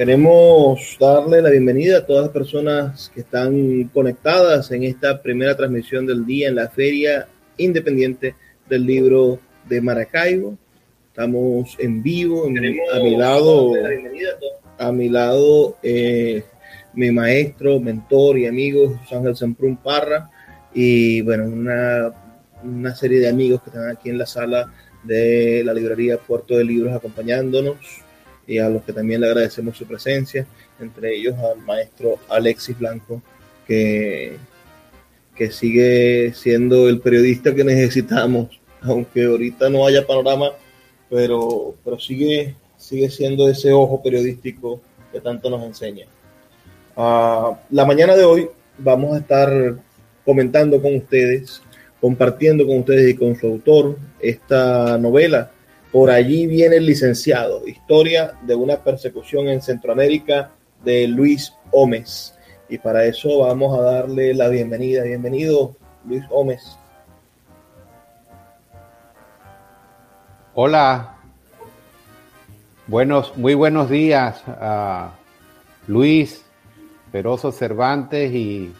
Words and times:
Queremos 0.00 0.96
darle 0.98 1.42
la 1.42 1.50
bienvenida 1.50 1.98
a 1.98 2.06
todas 2.06 2.22
las 2.22 2.32
personas 2.32 3.12
que 3.14 3.20
están 3.20 3.84
conectadas 3.92 4.70
en 4.70 4.84
esta 4.84 5.20
primera 5.20 5.54
transmisión 5.54 6.06
del 6.06 6.24
día 6.24 6.48
en 6.48 6.54
la 6.54 6.70
Feria 6.70 7.28
Independiente 7.58 8.34
del 8.66 8.86
Libro 8.86 9.38
de 9.68 9.82
Maracaibo. 9.82 10.56
Estamos 11.08 11.76
en 11.78 12.02
vivo, 12.02 12.46
a 12.46 12.98
mi 12.98 13.14
lado, 13.14 13.74
a 14.78 14.90
mi 14.90 15.10
lado, 15.10 15.76
eh, 15.82 16.44
mi 16.94 17.10
maestro, 17.10 17.78
mentor 17.78 18.38
y 18.38 18.46
amigo, 18.46 18.98
Ángel 19.12 19.36
Semprún 19.36 19.76
Parra, 19.76 20.30
y 20.72 21.20
bueno, 21.20 21.44
una, 21.44 22.10
una 22.64 22.94
serie 22.94 23.20
de 23.20 23.28
amigos 23.28 23.60
que 23.60 23.68
están 23.68 23.90
aquí 23.90 24.08
en 24.08 24.16
la 24.16 24.24
sala 24.24 24.72
de 25.02 25.62
la 25.62 25.74
librería 25.74 26.16
Puerto 26.16 26.56
de 26.56 26.64
Libros 26.64 26.94
acompañándonos 26.94 27.99
y 28.50 28.58
a 28.58 28.68
los 28.68 28.82
que 28.82 28.92
también 28.92 29.20
le 29.20 29.28
agradecemos 29.28 29.76
su 29.76 29.86
presencia, 29.86 30.44
entre 30.80 31.14
ellos 31.14 31.36
al 31.38 31.64
maestro 31.64 32.18
Alexis 32.28 32.76
Blanco, 32.76 33.22
que, 33.64 34.38
que 35.36 35.52
sigue 35.52 36.32
siendo 36.34 36.88
el 36.88 37.00
periodista 37.00 37.54
que 37.54 37.62
necesitamos, 37.62 38.60
aunque 38.82 39.24
ahorita 39.24 39.70
no 39.70 39.86
haya 39.86 40.04
panorama, 40.04 40.50
pero, 41.08 41.76
pero 41.84 42.00
sigue, 42.00 42.56
sigue 42.76 43.08
siendo 43.08 43.48
ese 43.48 43.72
ojo 43.72 44.02
periodístico 44.02 44.80
que 45.12 45.20
tanto 45.20 45.48
nos 45.48 45.62
enseña. 45.62 46.06
Uh, 46.96 47.54
la 47.70 47.84
mañana 47.86 48.16
de 48.16 48.24
hoy 48.24 48.48
vamos 48.78 49.14
a 49.14 49.20
estar 49.20 49.76
comentando 50.24 50.82
con 50.82 50.96
ustedes, 50.96 51.62
compartiendo 52.00 52.66
con 52.66 52.78
ustedes 52.78 53.10
y 53.10 53.16
con 53.16 53.36
su 53.38 53.46
autor 53.46 53.96
esta 54.18 54.98
novela 54.98 55.52
por 55.92 56.10
allí 56.10 56.46
viene 56.46 56.76
el 56.76 56.86
licenciado, 56.86 57.66
historia 57.66 58.32
de 58.42 58.54
una 58.54 58.76
persecución 58.76 59.48
en 59.48 59.60
Centroamérica 59.60 60.52
de 60.84 61.08
Luis 61.08 61.52
Gómez. 61.72 62.34
Y 62.68 62.78
para 62.78 63.04
eso 63.04 63.40
vamos 63.40 63.76
a 63.78 63.82
darle 63.82 64.32
la 64.34 64.48
bienvenida. 64.48 65.02
Bienvenido, 65.02 65.74
Luis 66.04 66.26
Gómez. 66.28 66.78
Hola. 70.54 71.16
Buenos, 72.86 73.36
muy 73.36 73.54
buenos 73.54 73.88
días 73.88 74.42
Luis 75.86 76.44
Peroso 77.12 77.52
Cervantes 77.52 78.32
y 78.32 78.72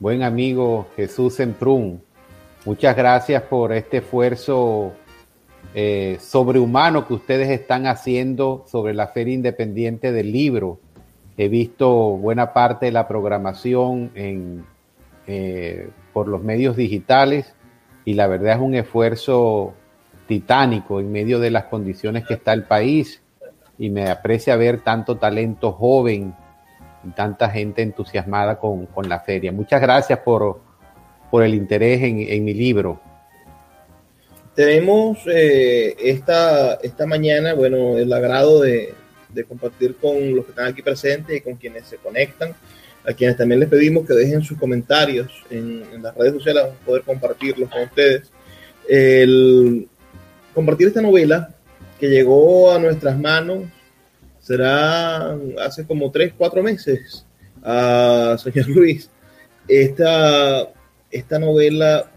buen 0.00 0.24
amigo 0.24 0.88
Jesús 0.96 1.34
Semprún. 1.34 2.02
Muchas 2.64 2.96
gracias 2.96 3.42
por 3.42 3.72
este 3.72 3.98
esfuerzo 3.98 4.92
eh, 5.76 6.18
sobrehumano 6.20 7.04
que 7.04 7.14
ustedes 7.14 7.48
están 7.50 7.88
haciendo 7.88 8.64
sobre 8.68 8.94
la 8.94 9.08
Feria 9.08 9.34
Independiente 9.34 10.12
del 10.12 10.30
Libro. 10.30 10.78
He 11.36 11.48
visto 11.48 11.90
buena 12.16 12.52
parte 12.52 12.86
de 12.86 12.92
la 12.92 13.08
programación 13.08 14.12
eh, 14.14 15.88
por 16.12 16.28
los 16.28 16.44
medios 16.44 16.76
digitales 16.76 17.52
y 18.04 18.14
la 18.14 18.28
verdad 18.28 18.54
es 18.54 18.60
un 18.60 18.76
esfuerzo 18.76 19.74
titánico 20.28 21.00
en 21.00 21.10
medio 21.10 21.40
de 21.40 21.50
las 21.50 21.64
condiciones 21.64 22.24
que 22.24 22.34
está 22.34 22.52
el 22.52 22.62
país 22.62 23.20
y 23.76 23.90
me 23.90 24.08
aprecia 24.08 24.54
ver 24.54 24.80
tanto 24.80 25.16
talento 25.16 25.72
joven 25.72 26.36
y 27.02 27.10
tanta 27.10 27.50
gente 27.50 27.82
entusiasmada 27.82 28.60
con, 28.60 28.86
la 29.08 29.18
feria. 29.18 29.50
Muchas 29.50 29.80
gracias 29.80 30.20
por, 30.20 30.60
el 31.32 31.52
interés 31.52 32.00
en 32.00 32.44
mi 32.44 32.54
libro. 32.54 33.00
Tenemos 34.54 35.18
eh, 35.26 35.96
esta, 35.98 36.74
esta 36.74 37.06
mañana, 37.06 37.54
bueno, 37.54 37.98
el 37.98 38.12
agrado 38.12 38.60
de, 38.60 38.94
compartir 39.48 39.96
con 39.96 40.36
los 40.36 40.44
que 40.44 40.52
están 40.52 40.66
aquí 40.66 40.80
presentes 40.80 41.36
y 41.36 41.40
con 41.40 41.56
quienes 41.56 41.88
se 41.88 41.96
conectan, 41.96 42.54
a 43.04 43.12
quienes 43.12 43.36
también 43.36 43.58
les 43.58 43.68
pedimos 43.68 44.06
que 44.06 44.14
dejen 44.14 44.42
sus 44.42 44.56
comentarios 44.56 45.28
en, 45.50 46.00
las 46.00 46.14
redes 46.14 46.34
sociales, 46.34 46.62
para 46.62 46.74
poder 46.86 47.02
compartirlos 47.02 47.68
con 47.68 47.82
ustedes. 47.82 48.30
El, 48.88 49.88
compartir 50.54 50.86
esta 50.86 51.02
novela 51.02 51.52
que 51.98 52.08
llegó 52.08 52.72
a 52.72 52.78
nuestras 52.78 53.18
manos 53.18 53.64
será 54.38 55.36
hace 55.64 55.84
como 55.84 56.12
tres, 56.12 56.32
cuatro 56.36 56.62
meses, 56.62 57.26
a 57.60 58.36
señor 58.38 58.68
Luis. 58.68 59.10
Esta, 59.66 60.68
esta 61.10 61.38
novela 61.40 62.12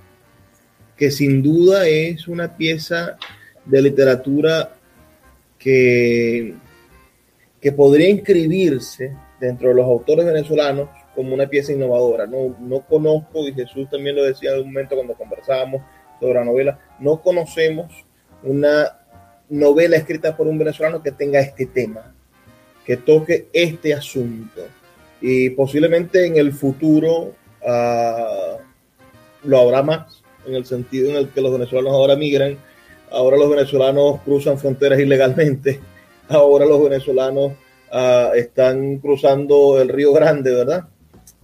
que 0.98 1.12
sin 1.12 1.44
duda 1.44 1.88
es 1.88 2.28
una 2.28 2.58
pieza 2.58 3.18
de 3.66 3.82
literatura 3.82 4.76
que, 5.60 6.56
que 7.62 7.72
podría 7.72 8.10
inscribirse 8.10 9.16
dentro 9.40 9.70
de 9.70 9.76
los 9.76 9.86
autores 9.86 10.26
venezolanos 10.26 10.90
como 11.16 11.34
una 11.34 11.48
pieza 11.48 11.72
innovadora. 11.72 12.26
No, 12.26 12.56
no 12.60 12.82
conozco, 12.82 13.48
y 13.48 13.54
Jesús 13.54 13.90
también 13.90 14.16
lo 14.16 14.24
decía 14.24 14.54
en 14.54 14.62
un 14.62 14.68
momento 14.68 14.96
cuando 14.96 15.14
conversábamos 15.14 15.84
sobre 16.20 16.36
la 16.36 16.46
novela, 16.46 16.80
no 17.00 17.22
conocemos 17.22 17.92
una 18.44 18.98
novela 19.50 19.98
escrita 19.98 20.36
por 20.36 20.48
un 20.48 20.58
venezolano 20.58 21.04
que 21.04 21.12
tenga 21.12 21.40
este 21.40 21.68
tema, 21.68 22.14
que 22.86 22.98
toque 22.98 23.48
este 23.54 23.94
asunto. 23.94 24.62
Y 25.22 25.52
posiblemente 25.52 26.26
en 26.26 26.38
el 26.38 26.54
futuro 26.54 27.34
uh, 27.62 28.58
lo 29.44 29.60
habrá 29.60 29.82
más 29.84 30.24
en 30.48 30.56
el 30.56 30.66
sentido 30.66 31.10
en 31.10 31.18
el 31.18 31.30
que 31.30 31.42
los 31.42 31.52
venezolanos 31.52 31.94
ahora 31.94 32.16
migran, 32.16 32.58
ahora 33.12 33.38
los 33.38 33.50
venezolanos 33.50 34.22
cruzan 34.22 34.58
fronteras 34.58 35.00
ilegalmente, 35.00 35.80
ahora 36.30 36.66
los 36.66 36.84
venezolanos 36.84 37.54
uh, 37.92 38.34
están 38.36 38.98
cruzando 38.98 39.82
el 39.82 39.90
Río 39.90 40.14
Grande, 40.14 40.54
¿verdad? 40.54 40.88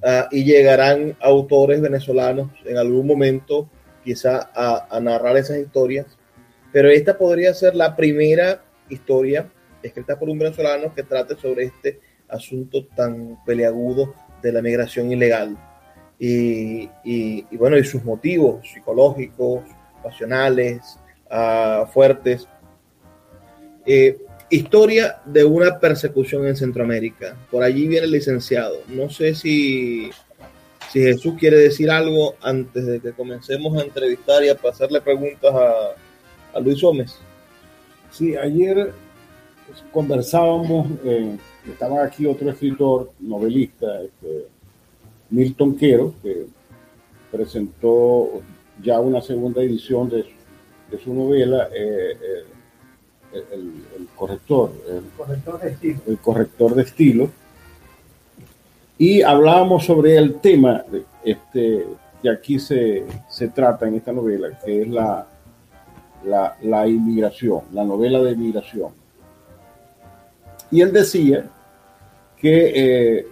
Uh, 0.02 0.28
y 0.31 0.44
llegarán 0.44 1.16
autores 1.22 1.80
venezolanos 1.81 2.52
en 2.66 2.78
algún 2.78 3.08
momento 3.08 3.69
quizá 4.03 4.50
a, 4.53 4.88
a 4.90 5.00
narrar 5.00 5.38
esas 5.38 5.58
historias, 5.58 6.06
pero 6.72 6.90
esta 6.90 7.18
podría 7.18 7.53
ser 7.53 7.75
la 7.75 7.96
primera 7.96 8.64
historia 8.90 9.49
escrita 9.82 10.17
por 10.17 10.29
un 10.29 10.40
venezolano 10.40 10.94
que 10.94 11.03
trate 11.03 11.35
sobre 11.35 11.66
este 11.66 11.99
asunto 12.28 12.85
tan 12.96 13.44
peleagudo 13.46 14.14
de 14.41 14.52
la 14.52 14.61
migración 14.61 15.11
ilegal 15.11 15.58
y, 16.25 17.58
bueno, 17.58 17.78
y 17.78 17.84
sus 17.84 18.03
motivos 18.03 18.66
psicológicos, 18.72 19.64
pasionales, 20.02 20.97
uh, 21.29 21.85
fuertes. 21.87 22.47
Eh, 23.85 24.17
historia 24.49 25.20
de 25.25 25.43
una 25.43 25.79
persecución 25.79 26.47
en 26.47 26.55
Centroamérica. 26.55 27.35
Por 27.52 27.61
allí 27.64 27.87
viene 27.87 28.05
el 28.05 28.11
licenciado. 28.11 28.78
No 28.87 29.09
sé 29.09 29.35
si, 29.35 30.11
si 30.91 31.02
Jesús 31.02 31.35
quiere 31.37 31.58
decir 31.58 31.91
algo 31.91 32.35
antes 32.41 32.85
de 32.85 33.02
que 33.02 33.11
comencemos 33.11 33.78
a 33.78 33.84
entrevistar 33.84 34.43
y 34.46 34.49
a 34.49 34.55
pasarle 34.55 35.02
preguntas 35.02 35.53
a, 35.53 36.59
Luis 36.59 36.81
Gómez. 36.81 37.17
Sí, 38.11 38.37
ayer 38.37 38.93
conversábamos, 39.91 40.87
eh, 41.03 41.35
estaba 41.67 42.03
aquí 42.03 42.28
otro 42.28 42.52
escritor, 42.52 43.11
novelista, 43.20 44.03
este, 44.03 44.53
Milton 45.34 45.76
Quero, 45.76 46.14
que 46.22 46.46
presentó 47.32 48.41
ya 48.84 49.00
una 49.00 49.20
segunda 49.20 49.64
edición 49.64 50.08
de, 50.09 50.26
su 51.03 51.12
novela, 51.12 51.70
eh, 51.74 52.16
eh, 53.34 53.44
el, 53.52 54.08
corrector, 54.16 54.72
el, 54.88 55.03
corrector 55.18 55.59
de 55.59 55.70
estilo. 55.72 56.02
El 56.06 56.18
corrector 56.20 56.76
de 56.76 56.84
estilo. 56.84 57.30
Y 59.00 59.24
hablábamos 59.24 59.85
sobre 59.85 60.18
el 60.18 60.35
tema 60.35 60.85
este, 61.26 61.88
que 62.22 62.30
aquí 62.30 62.59
se, 62.59 63.03
se 63.28 63.47
trata 63.47 63.88
en 63.88 63.96
esta 63.96 64.12
novela, 64.12 64.59
que 64.64 64.84
es 64.84 64.88
la, 64.88 65.28
la, 66.26 66.58
la 66.62 66.88
inmigración, 66.88 67.62
la 67.74 67.84
novela 67.84 68.22
de 68.22 68.34
inmigración. 68.34 68.91
Y 70.70 70.82
él 70.82 70.94
decía 70.94 71.50
que 72.38 72.72
eh, 72.76 73.28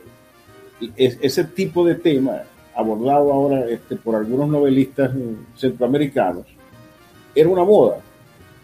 ese 0.96 1.44
tipo 1.46 1.86
de 1.86 1.96
tema 1.96 2.44
abordado 2.76 3.32
ahora 3.32 3.70
este, 3.70 3.96
por 3.96 4.16
algunos 4.16 4.50
novelistas 4.50 5.12
centroamericanos 5.56 6.46
era 7.36 7.50
una 7.50 7.64
moda, 7.64 7.98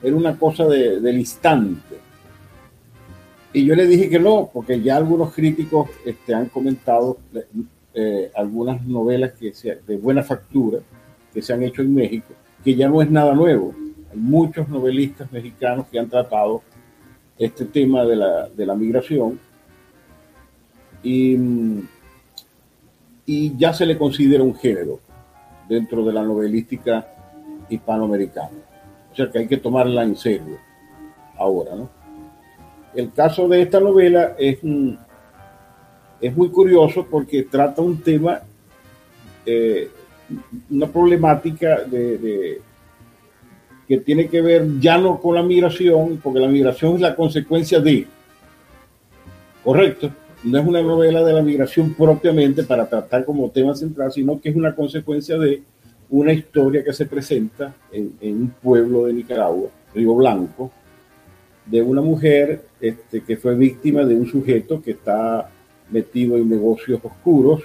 era 0.04 0.16
una 0.16 0.38
cosa 0.38 0.66
del 0.66 1.18
instante. 1.18 1.96
Y 3.54 3.66
yo 3.66 3.76
le 3.76 3.88
dije 3.88 4.10
que 4.10 4.20
no, 4.20 4.50
porque 4.54 4.82
ya 4.82 4.98
algunos 4.98 5.34
críticos 5.34 5.90
este, 6.06 6.34
han 6.34 6.48
comentado 6.48 7.18
eh, 7.94 8.32
algunas 8.36 8.86
novelas 8.86 9.34
que 9.34 9.54
de 9.88 9.98
buena 9.98 10.22
factura 10.22 10.80
que 11.34 11.42
se 11.42 11.54
han 11.54 11.64
hecho 11.64 11.82
en 11.82 11.94
México, 11.96 12.34
que 12.64 12.76
ya 12.76 12.90
no 12.90 13.02
es 13.02 13.10
nada 13.10 13.34
nuevo. 13.34 13.74
Hay 14.12 14.18
muchos 14.18 14.68
novelistas 14.70 15.32
mexicanos 15.32 15.88
que 15.92 15.98
han 15.98 16.10
tratado 16.10 16.62
este 17.38 17.66
tema 17.66 18.04
de 18.06 18.16
la, 18.16 18.50
de 18.50 18.66
la 18.66 18.76
migración 18.76 19.40
y, 21.04 21.38
y 23.30 23.56
ya 23.58 23.74
se 23.74 23.86
le 23.86 23.98
considera 23.98 24.42
un 24.42 24.56
género 24.56 25.02
dentro 25.68 26.04
de 26.04 26.14
la 26.14 26.24
novelística 26.24 27.06
hispanoamericana. 27.70 28.58
O 29.12 29.16
sea 29.16 29.30
que 29.30 29.40
hay 29.40 29.48
que 29.48 29.58
tomarla 29.58 30.04
en 30.04 30.16
serio 30.16 30.58
ahora, 31.38 31.76
¿no? 31.76 31.90
El 32.96 33.12
caso 33.12 33.48
de 33.50 33.62
esta 33.62 33.82
novela 33.82 34.36
es, 34.40 34.60
es 36.22 36.38
muy 36.38 36.50
curioso 36.50 37.06
porque 37.06 37.44
trata 37.44 37.82
un 37.82 38.02
tema, 38.02 38.40
eh, 39.46 39.90
una 40.70 40.88
problemática 40.88 41.82
de, 41.84 42.62
que 43.88 43.98
tiene 43.98 44.30
que 44.30 44.42
ver 44.42 44.80
ya 44.80 44.98
no 44.98 45.20
con 45.20 45.36
la 45.36 45.44
migración, 45.44 46.20
porque 46.24 46.40
la 46.40 46.48
migración 46.48 46.96
es 46.96 47.02
la 47.02 47.16
consecuencia 47.16 47.82
de, 47.82 48.08
correcto, 49.64 50.12
no 50.44 50.60
es 50.60 50.66
una 50.66 50.82
novela 50.82 51.24
de 51.24 51.34
la 51.34 51.42
migración 51.42 51.94
propiamente 51.94 52.64
para 52.64 52.88
tratar 52.88 53.26
como 53.26 53.50
tema 53.50 53.76
central, 53.76 54.12
sino 54.12 54.40
que 54.40 54.50
es 54.50 54.56
una 54.56 54.76
consecuencia 54.76 55.38
de 55.38 55.64
una 56.10 56.32
historia 56.32 56.84
que 56.84 56.94
se 56.94 57.06
presenta 57.06 57.74
en, 57.92 58.14
un 58.22 58.54
pueblo 58.62 59.06
de 59.06 59.14
Nicaragua, 59.14 59.70
Río 59.94 60.16
Blanco, 60.16 60.72
de 61.66 61.82
una 61.82 62.02
mujer 62.02 62.64
este, 62.80 63.22
que 63.22 63.36
fue 63.36 63.56
víctima 63.56 64.06
de 64.06 64.16
un 64.16 64.26
sujeto 64.26 64.82
que 64.82 64.92
está 64.92 65.50
metido 65.90 66.38
en 66.38 66.50
negocios 66.50 67.00
oscuros, 67.04 67.64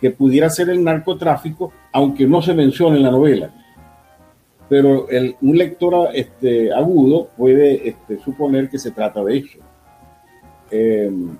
que 0.00 0.10
pudiera 0.10 0.50
ser 0.50 0.68
el 0.68 0.84
narcotráfico, 0.84 1.72
aunque 1.92 2.26
no 2.26 2.42
se 2.42 2.54
menciona 2.54 2.96
en 2.96 3.02
la 3.02 3.10
novela 3.10 3.52
pero 4.68 5.08
el, 5.10 5.36
un 5.42 5.56
lector 5.56 6.08
este, 6.14 6.72
agudo 6.72 7.28
puede 7.36 7.88
este, 7.88 8.18
suponer 8.20 8.68
que 8.68 8.78
se 8.78 8.90
trata 8.90 9.22
de 9.22 9.38
eso. 9.38 9.58
Em, 10.70 11.36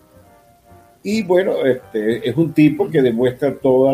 y 1.07 1.23
bueno, 1.23 1.65
este, 1.65 2.27
es 2.29 2.35
un 2.35 2.55
tipo 2.55 2.89
que 2.89 3.03
demuestra 3.03 3.55
todo 3.55 3.93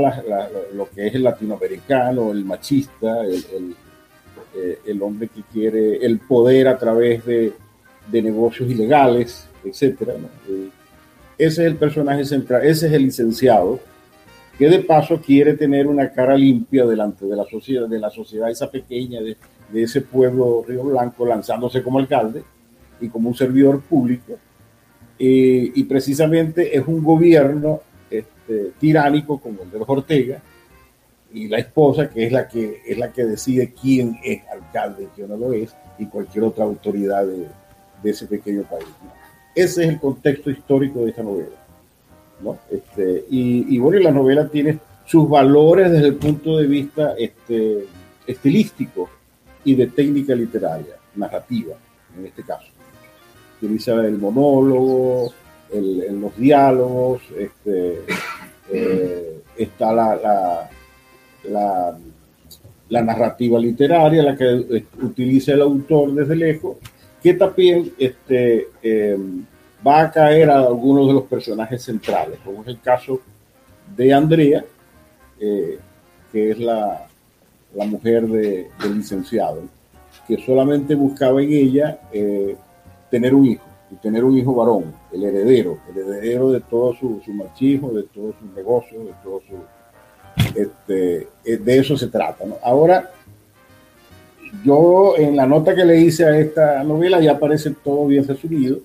lo 0.72 0.88
que 0.90 1.08
es 1.08 1.14
el 1.16 1.24
latinoamericano, 1.24 2.30
el 2.30 2.44
machista, 2.44 3.24
el, 3.24 3.74
eh, 4.56 4.78
el, 4.86 5.02
hombre 5.02 5.28
que 5.28 5.42
quiere 5.52 5.96
el 5.96 6.20
poder 6.20 6.68
a 6.68 6.78
través 6.78 7.26
de, 7.26 7.52
de 8.10 8.22
negocios 8.22 8.70
ilegales, 8.70 9.48
etc. 9.64 10.02
Ese 10.02 10.70
es 11.36 11.58
el 11.58 11.76
personaje 11.76 12.24
central, 12.24 12.64
ese 12.64 12.86
es 12.86 12.92
el 12.92 13.02
licenciado 13.02 13.80
que 14.56 14.68
de 14.68 14.78
paso 14.80 15.20
quiere 15.20 15.54
tener 15.54 15.86
una 15.86 16.12
cara 16.12 16.36
limpia 16.36 16.84
delante 16.84 17.26
de 17.26 17.34
la 17.34 17.46
sociedad, 17.46 17.88
de 17.88 17.98
la 17.98 18.10
sociedad 18.10 18.50
esa 18.50 18.70
pequeña, 18.70 19.20
de, 19.20 19.36
ese 19.72 20.02
pueblo 20.02 20.62
Río 20.68 20.84
Blanco, 20.84 21.26
lanzándose 21.26 21.82
como 21.82 21.98
alcalde 21.98 22.42
y 23.00 23.08
como 23.08 23.30
un 23.30 23.34
servidor 23.34 23.80
público. 23.80 24.38
Y 25.22 25.84
precisamente 25.84 26.76
es 26.76 26.86
un 26.86 27.04
gobierno 27.04 27.80
este, 28.10 28.72
tiránico 28.78 29.38
como 29.38 29.62
el 29.62 29.70
de 29.70 29.78
los 29.78 29.88
Ortega 29.88 30.40
y 31.32 31.46
la 31.46 31.58
esposa 31.58 32.08
que 32.08 32.26
es 32.26 32.32
la 32.32 32.48
que 32.48 32.80
es 32.86 32.96
la 32.96 33.12
que 33.12 33.24
decide 33.24 33.74
quién 33.78 34.18
es 34.24 34.42
alcalde 34.48 35.04
y 35.04 35.06
quién 35.14 35.28
no 35.28 35.36
lo 35.36 35.52
es 35.52 35.76
y 35.98 36.06
cualquier 36.06 36.44
otra 36.44 36.64
autoridad 36.64 37.26
de, 37.26 37.46
de 38.02 38.10
ese 38.10 38.26
pequeño 38.26 38.62
país. 38.62 38.88
Ese 39.54 39.82
es 39.84 39.88
el 39.90 40.00
contexto 40.00 40.50
histórico 40.50 41.00
de 41.00 41.10
esta 41.10 41.22
novela. 41.22 41.60
Este, 42.70 43.24
y, 43.30 43.78
bueno, 43.78 43.98
la 44.00 44.10
novela 44.10 44.48
tiene 44.48 44.78
sus 45.04 45.28
valores 45.28 45.90
desde 45.90 46.08
el 46.08 46.16
punto 46.16 46.56
de 46.56 46.66
vista 46.66 47.14
este, 47.18 47.84
estilístico 48.26 49.10
y 49.64 49.74
de 49.74 49.88
técnica 49.88 50.34
literaria, 50.34 50.94
narrativa, 51.16 51.74
en 52.16 52.26
este 52.26 52.42
caso. 52.42 52.68
Utiliza 53.60 53.92
el 54.06 54.18
monólogo, 54.18 55.32
los 55.72 56.36
diálogos, 56.36 57.22
este, 57.38 58.00
eh, 58.72 59.42
está 59.56 59.92
la, 59.92 60.68
la, 61.44 61.98
la, 62.88 63.02
narrativa 63.02 63.58
literaria, 63.58 64.22
la 64.22 64.36
que 64.36 64.84
utiliza 65.02 65.52
el 65.52 65.62
autor 65.62 66.12
desde 66.14 66.36
lejos, 66.36 66.76
que 67.22 67.34
también 67.34 67.92
este, 67.98 68.68
eh, 68.82 69.16
va 69.86 70.02
a 70.02 70.10
caer 70.10 70.50
a 70.50 70.60
algunos 70.60 71.06
de 71.08 71.14
los 71.14 71.24
personajes 71.24 71.82
centrales, 71.82 72.38
como 72.44 72.62
es 72.62 72.68
el 72.68 72.80
caso 72.80 73.20
de 73.96 74.12
Andrea, 74.12 74.64
eh, 75.38 75.78
que 76.32 76.50
es 76.50 76.58
la, 76.58 77.06
mujer 77.74 78.26
de, 78.26 78.68
del 78.82 78.96
licenciado, 78.96 79.62
que 80.26 80.36
solamente 80.44 80.94
buscaba 80.94 81.42
en 81.42 81.52
ella 81.52 82.00
eh, 82.12 82.56
tener 83.10 83.34
un 83.34 83.46
hijo, 83.46 83.64
y 83.90 83.96
tener 83.96 84.24
un 84.24 84.38
hijo 84.38 84.54
varón, 84.54 84.92
el 85.12 85.24
heredero, 85.24 85.78
el 85.90 85.98
heredero 85.98 86.50
de 86.50 86.60
todo 86.60 86.94
su, 86.94 87.20
machismo, 87.34 87.90
de 87.92 88.04
todo 88.04 88.34
su 88.38 88.46
negocio, 88.54 89.00
de 89.00 89.12
todo 89.22 89.40
su... 89.48 90.58
Este, 90.58 91.28
eh, 91.44 91.56
de 91.56 91.78
eso 91.78 91.96
se 91.96 92.06
trata. 92.06 92.44
Ahora, 92.62 93.10
yo 94.64 95.14
en 95.16 95.36
la 95.36 95.46
nota 95.46 95.74
que 95.74 95.84
le 95.84 96.00
hice 96.00 96.24
a 96.24 96.38
esta 96.38 96.82
novela 96.84 97.20
ya 97.20 97.32
aparece 97.32 97.70
todo 97.82 98.06
bien 98.06 98.26
resumido 98.26 98.78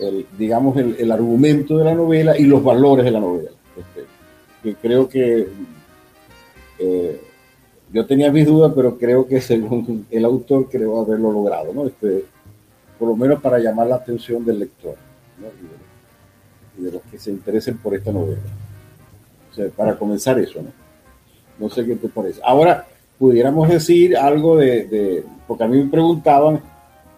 el, 0.00 0.26
digamos, 0.36 0.76
el, 0.76 1.10
argumento 1.10 1.78
de 1.78 1.84
la 1.84 1.94
novela 1.94 2.38
y 2.38 2.44
los 2.44 2.62
valores 2.62 3.04
de 3.04 3.10
la 3.10 3.20
novela. 3.20 3.50
Este, 3.76 4.06
que 4.62 4.74
creo 4.76 5.08
que 5.08 5.48
eh, 6.78 7.20
yo 7.92 8.06
tenía 8.06 8.30
mis 8.30 8.46
dudas, 8.46 8.72
pero 8.74 8.98
creo 8.98 9.26
que 9.26 9.40
según 9.40 10.06
el 10.10 10.24
autor 10.24 10.68
creo 10.70 11.00
haberlo 11.00 11.32
logrado, 11.32 11.72
¿no? 11.72 11.86
Este, 11.86 12.24
por 12.98 13.08
lo 13.08 13.16
menos 13.16 13.40
para 13.40 13.58
llamar 13.58 13.86
la 13.86 13.96
atención 13.96 14.44
del 14.44 14.60
lector 14.60 14.96
y, 16.78 16.82
de, 16.82 16.92
los 16.92 17.02
que 17.02 17.18
se 17.18 17.30
interesen 17.30 17.78
por 17.78 17.94
esta 17.94 18.12
novela. 18.12 18.40
O 19.50 19.54
sea, 19.54 19.68
para 19.70 19.96
comenzar 19.96 20.38
eso, 20.38 20.62
¿no? 20.62 20.70
No 21.58 21.68
sé 21.68 21.84
qué 21.84 21.96
te 21.96 22.08
parece. 22.08 22.40
Ahora, 22.44 22.86
pudiéramos 23.18 23.68
decir 23.68 24.16
algo 24.16 24.56
de, 24.56 25.24
porque 25.46 25.64
a 25.64 25.68
mí 25.68 25.82
me 25.82 25.90
preguntaban 25.90 26.60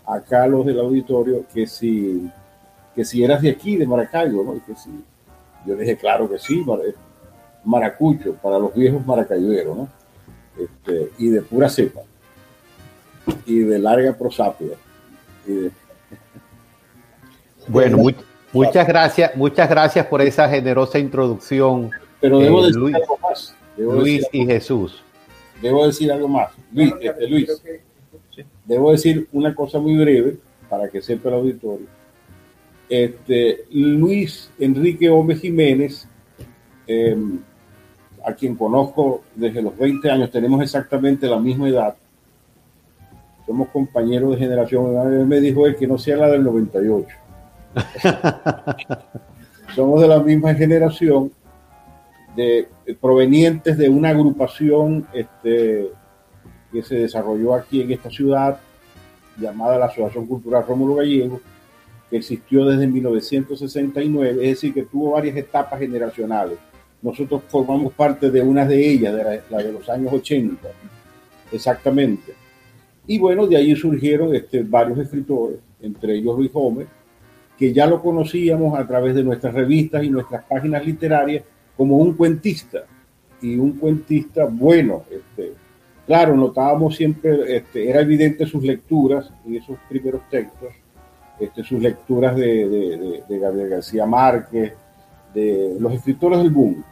acá 0.06 0.46
los 0.46 0.64
del 0.64 0.80
auditorio 0.80 1.44
que 1.52 1.66
si 1.66 2.30
que 2.94 3.04
si 3.04 3.22
eras 3.22 3.40
de 3.40 3.50
aquí, 3.50 3.76
de 3.76 3.86
Maracaibo, 3.86 4.42
¿no? 4.42 4.56
Y 4.56 4.60
que 4.60 4.74
si, 4.74 4.90
yo 5.64 5.76
dije, 5.76 5.96
claro 5.96 6.28
que 6.28 6.38
sí, 6.38 6.64
maracucho, 7.64 8.34
para 8.34 8.58
los 8.58 8.74
viejos 8.74 9.06
maracayeros, 9.06 9.76
¿no? 9.76 9.88
Este, 10.58 11.10
y 11.18 11.28
de 11.28 11.42
pura 11.42 11.68
cepa, 11.68 12.00
y 13.46 13.60
de 13.60 13.78
larga 13.78 14.12
prosapia. 14.12 14.76
Bueno, 17.68 17.98
muchas 18.52 18.86
gracias, 18.86 19.36
muchas 19.36 19.68
gracias 19.68 20.06
por 20.06 20.22
esa 20.22 20.48
generosa 20.48 20.98
introducción. 20.98 21.90
Pero 22.20 22.38
debo 22.38 22.60
eh, 22.60 22.66
decir 22.66 22.80
Luis, 22.80 22.94
algo 22.94 23.18
más. 23.22 23.54
Luis 23.76 24.26
y 24.32 24.46
Jesús. 24.46 25.02
Debo 25.62 25.86
decir 25.86 26.10
algo 26.12 26.28
más. 26.28 26.52
Luis, 26.72 26.92
este, 27.00 27.28
Luis, 27.28 27.62
debo 28.64 28.92
decir 28.92 29.28
una 29.32 29.54
cosa 29.54 29.78
muy 29.78 29.96
breve 29.96 30.36
para 30.68 30.88
que 30.88 31.02
sepa 31.02 31.28
el 31.28 31.34
auditorio 31.36 32.00
este, 32.90 33.66
Luis 33.70 34.50
Enrique 34.58 35.08
Gómez 35.08 35.40
Jiménez, 35.40 36.08
em, 36.88 37.38
a 38.26 38.34
quien 38.34 38.56
conozco 38.56 39.22
desde 39.34 39.62
los 39.62 39.78
20 39.78 40.10
años, 40.10 40.30
tenemos 40.30 40.60
exactamente 40.60 41.28
la 41.28 41.38
misma 41.38 41.68
edad. 41.68 41.94
Somos 43.50 43.70
compañeros 43.70 44.30
de 44.30 44.36
generación. 44.36 45.12
Él 45.12 45.26
me 45.26 45.40
dijo 45.40 45.64
que 45.76 45.84
no 45.84 45.98
sea 45.98 46.18
la 46.18 46.28
del 46.28 46.44
98. 46.44 47.08
Somos 49.74 50.00
de 50.00 50.06
la 50.06 50.20
misma 50.20 50.54
generación, 50.54 51.32
de, 52.36 52.68
provenientes 53.00 53.76
de 53.76 53.88
una 53.88 54.10
agrupación 54.10 55.04
este, 55.12 55.90
que 56.70 56.82
se 56.84 56.94
desarrolló 56.94 57.56
aquí 57.56 57.82
en 57.82 57.90
esta 57.90 58.08
ciudad 58.08 58.60
llamada 59.36 59.78
la 59.78 59.86
Asociación 59.86 60.28
Cultural 60.28 60.64
Rómulo 60.64 60.94
Gallego, 60.94 61.40
que 62.08 62.18
existió 62.18 62.64
desde 62.66 62.86
1969, 62.86 64.30
es 64.30 64.36
decir, 64.36 64.72
que 64.72 64.84
tuvo 64.84 65.10
varias 65.10 65.36
etapas 65.36 65.80
generacionales. 65.80 66.56
Nosotros 67.02 67.42
formamos 67.48 67.92
parte 67.94 68.30
de 68.30 68.42
una 68.42 68.64
de 68.64 68.90
ellas, 68.90 69.12
de 69.12 69.42
la, 69.50 69.58
de 69.58 69.72
los 69.72 69.88
años 69.88 70.12
80, 70.12 70.68
exactamente. 71.50 72.39
Y 73.10 73.18
bueno, 73.18 73.44
de 73.48 73.56
ahí 73.56 73.74
surgieron 73.74 74.32
este, 74.36 74.62
varios 74.62 74.96
escritores, 75.00 75.58
entre 75.82 76.14
ellos 76.14 76.36
Luis 76.38 76.52
Gómez, 76.52 76.86
que 77.58 77.72
ya 77.72 77.84
lo 77.84 78.00
conocíamos 78.00 78.78
a 78.78 78.86
través 78.86 79.16
de 79.16 79.24
nuestras 79.24 79.52
revistas 79.52 80.04
y 80.04 80.10
nuestras 80.10 80.44
páginas 80.44 80.86
literarias 80.86 81.42
como 81.76 81.96
un 81.96 82.14
cuentista, 82.14 82.84
y 83.42 83.56
un 83.56 83.72
cuentista 83.72 84.44
bueno. 84.44 85.02
Este, 85.10 85.54
claro, 86.06 86.36
notábamos 86.36 86.94
siempre, 86.94 87.56
este, 87.56 87.90
era 87.90 88.00
evidente 88.00 88.46
sus 88.46 88.62
lecturas 88.62 89.28
y 89.44 89.56
esos 89.56 89.76
primeros 89.88 90.22
textos, 90.30 90.68
este, 91.40 91.64
sus 91.64 91.82
lecturas 91.82 92.36
de, 92.36 93.24
Gabriel 93.28 93.70
García 93.70 94.06
Márquez, 94.06 94.72
de 95.34 95.76
los 95.80 95.94
escritores 95.94 96.38
del 96.38 96.50
boom. 96.50 96.84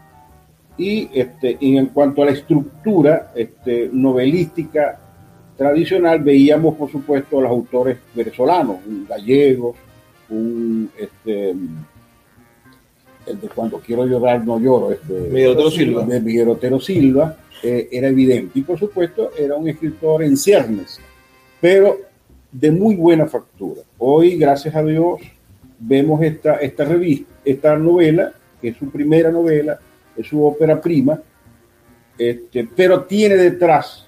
Y, 0.78 1.10
este, 1.14 1.58
en 1.60 1.86
cuanto 1.86 2.22
a 2.22 2.24
la 2.24 2.32
estructura 2.32 3.30
este, 3.36 3.88
novelística 3.92 5.04
tradicional, 5.58 6.22
veíamos, 6.22 6.76
por 6.76 6.90
supuesto, 6.90 7.40
a 7.40 7.42
los 7.42 7.50
autores 7.50 7.98
venezolanos, 8.14 8.76
gallegos, 9.08 9.76
un, 10.30 10.88
este, 10.96 11.50
el 11.50 13.40
de 13.40 13.48
cuando 13.48 13.80
quiero 13.80 14.06
llorar 14.06 14.44
no 14.46 14.60
lloro, 14.60 14.92
este, 14.92 15.12
Miguel 15.12 15.48
Otero 15.48 15.70
Silva, 15.70 16.04
de 16.04 16.20
Miguel 16.20 16.48
Otero 16.48 16.80
Silva 16.80 17.36
eh, 17.62 17.88
era 17.90 18.08
evidente. 18.08 18.56
Y 18.60 18.62
por 18.62 18.78
supuesto 18.78 19.32
era 19.36 19.56
un 19.56 19.68
escritor 19.68 20.22
en 20.22 20.36
ciernes, 20.36 21.00
pero 21.60 21.98
de 22.52 22.70
muy 22.70 22.94
buena 22.94 23.26
factura. 23.26 23.82
Hoy, 23.98 24.36
gracias 24.36 24.76
a 24.76 24.84
Dios, 24.84 25.20
vemos 25.80 26.22
esta, 26.22 26.54
esta 26.56 26.84
revista, 26.84 27.32
esta 27.44 27.76
novela, 27.76 28.32
que 28.60 28.68
es 28.68 28.76
su 28.76 28.88
primera 28.90 29.32
novela, 29.32 29.80
es 30.16 30.24
su 30.28 30.44
ópera 30.44 30.80
prima, 30.80 31.20
este, 32.16 32.68
pero 32.76 33.02
tiene 33.02 33.34
detrás 33.36 34.07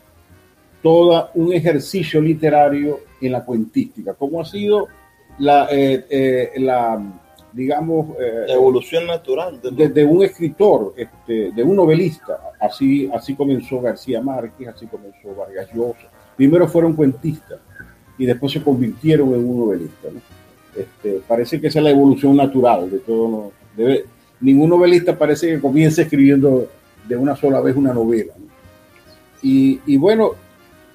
todo 0.82 1.30
un 1.34 1.52
ejercicio 1.52 2.20
literario 2.20 3.00
en 3.20 3.32
la 3.32 3.44
cuentística, 3.44 4.14
como 4.14 4.40
ha 4.40 4.44
sido 4.44 4.88
la, 5.38 5.68
eh, 5.70 6.06
eh, 6.08 6.52
la 6.58 7.00
digamos... 7.52 8.16
Eh, 8.18 8.44
la 8.48 8.54
evolución 8.54 9.06
natural. 9.06 9.60
De, 9.62 10.04
un 10.04 10.22
escritor, 10.22 10.94
este, 10.96 11.52
de 11.52 11.62
un 11.62 11.76
novelista. 11.76 12.52
Así, 12.60 13.10
así 13.12 13.34
comenzó 13.34 13.80
García 13.80 14.20
Márquez, 14.20 14.68
así 14.68 14.86
comenzó 14.86 15.34
Vargas 15.34 15.68
Llosa. 15.74 16.08
Primero 16.36 16.68
fueron 16.68 16.94
cuentistas 16.94 17.58
y 18.18 18.26
después 18.26 18.52
se 18.52 18.62
convirtieron 18.62 19.34
en 19.34 19.48
un 19.48 19.60
novelista. 19.60 20.08
Este, 20.76 21.20
parece 21.26 21.60
que 21.60 21.66
esa 21.66 21.80
es 21.80 21.84
la 21.84 21.90
evolución 21.90 22.36
natural 22.36 22.90
de 22.90 22.98
todo. 23.00 23.52
Debe, 23.76 24.04
ningún 24.40 24.70
novelista 24.70 25.16
parece 25.16 25.48
que 25.48 25.60
comience 25.60 26.02
escribiendo 26.02 26.68
de 27.08 27.16
una 27.16 27.36
sola 27.36 27.60
vez 27.60 27.76
una 27.76 27.92
novela. 27.92 28.34
Y, 29.42 29.80
y, 29.86 29.96
bueno, 29.96 30.32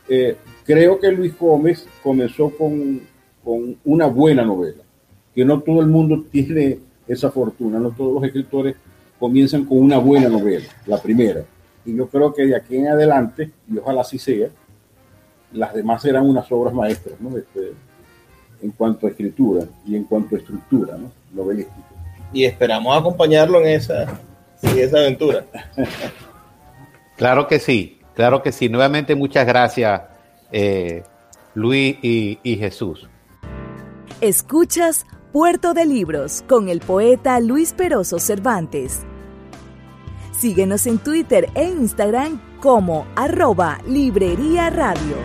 eh, 0.07 0.35
creo 0.65 0.99
que 0.99 1.11
Luis 1.11 1.37
Gómez 1.37 1.87
comenzó 2.03 2.49
con, 2.49 3.01
con 3.43 3.77
una 3.83 4.05
buena 4.07 4.43
novela 4.43 4.85
que 5.35 5.43
no 5.43 5.59
todo 5.59 5.81
el 5.81 5.87
mundo 5.87 6.23
tiene 6.31 6.79
esa 7.07 7.29
fortuna, 7.29 7.77
no 7.77 7.91
todos 7.91 8.13
los 8.13 8.23
escritores 8.23 8.75
comienzan 9.19 9.65
con 9.65 9.79
una 9.79 9.97
buena 9.97 10.29
novela, 10.29 10.65
la 10.87 11.01
primera. 11.01 11.43
Y 11.85 11.95
yo 11.95 12.07
creo 12.07 12.33
que 12.33 12.45
de 12.45 12.55
aquí 12.55 12.77
en 12.77 12.87
adelante, 12.87 13.51
y 13.71 13.77
ojalá 13.77 14.01
así 14.01 14.17
sea, 14.17 14.47
las 15.51 15.73
demás 15.73 16.01
serán 16.01 16.27
unas 16.27 16.49
obras 16.51 16.73
maestras, 16.73 17.19
¿no? 17.19 17.37
Este, 17.37 17.73
en 18.61 18.71
cuanto 18.71 19.05
a 19.05 19.09
escritura 19.09 19.65
y 19.85 19.95
en 19.95 20.05
cuanto 20.05 20.35
a 20.35 20.39
estructura, 20.39 20.97
¿no? 20.97 21.11
Novelística. 21.33 21.83
Y 22.33 22.45
esperamos 22.45 22.97
acompañarlo 22.97 23.61
en 23.61 23.67
esa, 23.67 24.19
en 24.61 24.79
esa 24.79 24.97
aventura. 24.97 25.45
claro 27.17 27.47
que 27.47 27.59
sí, 27.59 27.94
claro 28.15 28.41
que 28.41 28.51
sí. 28.51 28.69
Nuevamente 28.69 29.15
muchas 29.15 29.45
gracias, 29.45 30.01
eh, 30.51 31.03
Luis 31.53 31.97
y, 32.01 32.39
y 32.41 32.55
Jesús. 32.57 33.07
Escuchas 34.21 35.05
Puerto 35.31 35.73
de 35.73 35.85
Libros 35.85 36.43
con 36.47 36.69
el 36.69 36.79
poeta 36.79 37.39
Luis 37.39 37.73
Peroso 37.73 38.19
Cervantes. 38.19 39.01
Síguenos 40.31 40.87
en 40.87 40.97
Twitter 40.97 41.49
e 41.55 41.65
Instagram 41.65 42.41
como 42.61 43.05
arroba 43.15 43.79
Librería 43.87 44.69
Radio. 44.69 45.17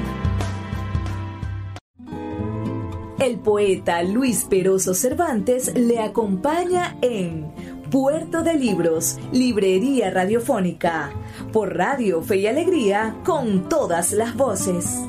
El 3.20 3.38
poeta 3.38 4.02
Luis 4.02 4.46
Peroso 4.48 4.94
Cervantes 4.94 5.74
le 5.74 6.00
acompaña 6.00 6.96
en 7.02 7.52
Puerto 7.90 8.44
de 8.44 8.54
Libros, 8.54 9.18
Librería 9.32 10.12
Radiofónica, 10.12 11.10
por 11.52 11.76
Radio 11.76 12.22
Fe 12.22 12.36
y 12.36 12.46
Alegría, 12.46 13.16
con 13.24 13.68
todas 13.68 14.12
las 14.12 14.36
voces. 14.36 15.02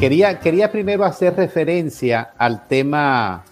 Quería, 0.00 0.40
quería 0.40 0.72
primero 0.72 1.04
hacer 1.04 1.36
referencia 1.36 2.32
al 2.36 2.66
tema 2.66 3.44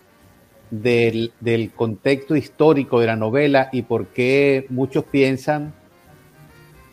del, 0.73 1.33
contexto 1.77 2.35
histórico 2.35 2.99
de 2.99 3.07
la 3.07 3.15
novela 3.15 3.69
y 3.71 3.83
por 3.83 4.09
qué 4.09 4.67
muchos 4.69 5.05
piensan, 5.05 5.73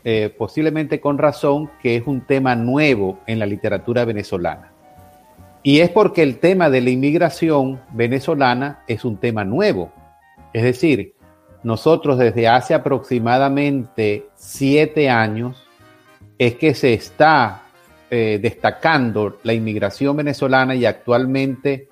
eh, 0.04 0.32
posiblemente 0.38 1.02
con 1.02 1.18
razón, 1.18 1.72
que 1.82 1.96
es 1.96 2.04
un 2.06 2.22
tema 2.22 2.56
nuevo 2.56 3.20
en 3.26 3.40
la 3.40 3.48
literatura 3.48 4.06
venezolana. 4.06 4.73
Y 5.66 5.80
es 5.80 5.90
porque 5.90 6.24
el 6.24 6.40
tema 6.40 6.70
de 6.70 6.82
la 6.82 6.90
inmigración 6.90 7.80
venezolana 7.94 8.84
es 8.86 9.06
un 9.06 9.16
tema 9.16 9.46
nuevo. 9.46 9.94
Es 10.52 10.64
decir, 10.64 11.16
nosotros 11.64 12.18
desde 12.18 12.50
hace 12.50 12.74
aproximadamente 12.74 14.28
siete 14.36 15.10
años 15.10 15.64
es 16.38 16.56
que 16.56 16.74
se 16.74 16.94
está 16.94 17.62
eh, 18.12 18.40
destacando 18.42 19.40
la 19.44 19.54
inmigración 19.54 20.18
venezolana 20.18 20.76
y 20.76 20.86
actualmente 20.86 21.88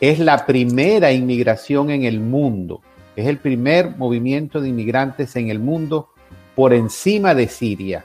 es 0.00 0.18
la 0.18 0.44
primera 0.44 1.12
inmigración 1.12 1.90
en 1.90 2.02
el 2.02 2.18
mundo. 2.18 2.80
Es 3.14 3.28
el 3.28 3.38
primer 3.38 3.96
movimiento 3.96 4.60
de 4.60 4.70
inmigrantes 4.70 5.36
en 5.36 5.48
el 5.48 5.60
mundo 5.60 6.08
por 6.56 6.74
encima 6.74 7.36
de 7.36 7.46
Siria, 7.46 8.04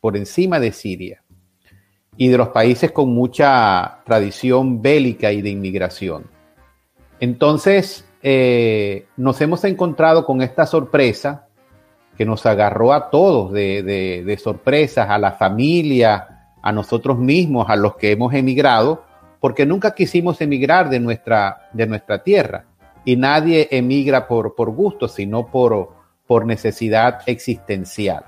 por 0.00 0.16
encima 0.16 0.60
de 0.60 0.70
Siria 0.70 1.23
y 2.16 2.28
de 2.28 2.38
los 2.38 2.48
países 2.48 2.92
con 2.92 3.12
mucha 3.12 3.98
tradición 4.04 4.80
bélica 4.80 5.32
y 5.32 5.42
de 5.42 5.50
inmigración. 5.50 6.26
Entonces, 7.20 8.04
eh, 8.22 9.06
nos 9.16 9.40
hemos 9.40 9.64
encontrado 9.64 10.24
con 10.24 10.42
esta 10.42 10.66
sorpresa 10.66 11.48
que 12.16 12.24
nos 12.24 12.46
agarró 12.46 12.92
a 12.92 13.10
todos 13.10 13.52
de, 13.52 13.82
de, 13.82 14.22
de 14.24 14.36
sorpresas, 14.38 15.10
a 15.10 15.18
la 15.18 15.32
familia, 15.32 16.48
a 16.62 16.72
nosotros 16.72 17.18
mismos, 17.18 17.68
a 17.68 17.76
los 17.76 17.96
que 17.96 18.12
hemos 18.12 18.32
emigrado, 18.32 19.04
porque 19.40 19.66
nunca 19.66 19.94
quisimos 19.94 20.40
emigrar 20.40 20.88
de 20.88 21.00
nuestra, 21.00 21.68
de 21.72 21.86
nuestra 21.86 22.22
tierra. 22.22 22.64
Y 23.04 23.16
nadie 23.16 23.68
emigra 23.70 24.26
por, 24.26 24.54
por 24.54 24.70
gusto, 24.70 25.08
sino 25.08 25.48
por, 25.48 25.90
por 26.26 26.46
necesidad 26.46 27.18
existencial. 27.26 28.24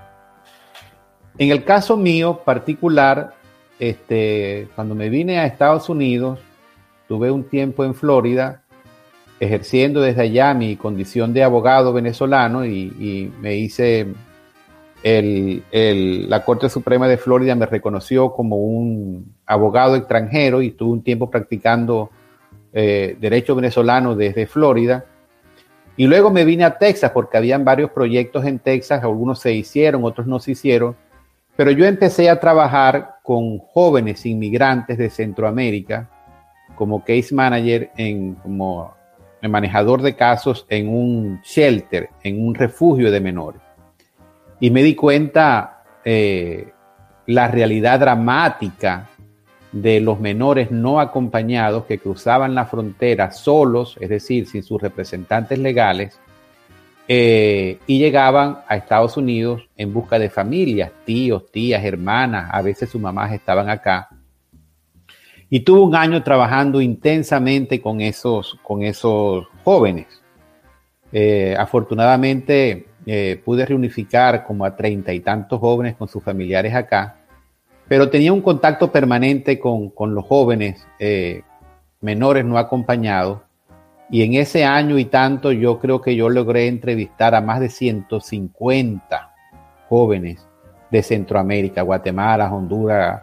En 1.38 1.50
el 1.50 1.64
caso 1.64 1.96
mío 1.96 2.42
particular, 2.44 3.35
este, 3.78 4.68
cuando 4.75 4.95
me 4.95 5.09
vine 5.09 5.38
a 5.38 5.47
Estados 5.47 5.88
Unidos, 5.88 6.38
tuve 7.09 7.30
un 7.30 7.45
tiempo 7.45 7.85
en 7.85 7.95
Florida, 7.95 8.62
ejerciendo 9.38 10.00
desde 10.00 10.23
allá 10.23 10.54
mi 10.54 10.76
condición 10.76 11.33
de 11.33 11.42
abogado 11.42 11.92
venezolano 11.92 12.64
y, 12.64 13.33
me 13.40 13.56
hice 13.56 14.09
la 15.04 16.45
Corte 16.45 16.68
Suprema 16.68 17.06
de 17.06 17.16
Florida 17.16 17.54
me 17.54 17.66
reconoció 17.66 18.33
como 18.33 18.56
un 18.56 19.37
abogado 19.47 19.95
extranjero 19.95 20.62
y 20.62 20.73
tuve 20.73 20.95
un 20.95 21.04
tiempo 21.04 21.30
practicando 21.30 22.11
eh, 22.73 23.16
derecho 23.21 23.54
venezolano 23.54 24.16
desde 24.16 24.47
Florida. 24.47 25.04
Y 25.97 26.06
luego 26.06 26.30
me 26.30 26.45
vine 26.45 26.64
a 26.64 26.76
Texas 26.76 27.11
porque 27.12 27.37
habían 27.37 27.64
varios 27.64 27.90
proyectos 27.90 28.45
en 28.45 28.59
Texas, 28.59 29.02
algunos 29.02 29.38
se 29.38 29.52
hicieron, 29.52 30.04
otros 30.04 30.26
no 30.26 30.40
se 30.40 30.52
hicieron. 30.52 30.97
Pero 31.56 31.71
yo 31.71 31.87
empecé 31.87 32.28
a 32.28 32.38
trabajar 32.38 33.15
con 33.26 33.59
jóvenes 33.59 34.25
inmigrantes 34.25 34.99
de 34.99 35.11
Centroamérica 35.11 36.09
como 36.76 37.00
case 37.00 37.35
manager, 37.35 37.90
en, 37.97 38.35
como 38.35 38.95
manejador 39.42 40.00
de 40.02 40.14
casos 40.14 40.64
en 40.68 40.88
un 40.88 41.40
shelter, 41.42 42.11
en 42.23 42.47
un 42.47 42.54
refugio 42.54 43.11
de 43.11 43.21
menores. 43.21 43.61
Y 44.61 44.71
me 44.71 44.85
di 44.85 44.95
cuenta 44.95 45.83
eh, 46.04 46.68
la 47.26 47.49
realidad 47.49 47.99
dramática 47.99 49.09
de 49.73 50.00
los 50.00 50.21
menores 50.21 50.71
no 50.71 51.00
acompañados 51.00 51.85
que 51.87 51.99
cruzaban 51.99 52.54
la 52.54 52.66
frontera 52.66 53.33
solos, 53.33 53.97
es 54.00 54.09
decir, 54.09 54.47
sin 54.47 54.62
sus 54.62 54.80
representantes 54.80 55.59
legales, 55.59 56.21
eh, 57.08 57.78
y 57.86 57.98
llegaban 57.98 58.58
a 58.66 58.76
Estados 58.76 59.16
Unidos 59.16 59.68
en 59.76 59.92
busca 59.92 60.18
de 60.18 60.28
familias, 60.28 60.90
tíos, 61.04 61.50
tías, 61.52 61.84
hermanas, 61.84 62.50
a 62.52 62.62
veces 62.62 62.90
sus 62.90 63.00
mamás 63.00 63.32
estaban 63.32 63.68
acá. 63.70 64.08
Y 65.48 65.60
tuvo 65.60 65.84
un 65.84 65.94
año 65.94 66.22
trabajando 66.25 66.80
intensamente 66.80 67.80
con 67.80 68.00
esos, 68.00 68.58
con 68.62 68.82
esos 68.82 69.46
jóvenes. 69.62 70.06
Eh, 71.12 71.54
afortunadamente 71.56 72.86
eh, 73.06 73.40
pude 73.44 73.64
reunificar 73.64 74.44
como 74.44 74.64
a 74.64 74.75
treinta 74.75 75.12
y 75.12 75.20
tantos 75.20 75.60
jóvenes 75.60 75.94
con 75.94 76.08
sus 76.08 76.25
familiares 76.25 76.75
acá, 76.75 77.18
pero 77.86 78.10
tenía 78.10 78.32
un 78.32 78.42
contacto 78.42 78.90
permanente 78.90 79.60
con, 79.60 79.90
con 79.90 80.12
los 80.12 80.25
jóvenes 80.25 80.84
menores 82.00 82.44
no 82.44 82.58
acompañados 82.58 83.45
y 84.10 84.22
en 84.22 84.34
ese 84.34 84.64
año 84.64 84.98
y 84.98 85.06
tanto 85.06 85.52
yo 85.52 85.78
creo 85.78 86.00
que 86.00 86.14
yo 86.14 86.28
logré 86.28 86.68
entrevistar 86.68 87.34
a 87.34 87.40
más 87.40 87.60
de 87.60 87.68
150 87.68 89.34
jóvenes 89.88 90.46
de 90.90 91.02
Centroamérica, 91.02 91.82
Guatemala, 91.82 92.52
Honduras, 92.52 93.22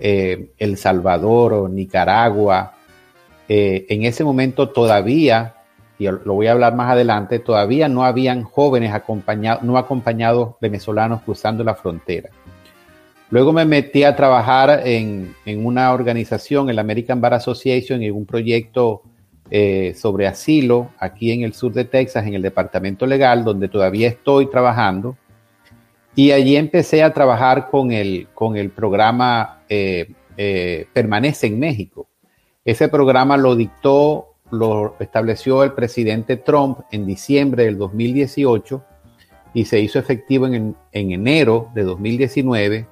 eh, 0.00 0.52
El 0.58 0.76
Salvador, 0.78 1.68
Nicaragua. 1.70 2.72
Eh, 3.48 3.84
en 3.90 4.04
ese 4.04 4.24
momento 4.24 4.70
todavía, 4.70 5.54
y 5.98 6.06
lo 6.06 6.34
voy 6.34 6.46
a 6.46 6.52
hablar 6.52 6.74
más 6.74 6.90
adelante, 6.90 7.38
todavía 7.38 7.88
no 7.88 8.04
habían 8.04 8.42
jóvenes 8.42 8.94
acompañados, 8.94 9.62
no 9.62 9.76
acompañados 9.76 10.54
venezolanos 10.60 11.20
cruzando 11.22 11.62
la 11.62 11.74
frontera. 11.74 12.30
Luego 13.28 13.52
me 13.52 13.64
metí 13.64 14.04
a 14.04 14.16
trabajar 14.16 14.82
en, 14.86 15.34
en 15.44 15.64
una 15.64 15.92
organización, 15.92 16.70
el 16.70 16.78
American 16.78 17.20
Bar 17.20 17.34
Association, 17.34 18.02
en 18.02 18.14
un 18.14 18.26
proyecto 18.26 19.02
eh, 19.54 19.92
sobre 19.94 20.26
asilo 20.26 20.92
aquí 20.98 21.30
en 21.30 21.42
el 21.42 21.52
sur 21.52 21.74
de 21.74 21.84
Texas, 21.84 22.26
en 22.26 22.32
el 22.32 22.40
departamento 22.40 23.04
legal, 23.04 23.44
donde 23.44 23.68
todavía 23.68 24.08
estoy 24.08 24.48
trabajando. 24.48 25.18
Y 26.14 26.30
allí 26.30 26.56
empecé 26.56 27.02
a 27.02 27.12
trabajar 27.12 27.68
con 27.68 27.92
el, 27.92 28.28
con 28.32 28.56
el 28.56 28.70
programa 28.70 29.60
eh, 29.68 30.10
eh, 30.38 30.86
Permanece 30.94 31.48
en 31.48 31.58
México. 31.58 32.08
Ese 32.64 32.88
programa 32.88 33.36
lo 33.36 33.54
dictó, 33.54 34.36
lo 34.50 34.96
estableció 34.98 35.62
el 35.64 35.72
presidente 35.72 36.38
Trump 36.38 36.78
en 36.90 37.04
diciembre 37.04 37.64
del 37.64 37.76
2018 37.76 38.82
y 39.52 39.66
se 39.66 39.80
hizo 39.80 39.98
efectivo 39.98 40.46
en, 40.46 40.74
en 40.92 41.12
enero 41.12 41.68
de 41.74 41.82
2019. 41.82 42.86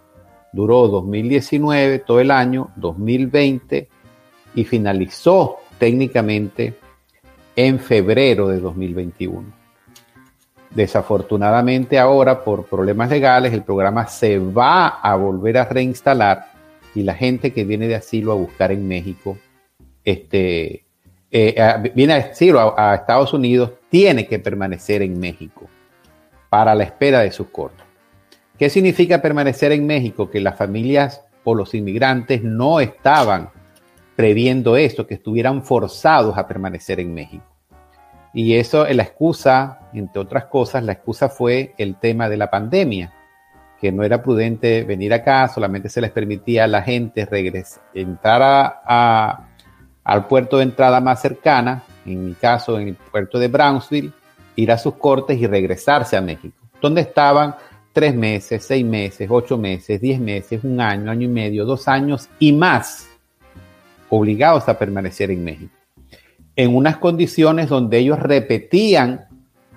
Duró 0.53 0.89
2019, 0.89 2.01
todo 2.01 2.21
el 2.21 2.31
año, 2.31 2.71
2020 2.77 3.89
y 4.55 4.65
finalizó 4.65 5.57
técnicamente 5.81 6.75
en 7.57 7.81
febrero 7.81 8.47
de 8.49 8.61
2021. 8.61 9.53
Desafortunadamente 10.71 11.99
ahora, 11.99 12.45
por 12.45 12.67
problemas 12.67 13.11
legales, 13.11 13.53
el 13.53 13.65
programa 13.65 14.07
se 14.07 14.39
va 14.39 14.87
a 14.87 15.17
volver 15.17 15.59
a 15.59 15.65
reinstalar 15.65 16.53
y 16.95 17.03
la 17.03 17.15
gente 17.15 17.53
que 17.53 17.65
viene 17.65 17.89
de 17.89 17.97
asilo 17.97 18.31
a 18.31 18.37
buscar 18.37 18.71
en 18.71 18.87
México, 18.87 19.37
este, 20.05 20.85
eh, 21.33 21.91
viene 21.95 22.13
a 22.13 22.17
asilo 22.19 22.61
a, 22.61 22.93
a 22.93 22.95
Estados 22.95 23.33
Unidos, 23.33 23.73
tiene 23.89 24.29
que 24.29 24.39
permanecer 24.39 25.03
en 25.03 25.19
México 25.19 25.69
para 26.49 26.75
la 26.75 26.85
espera 26.85 27.21
de 27.21 27.33
sus 27.33 27.49
cortes. 27.49 27.85
¿Qué 28.59 28.69
significa 28.69 29.23
permanecer 29.23 29.73
en 29.73 29.87
México? 29.87 30.31
Que 30.31 30.41
las 30.41 30.57
familias 30.57 31.23
o 31.43 31.55
los 31.55 31.75
inmigrantes 31.75 32.43
no 32.45 32.79
estaban 32.81 33.49
previendo 34.21 34.77
esto, 34.77 35.07
que 35.07 35.15
estuvieran 35.15 35.63
forzados 35.63 36.37
a 36.37 36.47
permanecer 36.47 37.01
en 37.01 37.15
México. 37.15 37.47
Y 38.35 38.55
eso, 38.55 38.85
la 38.85 39.03
excusa, 39.03 39.89
entre 39.95 40.21
otras 40.21 40.45
cosas, 40.45 40.85
la 40.85 40.93
excusa 40.93 41.31
fue 41.31 41.73
el 41.79 41.97
tema 41.97 42.29
de 42.29 42.37
la 42.37 42.51
pandemia, 42.51 43.15
que 43.81 43.91
no 43.91 44.03
era 44.03 44.23
prudente 44.23 44.85
venir 44.85 45.15
acá, 45.15 45.49
solamente 45.49 45.89
se 45.89 46.03
les 46.03 46.11
permitía 46.11 46.65
a 46.65 46.67
la 46.67 46.83
gente 46.83 47.25
regresar, 47.25 47.83
entrar 47.95 48.43
a, 48.85 49.49
al 50.05 50.27
puerto 50.27 50.59
de 50.59 50.65
entrada 50.65 51.01
más 51.01 51.23
cercana, 51.23 51.83
en 52.05 52.27
mi 52.27 52.35
caso 52.35 52.79
en 52.79 52.89
el 52.89 52.97
puerto 52.97 53.39
de 53.39 53.49
Brownsville, 53.49 54.13
ir 54.55 54.71
a 54.71 54.77
sus 54.77 54.97
cortes 54.97 55.41
y 55.41 55.47
regresarse 55.47 56.19
a 56.19 56.21
México, 56.21 56.59
donde 56.83 57.01
estaban 57.01 57.55
tres 57.95 58.15
meses, 58.15 58.67
seis 58.67 58.85
meses, 58.85 59.31
ocho 59.31 59.57
meses, 59.57 59.99
diez 59.99 60.21
meses, 60.21 60.63
un 60.63 60.79
año, 60.79 61.11
año 61.11 61.25
y 61.25 61.29
medio, 61.29 61.65
dos 61.65 61.89
años 61.89 62.29
y 62.39 62.53
más 62.53 63.10
obligados 64.11 64.69
a 64.69 64.79
permanecer 64.79 65.31
en 65.31 65.43
México, 65.43 65.75
en 66.57 66.77
unas 66.77 66.99
condiciones 66.99 67.69
donde 67.69 67.99
ellos 67.99 68.19
repetían 68.19 69.27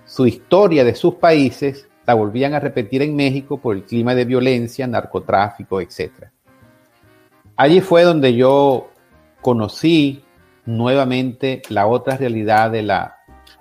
su 0.05 0.25
historia 0.25 0.83
de 0.83 0.95
sus 0.95 1.15
países, 1.15 1.87
la 2.05 2.15
volvían 2.15 2.53
a 2.53 2.59
repetir 2.59 3.01
en 3.01 3.15
México 3.15 3.57
por 3.57 3.75
el 3.75 3.83
clima 3.83 4.13
de 4.13 4.25
violencia, 4.25 4.85
narcotráfico, 4.85 5.79
etc. 5.79 6.11
Allí 7.55 7.79
fue 7.79 8.03
donde 8.03 8.35
yo 8.35 8.89
conocí 9.41 10.23
nuevamente 10.65 11.61
la 11.69 11.87
otra 11.87 12.17
realidad 12.17 12.71
de 12.71 12.81
la, 12.81 13.17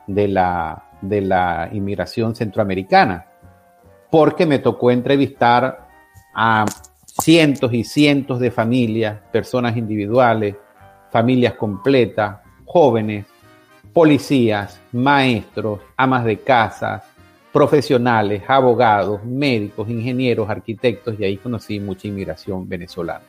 de 0.07 0.29
la, 0.29 0.85
de 1.01 1.21
la 1.21 1.69
inmigración 1.73 2.35
centroamericana, 2.35 3.27
porque 4.11 4.47
me 4.47 4.59
tocó 4.59 4.91
entrevistar 4.91 5.89
a 6.35 6.65
cientos 7.21 7.73
y 7.75 7.85
cientos 7.85 8.41
de 8.41 8.51
familias, 8.51 9.21
personas 9.31 9.77
individuales, 9.77 10.57
familias 11.13 11.55
completas, 11.55 12.39
jóvenes, 12.65 13.27
policías, 13.93 14.81
maestros, 14.93 15.81
amas 15.97 16.25
de 16.25 16.39
casas, 16.39 17.03
profesionales, 17.53 18.43
abogados, 18.49 19.23
médicos, 19.25 19.91
ingenieros, 19.91 20.49
arquitectos, 20.49 21.21
y 21.21 21.25
ahí 21.25 21.37
conocí 21.37 21.79
mucha 21.79 22.09
inmigración 22.09 22.67
venezolana. 22.67 23.27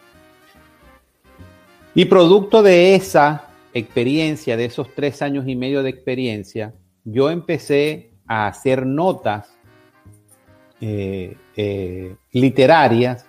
Y 1.93 2.05
producto 2.05 2.63
de 2.63 2.95
esa 2.95 3.49
experiencia, 3.73 4.55
de 4.55 4.65
esos 4.65 4.87
tres 4.95 5.21
años 5.21 5.45
y 5.45 5.55
medio 5.57 5.83
de 5.83 5.89
experiencia, 5.89 6.73
yo 7.03 7.29
empecé 7.29 8.11
a 8.25 8.47
hacer 8.47 8.85
notas 8.85 9.53
eh, 10.79 11.35
eh, 11.57 12.15
literarias 12.31 13.25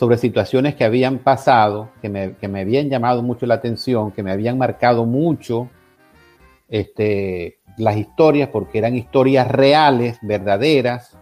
sobre 0.00 0.16
situaciones 0.16 0.76
que 0.76 0.84
habían 0.84 1.18
pasado, 1.18 1.90
que 2.00 2.08
me, 2.08 2.58
habían 2.58 2.88
llamado 2.88 3.22
mucho 3.22 3.44
la 3.44 3.56
atención, 3.56 4.12
que 4.12 4.22
me 4.22 4.32
habían 4.32 4.56
marcado 4.56 5.04
mucho 5.04 5.68
este, 6.70 7.58
las 7.76 7.98
historias, 7.98 8.48
porque 8.48 8.78
eran 8.78 8.96
historias 8.96 9.46
reales, 9.46 10.16
verdaderas, 10.22 11.18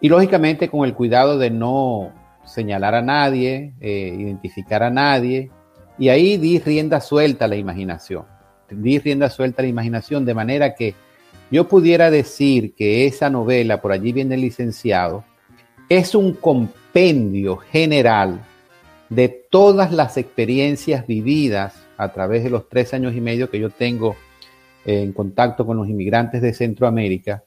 y 0.00 0.08
lógicamente 0.08 0.68
con 0.68 0.84
el 0.84 0.94
cuidado 0.94 1.38
de 1.38 1.50
no 1.50 2.12
señalar 2.44 2.96
a 2.96 3.02
nadie, 3.02 3.72
eh, 3.80 4.16
identificar 4.18 4.82
a 4.82 4.90
nadie, 4.90 5.52
y 5.96 6.08
ahí 6.08 6.38
di 6.38 6.58
rienda 6.58 7.00
suelta 7.00 7.44
a 7.44 7.48
la 7.48 7.54
imaginación, 7.54 8.24
di 8.68 8.98
rienda 8.98 9.30
suelta 9.30 9.62
a 9.62 9.64
la 9.64 9.68
imaginación 9.68 10.24
de 10.24 10.34
manera 10.34 10.74
que 10.74 10.96
yo 11.52 11.68
pudiera 11.68 12.10
decir 12.10 12.74
que 12.74 13.06
esa 13.06 13.30
novela, 13.30 13.80
por 13.80 13.92
allí 13.92 14.10
viene 14.10 14.34
el 14.34 14.40
licenciado, 14.40 15.22
es 15.88 16.16
un 16.16 16.32
general 17.70 18.40
de 19.08 19.28
todas 19.28 19.92
las 19.92 20.16
experiencias 20.16 21.06
vividas 21.06 21.74
a 21.96 22.12
través 22.12 22.44
de 22.44 22.50
los 22.50 22.68
tres 22.68 22.94
años 22.94 23.14
y 23.14 23.20
medio 23.20 23.50
que 23.50 23.58
yo 23.58 23.70
tengo 23.70 24.16
eh, 24.84 25.02
en 25.02 25.12
contacto 25.12 25.66
con 25.66 25.76
los 25.76 25.88
inmigrantes 25.88 26.40
de 26.40 26.54
Centroamérica, 26.54 27.44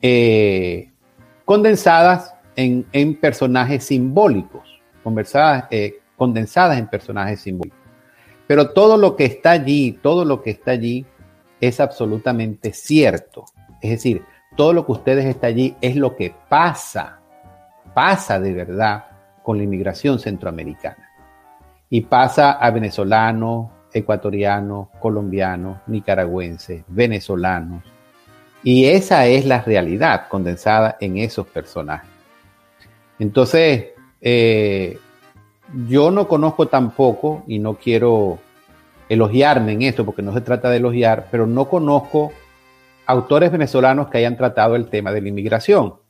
eh, 0.00 0.90
condensadas 1.44 2.34
en, 2.56 2.84
personajes 3.20 3.84
simbólicos, 3.84 4.80
conversadas, 5.04 5.66
eh, 5.70 6.00
condensadas 6.16 6.78
en 6.78 6.88
personajes 6.88 7.40
simbólicos. 7.40 7.78
Pero 8.46 8.70
todo 8.70 8.96
lo 8.96 9.14
que 9.16 9.26
está 9.26 9.52
allí, 9.52 9.98
todo 10.02 10.24
lo 10.24 10.42
que 10.42 10.50
está 10.50 10.72
allí 10.72 11.06
es 11.60 11.78
absolutamente 11.78 12.72
cierto. 12.72 13.44
Es 13.80 13.90
decir, 13.90 14.22
todo 14.56 14.72
lo 14.72 14.84
que 14.84 14.92
ustedes 14.92 15.24
está 15.26 15.46
allí 15.46 15.76
es 15.80 15.96
lo 15.96 16.16
que 16.16 16.34
pasa 16.48 17.21
pasa 17.94 18.40
de 18.40 18.52
verdad 18.52 19.04
con 19.42 19.58
la 19.58 19.64
inmigración 19.64 20.18
centroamericana. 20.18 21.10
Y 21.90 22.02
pasa 22.02 22.52
a 22.52 22.70
venezolanos, 22.70 23.70
ecuatorianos, 23.92 24.88
colombianos, 24.98 25.78
nicaragüenses, 25.86 26.84
venezolanos. 26.88 27.82
Y 28.62 28.86
esa 28.86 29.26
es 29.26 29.44
la 29.44 29.60
realidad 29.60 30.28
condensada 30.28 30.96
en 31.00 31.18
esos 31.18 31.46
personajes. 31.46 32.08
Entonces, 33.18 33.88
eh, 34.20 34.98
yo 35.86 36.10
no 36.10 36.28
conozco 36.28 36.68
tampoco, 36.68 37.44
y 37.46 37.58
no 37.58 37.74
quiero 37.74 38.38
elogiarme 39.08 39.72
en 39.72 39.82
esto, 39.82 40.06
porque 40.06 40.22
no 40.22 40.32
se 40.32 40.40
trata 40.40 40.70
de 40.70 40.78
elogiar, 40.78 41.26
pero 41.30 41.46
no 41.46 41.66
conozco 41.68 42.32
autores 43.04 43.50
venezolanos 43.50 44.08
que 44.08 44.18
hayan 44.18 44.36
tratado 44.36 44.76
el 44.76 44.88
tema 44.88 45.12
de 45.12 45.20
la 45.20 45.28
inmigración 45.28 46.01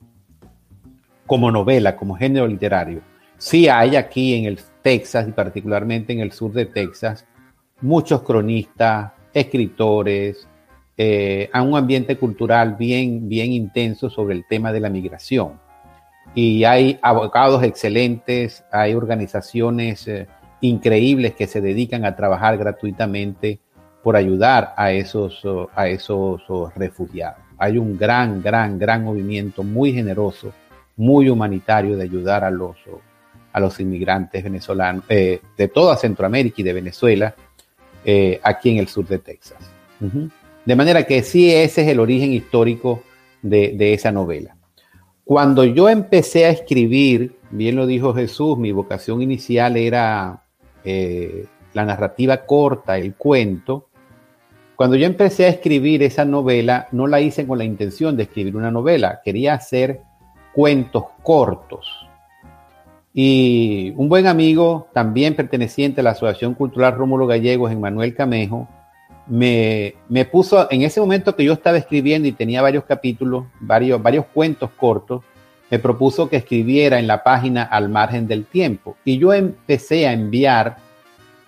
como 1.27 1.51
novela, 1.51 1.97
como 1.97 2.17
género 2.17 2.47
literario. 2.47 3.01
Sí 3.39 3.69
hay 3.69 3.97
aquí 3.97 4.35
en 4.35 4.45
el 4.45 4.61
Texas 4.83 5.27
y 5.29 5.33
particularmente 5.33 6.13
en 6.13 6.21
el 6.21 6.33
sur 6.33 6.53
de 6.53 6.67
Texas 6.67 7.27
muchos 7.83 8.23
cronistas, 8.23 9.13
escritores, 9.35 10.49
eh, 10.97 11.51
a 11.53 11.63
un 11.63 11.77
ambiente 11.77 12.17
cultural 12.17 12.77
bien, 12.79 13.29
bien 13.29 13.53
intenso 13.53 14.09
sobre 14.09 14.35
el 14.35 14.47
tema 14.47 14.73
de 14.73 14.81
la 14.81 14.89
migración. 14.89 15.61
Y 16.35 16.65
hay 16.65 16.99
abogados 17.03 17.63
excelentes, 17.63 18.65
hay 18.71 18.95
organizaciones 18.95 20.07
eh, 20.09 20.29
increíbles 20.61 21.35
que 21.35 21.47
se 21.47 21.61
dedican 21.61 22.05
a 22.05 22.17
trabajar 22.17 22.57
gratuitamente 22.57 23.59
por 24.03 24.17
ayudar 24.17 24.75
a 24.77 24.93
esos, 24.93 25.43
a 25.75 25.89
esos 25.89 26.43
refugiados. 26.75 27.39
Hay 27.59 27.79
un 27.79 27.97
gran, 27.97 28.43
gran, 28.43 28.79
gran 28.79 29.05
movimiento 29.05 29.63
muy 29.63 29.93
generoso, 29.93 30.53
muy 30.97 31.29
humanitario 31.29 31.97
de 31.97 32.05
ayudar 32.05 32.45
a 32.45 32.51
los, 32.51 32.77
a 33.53 33.61
los 33.61 33.81
inmigrantes 33.81 34.43
venezolanos 34.43 35.05
eh, 35.09 35.41
de 35.57 35.69
toda 35.69 35.97
Centroamérica 35.97 36.57
y 36.59 36.65
de 36.65 36.73
Venezuela 36.73 37.35
eh, 38.05 38.41
aquí 38.43 38.71
en 38.71 38.79
el 38.79 38.89
sur 38.89 39.07
de 39.07 39.19
Texas. 39.19 39.59
De 40.65 40.77
manera 40.77 41.05
que 41.05 41.23
sí, 41.23 41.53
ese 41.53 41.83
es 41.83 41.89
el 41.89 42.01
origen 42.01 42.33
histórico 42.33 43.03
de, 43.41 43.75
de 43.77 43.95
esa 43.95 44.11
novela. 44.11 44.57
Cuando 45.25 45.65
yo 45.65 45.89
empecé 45.89 46.47
a 46.47 46.51
escribir, 46.51 47.37
bien 47.51 47.77
lo 47.77 47.87
dijo 47.87 48.13
Jesús, 48.13 48.59
mi 48.59 48.73
vocación 48.73 49.23
inicial 49.23 49.77
era 49.77 50.43
eh, 50.85 51.47
la 51.75 51.85
narrativa 51.85 52.45
corta, 52.45 52.99
el 52.99 53.15
cuento. 53.15 53.89
Cuando 54.75 54.97
yo 54.97 55.07
empecé 55.07 55.45
a 55.45 55.49
escribir 55.49 56.03
esa 56.03 56.25
novela, 56.25 56.89
no 56.91 57.07
la 57.07 57.21
hice 57.21 57.47
con 57.47 57.59
la 57.59 57.65
intención 57.65 58.17
de 58.17 58.25
escribir 58.25 58.57
una 58.57 58.71
novela, 58.71 59.21
quería 59.25 59.55
hacer 59.55 60.01
cuentos 60.55 61.05
cortos. 61.23 61.87
Y 63.15 63.93
un 63.97 64.09
buen 64.09 64.27
amigo, 64.27 64.89
también 64.95 65.37
perteneciente 65.37 66.01
a 66.01 66.05
la 66.05 66.11
Asociación 66.11 66.55
Cultural 66.55 66.95
Rómulo 66.95 67.27
Gallegos, 67.27 67.71
en 67.71 67.81
Manuel 67.81 68.15
Camejo, 68.15 68.69
me, 69.27 69.95
me, 70.09 70.25
puso, 70.25 70.71
en 70.71 70.83
ese 70.83 71.01
momento 71.01 71.37
que 71.37 71.45
yo 71.45 71.53
estaba 71.53 71.77
escribiendo 71.77 72.27
y 72.27 72.33
tenía 72.33 72.63
varios 72.63 72.85
capítulos, 72.85 73.45
varios, 73.61 74.03
varios 74.03 74.27
cuentos 74.27 74.71
cortos, 74.77 75.23
me 75.71 75.79
propuso 75.79 76.29
que 76.29 76.37
escribiera 76.37 76.99
en 76.99 77.07
la 77.07 77.23
página 77.23 77.63
al 77.63 77.89
margen 77.89 78.27
del 78.27 78.45
tiempo. 78.45 78.97
Y 79.05 79.19
yo 79.19 79.33
empecé 79.33 80.07
a 80.07 80.13
enviar 80.13 80.77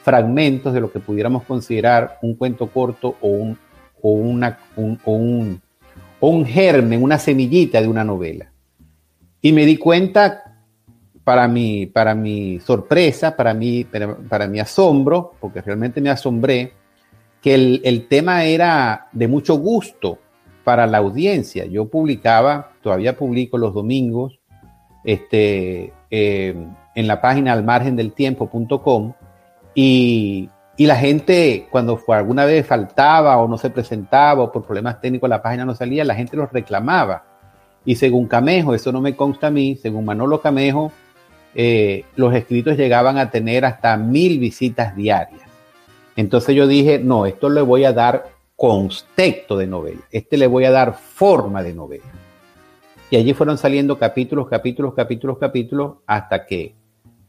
fragmentos 0.02 0.72
de 0.72 0.80
lo 0.80 0.92
que 0.92 1.00
pudiéramos 1.00 1.42
considerar 1.44 2.18
un 2.22 2.34
cuento 2.34 2.68
corto 2.68 3.16
o 3.20 3.28
un, 3.28 3.58
o 4.00 4.12
un, 4.12 4.44
o 5.04 5.12
un, 5.12 5.60
o 6.20 6.28
un 6.28 6.46
germen, 6.46 7.02
una 7.02 7.18
semillita 7.18 7.80
de 7.80 7.88
una 7.88 8.04
novela. 8.04 8.53
Y 9.44 9.52
me 9.52 9.66
di 9.66 9.76
cuenta, 9.76 10.57
para 11.22 11.46
mi, 11.48 11.85
para 11.85 12.14
mi 12.14 12.61
sorpresa, 12.61 13.37
para 13.37 13.52
mi, 13.52 13.85
para, 13.85 14.48
mi 14.48 14.59
asombro, 14.59 15.35
porque 15.38 15.61
realmente 15.61 16.00
me 16.00 16.09
asombré, 16.09 16.72
que 17.42 17.52
el, 17.52 17.83
el, 17.85 18.09
tema 18.09 18.44
era 18.44 19.09
de 19.12 19.28
mucho 19.28 19.57
gusto 19.57 20.18
para 20.64 20.87
la 20.87 20.96
audiencia. 20.96 21.66
Yo 21.66 21.90
publicaba, 21.90 22.70
todavía 22.83 23.18
publico 23.18 23.59
los 23.59 23.74
domingos, 23.74 24.40
este, 25.04 25.92
eh, 26.11 26.57
en 26.94 27.07
la 27.07 27.20
página 27.20 27.52
al 27.52 28.12
tiempo.com 28.14 29.12
y, 29.74 30.48
y, 30.78 30.87
la 30.87 30.96
gente 30.96 31.68
cuando 31.70 32.00
alguna 32.09 32.46
vez 32.46 32.66
faltaba 32.66 33.37
o 33.37 33.46
no 33.46 33.59
se 33.59 33.68
presentaba 33.68 34.44
o 34.44 34.50
por 34.50 34.64
problemas 34.64 35.02
técnicos 35.02 35.28
la 35.28 35.42
página 35.42 35.66
no 35.66 35.74
salía, 35.74 36.02
la 36.02 36.14
gente 36.14 36.35
los 36.35 36.50
reclamaba. 36.50 37.34
Y 37.85 37.97
según 37.97 38.27
Camejo, 38.27 38.75
eso 38.75 38.92
no 38.92 39.01
me 39.01 39.14
consta 39.14 39.49
a 39.49 39.51
mí, 39.51 39.77
según 39.77 40.05
Manolo 40.05 40.40
Camejo, 40.40 40.92
eh, 41.55 42.05
los 42.16 42.35
escritos 42.35 42.77
llegaban 42.77 43.18
a 43.18 43.31
tener 43.31 43.64
hasta 43.64 43.97
mil 43.97 44.38
visitas 44.38 44.97
diarias. 44.97 45.42
Entonces 46.16 46.55
yo 46.55 46.66
dije, 46.66 46.99
no, 46.99 47.27
esto 47.27 47.49
le 47.49 47.61
voy 47.61 47.85
a 47.85 47.92
dar 47.92 48.29
contexto 48.57 49.57
de 49.57 49.66
novela, 49.66 50.01
este 50.11 50.37
le 50.37 50.47
voy 50.47 50.64
a 50.64 50.70
dar 50.70 50.94
forma 50.94 51.62
de 51.62 51.75
novela. 51.75 52.05
Y 53.11 53.16
allí 53.16 53.35
fueron 53.35 53.59
saliendo 53.59 53.99
capítulos, 53.99 54.49
capítulos, 54.49 54.94
capítulos, 54.94 55.38
capítulos, 55.38 55.94
hasta 56.07 56.47
que, 56.47 56.75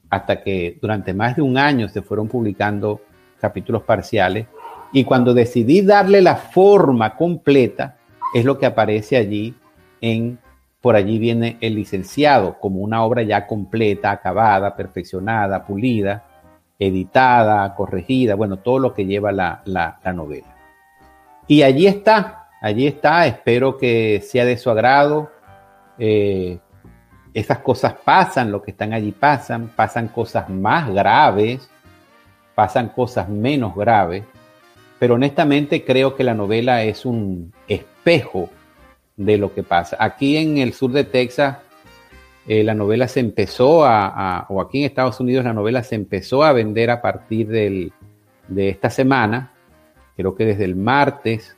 hasta 0.09 0.41
que 0.41 0.77
durante 0.81 1.13
más 1.13 1.35
de 1.35 1.41
un 1.41 1.57
año 1.57 1.89
se 1.89 2.01
fueron 2.01 2.27
publicando 2.27 3.01
capítulos 3.39 3.83
parciales. 3.83 4.47
Y 4.93 5.03
cuando 5.03 5.33
decidí 5.33 5.81
darle 5.81 6.21
la 6.21 6.37
forma 6.37 7.15
completa, 7.15 7.97
es 8.33 8.45
lo 8.45 8.57
que 8.57 8.65
aparece 8.65 9.17
allí 9.17 9.53
en 10.01 10.39
por 10.85 10.95
allí 10.95 11.17
viene 11.17 11.57
el 11.61 11.73
licenciado 11.73 12.59
como 12.59 12.81
una 12.81 13.03
obra 13.03 13.23
ya 13.23 13.47
completa, 13.47 14.11
acabada, 14.11 14.75
perfeccionada, 14.75 15.65
pulida, 15.65 16.25
editada, 16.77 17.73
corregida, 17.73 18.35
bueno, 18.35 18.57
todo 18.57 18.77
lo 18.77 18.93
que 18.93 19.07
lleva 19.07 19.31
la, 19.31 19.63
la, 19.65 19.97
la 20.03 20.13
novela. 20.13 20.55
Y 21.47 21.63
allí 21.63 21.87
está, 21.87 22.49
allí 22.61 22.85
está, 22.85 23.25
espero 23.25 23.79
que 23.79 24.21
sea 24.21 24.45
de 24.45 24.57
su 24.57 24.69
agrado. 24.69 25.31
Eh, 25.97 26.59
esas 27.33 27.57
cosas 27.57 27.95
pasan, 28.05 28.51
lo 28.51 28.61
que 28.61 28.69
están 28.69 28.93
allí 28.93 29.11
pasan, 29.11 29.71
pasan 29.75 30.09
cosas 30.09 30.51
más 30.51 30.93
graves, 30.93 31.67
pasan 32.53 32.89
cosas 32.89 33.27
menos 33.27 33.75
graves, 33.75 34.23
pero 34.99 35.15
honestamente 35.15 35.83
creo 35.83 36.15
que 36.15 36.23
la 36.23 36.35
novela 36.35 36.83
es 36.83 37.07
un 37.07 37.51
espejo 37.67 38.51
de 39.17 39.37
lo 39.37 39.53
que 39.53 39.63
pasa. 39.63 39.97
Aquí 39.99 40.37
en 40.37 40.57
el 40.57 40.73
sur 40.73 40.91
de 40.91 41.03
Texas, 41.03 41.57
eh, 42.47 42.63
la 42.63 42.73
novela 42.73 43.07
se 43.07 43.19
empezó 43.19 43.85
a, 43.85 44.45
o 44.49 44.61
aquí 44.61 44.79
en 44.79 44.85
Estados 44.85 45.19
Unidos 45.19 45.45
la 45.45 45.53
novela 45.53 45.83
se 45.83 45.95
empezó 45.95 46.43
a 46.43 46.53
vender 46.53 46.91
a 46.91 47.01
partir 47.01 47.47
del, 47.47 47.91
de 48.47 48.69
esta 48.69 48.89
semana, 48.89 49.51
creo 50.15 50.35
que 50.35 50.45
desde 50.45 50.65
el 50.65 50.75
martes, 50.75 51.55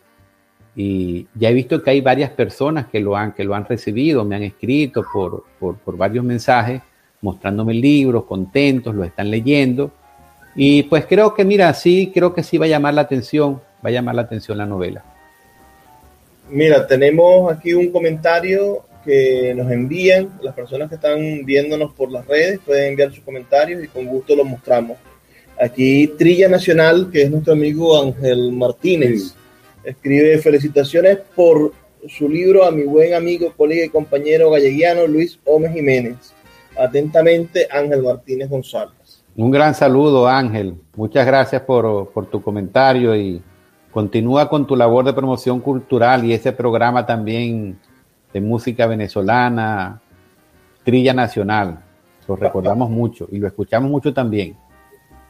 y 0.76 1.28
ya 1.34 1.50
he 1.50 1.54
visto 1.54 1.82
que 1.82 1.90
hay 1.90 2.02
varias 2.02 2.30
personas 2.30 2.88
que 2.88 3.00
lo 3.00 3.18
han, 3.18 3.34
que 3.34 3.44
lo 3.44 3.56
han 3.56 3.66
recibido, 3.66 4.24
me 4.24 4.36
han 4.36 4.44
escrito 4.44 5.04
por, 5.12 5.44
por, 5.60 5.78
por 5.78 5.98
varios 5.98 6.24
mensajes 6.24 6.82
mostrándome 7.22 7.74
el 7.74 7.82
libro, 7.82 8.26
contentos, 8.26 8.94
lo 8.94 9.04
están 9.04 9.32
leyendo. 9.32 9.92
Y 10.56 10.84
pues 10.84 11.06
creo 11.06 11.34
que, 11.34 11.46
mira, 11.46 11.74
sí, 11.74 12.12
creo 12.14 12.34
que 12.34 12.44
sí 12.44 12.58
va 12.58 12.66
a 12.66 12.70
llamar 12.70 12.94
la 12.94 13.02
atención, 13.02 13.62
va 13.84 13.90
a 13.90 13.92
llamar 13.92 14.16
la 14.16 14.24
atención 14.24 14.58
la 14.58 14.66
novela. 14.66 15.04
Mira, 16.50 16.88
tenemos 16.88 17.52
aquí 17.52 17.74
un 17.74 17.92
comentario 17.92 18.86
que 19.04 19.54
nos 19.56 19.72
envían. 19.72 20.38
Las 20.42 20.54
personas 20.54 20.90
que 20.90 20.96
están 20.96 21.46
viéndonos 21.46 21.94
por 21.94 22.12
las 22.12 22.26
redes 22.28 22.60
pueden 22.66 22.90
enviar 22.92 23.12
sus 23.14 23.24
comentarios 23.24 23.84
y 23.84 23.88
con 23.88 24.06
gusto 24.06 24.36
los 24.36 24.46
mostramos. 24.46 24.98
Aquí 25.60 26.08
Trilla 26.18 26.48
Nacional, 26.48 27.10
que 27.12 27.24
es 27.24 27.32
nuestro 27.32 27.54
amigo 27.54 28.02
Ángel 28.02 28.52
Martínez, 28.52 29.22
sí. 29.22 29.34
escribe 29.84 30.38
felicitaciones 30.38 31.18
por 31.36 31.74
su 32.08 32.30
libro 32.30 32.64
a 32.64 32.72
mi 32.72 32.84
buen 32.84 33.14
amigo, 33.14 33.54
colega 33.58 33.86
y 33.86 33.90
compañero 33.90 34.52
galleguiano 34.52 35.08
Luis 35.08 35.40
Gómez 35.44 35.74
Jiménez. 35.74 36.34
Atentamente, 36.78 37.68
Ángel 37.72 38.04
Martínez 38.04 38.50
González. 38.50 39.24
Un 39.36 39.52
gran 39.52 39.74
saludo, 39.74 40.28
Ángel. 40.28 40.76
Muchas 40.96 41.26
gracias 41.26 41.62
por, 41.64 42.12
por 42.12 42.30
tu 42.30 42.42
comentario 42.42 43.16
y 43.16 43.42
continúa 43.98 44.48
con 44.48 44.68
tu 44.68 44.76
labor 44.76 45.04
de 45.06 45.14
promoción 45.14 45.60
cultural 45.60 46.24
y 46.24 46.32
ese 46.32 46.52
programa 46.52 47.04
también 47.04 47.80
de 48.32 48.40
música 48.40 48.86
venezolana, 48.86 50.00
Trilla 50.84 51.16
Nacional. 51.16 51.80
Lo 52.28 52.36
recordamos 52.36 52.92
mucho 52.92 53.28
y 53.32 53.40
lo 53.40 53.48
escuchamos 53.48 53.90
mucho 53.90 54.14
también. 54.14 54.56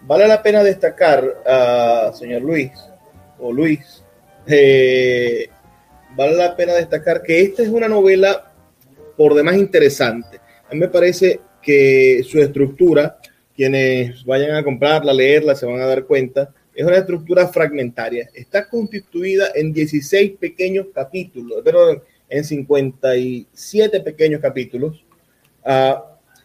Vale 0.01 0.27
la 0.27 0.43
pena 0.43 0.63
destacar, 0.63 1.23
uh, 1.23 2.13
señor 2.13 2.41
Luis, 2.41 2.71
o 3.39 3.53
Luis, 3.53 4.03
eh, 4.45 5.47
vale 6.13 6.35
la 6.35 6.53
pena 6.53 6.73
destacar 6.73 7.23
que 7.23 7.41
esta 7.43 7.63
es 7.63 7.69
una 7.69 7.87
novela 7.87 8.51
por 9.15 9.33
demás 9.33 9.55
interesante. 9.55 10.41
A 10.69 10.73
mí 10.73 10.79
me 10.81 10.89
parece 10.89 11.39
que 11.61 12.21
su 12.29 12.37
estructura, 12.41 13.17
quienes 13.55 14.25
vayan 14.25 14.57
a 14.57 14.63
comprarla, 14.65 15.13
leerla, 15.13 15.55
se 15.55 15.65
van 15.65 15.79
a 15.79 15.85
dar 15.85 16.03
cuenta, 16.03 16.49
es 16.77 16.85
una 16.85 16.97
estructura 16.97 17.47
fragmentaria. 17.47 18.29
Está 18.35 18.69
constituida 18.69 19.47
en 19.55 19.73
16 19.73 20.33
pequeños 20.37 20.85
capítulos, 20.93 21.59
pero 21.65 22.03
en 22.29 22.43
57 22.43 23.99
pequeños 24.01 24.39
capítulos 24.39 25.03
uh, 25.65 25.99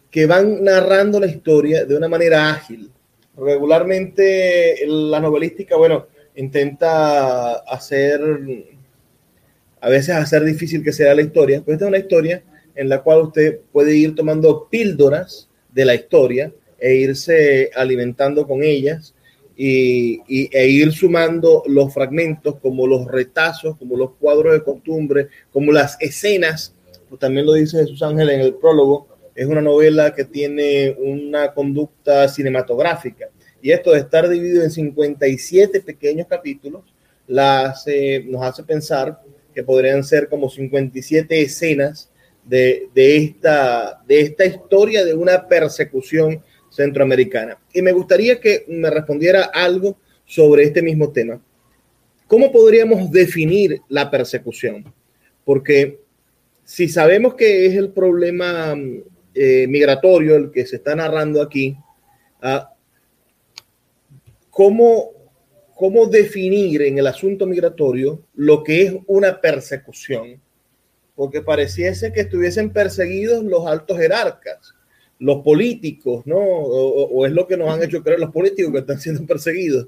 que 0.09 0.25
van 0.25 0.63
narrando 0.63 1.19
la 1.19 1.27
historia 1.27 1.85
de 1.85 1.95
una 1.95 2.07
manera 2.07 2.49
ágil. 2.49 2.89
Regularmente 3.37 4.83
la 4.87 5.19
novelística, 5.19 5.77
bueno, 5.77 6.07
intenta 6.35 7.57
hacer, 7.57 8.19
a 9.81 9.89
veces 9.89 10.15
hacer 10.15 10.43
difícil 10.45 10.83
que 10.83 10.93
sea 10.93 11.13
la 11.13 11.21
historia, 11.21 11.61
pero 11.63 11.73
esta 11.73 11.85
es 11.85 11.89
una 11.89 11.99
historia 11.99 12.43
en 12.73 12.89
la 12.89 13.03
cual 13.03 13.21
usted 13.21 13.59
puede 13.71 13.95
ir 13.95 14.15
tomando 14.15 14.67
píldoras 14.67 15.47
de 15.71 15.85
la 15.85 15.93
historia 15.93 16.51
e 16.79 16.95
irse 16.95 17.69
alimentando 17.75 18.47
con 18.47 18.63
ellas 18.63 19.13
y, 19.55 20.21
y, 20.27 20.49
e 20.51 20.67
ir 20.67 20.91
sumando 20.91 21.63
los 21.67 21.93
fragmentos 21.93 22.55
como 22.59 22.87
los 22.87 23.05
retazos, 23.05 23.77
como 23.77 23.97
los 23.97 24.11
cuadros 24.15 24.53
de 24.53 24.63
costumbre, 24.63 25.27
como 25.51 25.71
las 25.71 25.97
escenas, 25.99 26.75
pues 27.09 27.19
también 27.19 27.45
lo 27.45 27.53
dice 27.53 27.79
Jesús 27.79 28.01
Ángel 28.01 28.29
en 28.29 28.41
el 28.41 28.55
prólogo, 28.55 29.07
es 29.35 29.45
una 29.47 29.61
novela 29.61 30.13
que 30.13 30.25
tiene 30.25 30.95
una 30.99 31.53
conducta 31.53 32.27
cinematográfica. 32.27 33.29
Y 33.61 33.71
esto 33.71 33.91
de 33.91 33.99
estar 33.99 34.27
dividido 34.27 34.63
en 34.63 34.71
57 34.71 35.81
pequeños 35.81 36.27
capítulos 36.27 36.83
la 37.27 37.67
hace, 37.67 38.23
nos 38.27 38.43
hace 38.43 38.63
pensar 38.63 39.21
que 39.53 39.63
podrían 39.63 40.03
ser 40.03 40.27
como 40.27 40.49
57 40.49 41.41
escenas 41.41 42.09
de, 42.43 42.89
de, 42.93 43.17
esta, 43.17 44.01
de 44.05 44.21
esta 44.21 44.45
historia 44.45 45.05
de 45.05 45.13
una 45.13 45.47
persecución 45.47 46.43
centroamericana. 46.73 47.57
Y 47.73 47.81
me 47.81 47.91
gustaría 47.91 48.39
que 48.39 48.65
me 48.67 48.89
respondiera 48.89 49.43
algo 49.53 49.97
sobre 50.25 50.63
este 50.63 50.81
mismo 50.81 51.11
tema. 51.11 51.41
¿Cómo 52.27 52.51
podríamos 52.51 53.11
definir 53.11 53.81
la 53.89 54.09
persecución? 54.09 54.91
Porque 55.45 55.99
si 56.63 56.87
sabemos 56.87 57.35
que 57.35 57.65
es 57.67 57.75
el 57.75 57.91
problema 57.91 58.75
eh, 59.35 59.67
migratorio 59.67 60.35
el 60.35 60.51
que 60.51 60.65
se 60.65 60.77
está 60.77 60.95
narrando 60.95 61.41
aquí, 61.41 61.77
uh, 62.41 62.65
¿cómo, 64.49 65.11
¿cómo 65.75 66.07
definir 66.07 66.81
en 66.83 66.97
el 66.97 67.07
asunto 67.07 67.45
migratorio 67.45 68.23
lo 68.33 68.63
que 68.63 68.83
es 68.83 68.95
una 69.05 69.39
persecución? 69.39 70.41
Porque 71.15 71.41
pareciese 71.41 72.11
que 72.11 72.21
estuviesen 72.21 72.71
perseguidos 72.71 73.43
los 73.43 73.67
altos 73.67 73.97
jerarcas, 73.99 74.72
los 75.23 75.41
políticos, 75.41 76.23
¿no? 76.25 76.37
O, 76.37 77.05
o, 77.05 77.25
es 77.25 77.31
lo 77.31 77.47
que 77.47 77.55
nos 77.55 77.69
han 77.69 77.81
hecho 77.81 78.03
creer 78.03 78.19
los 78.19 78.31
políticos 78.31 78.73
que 78.73 78.79
están 78.79 78.99
siendo 78.99 79.25
perseguidos. 79.25 79.87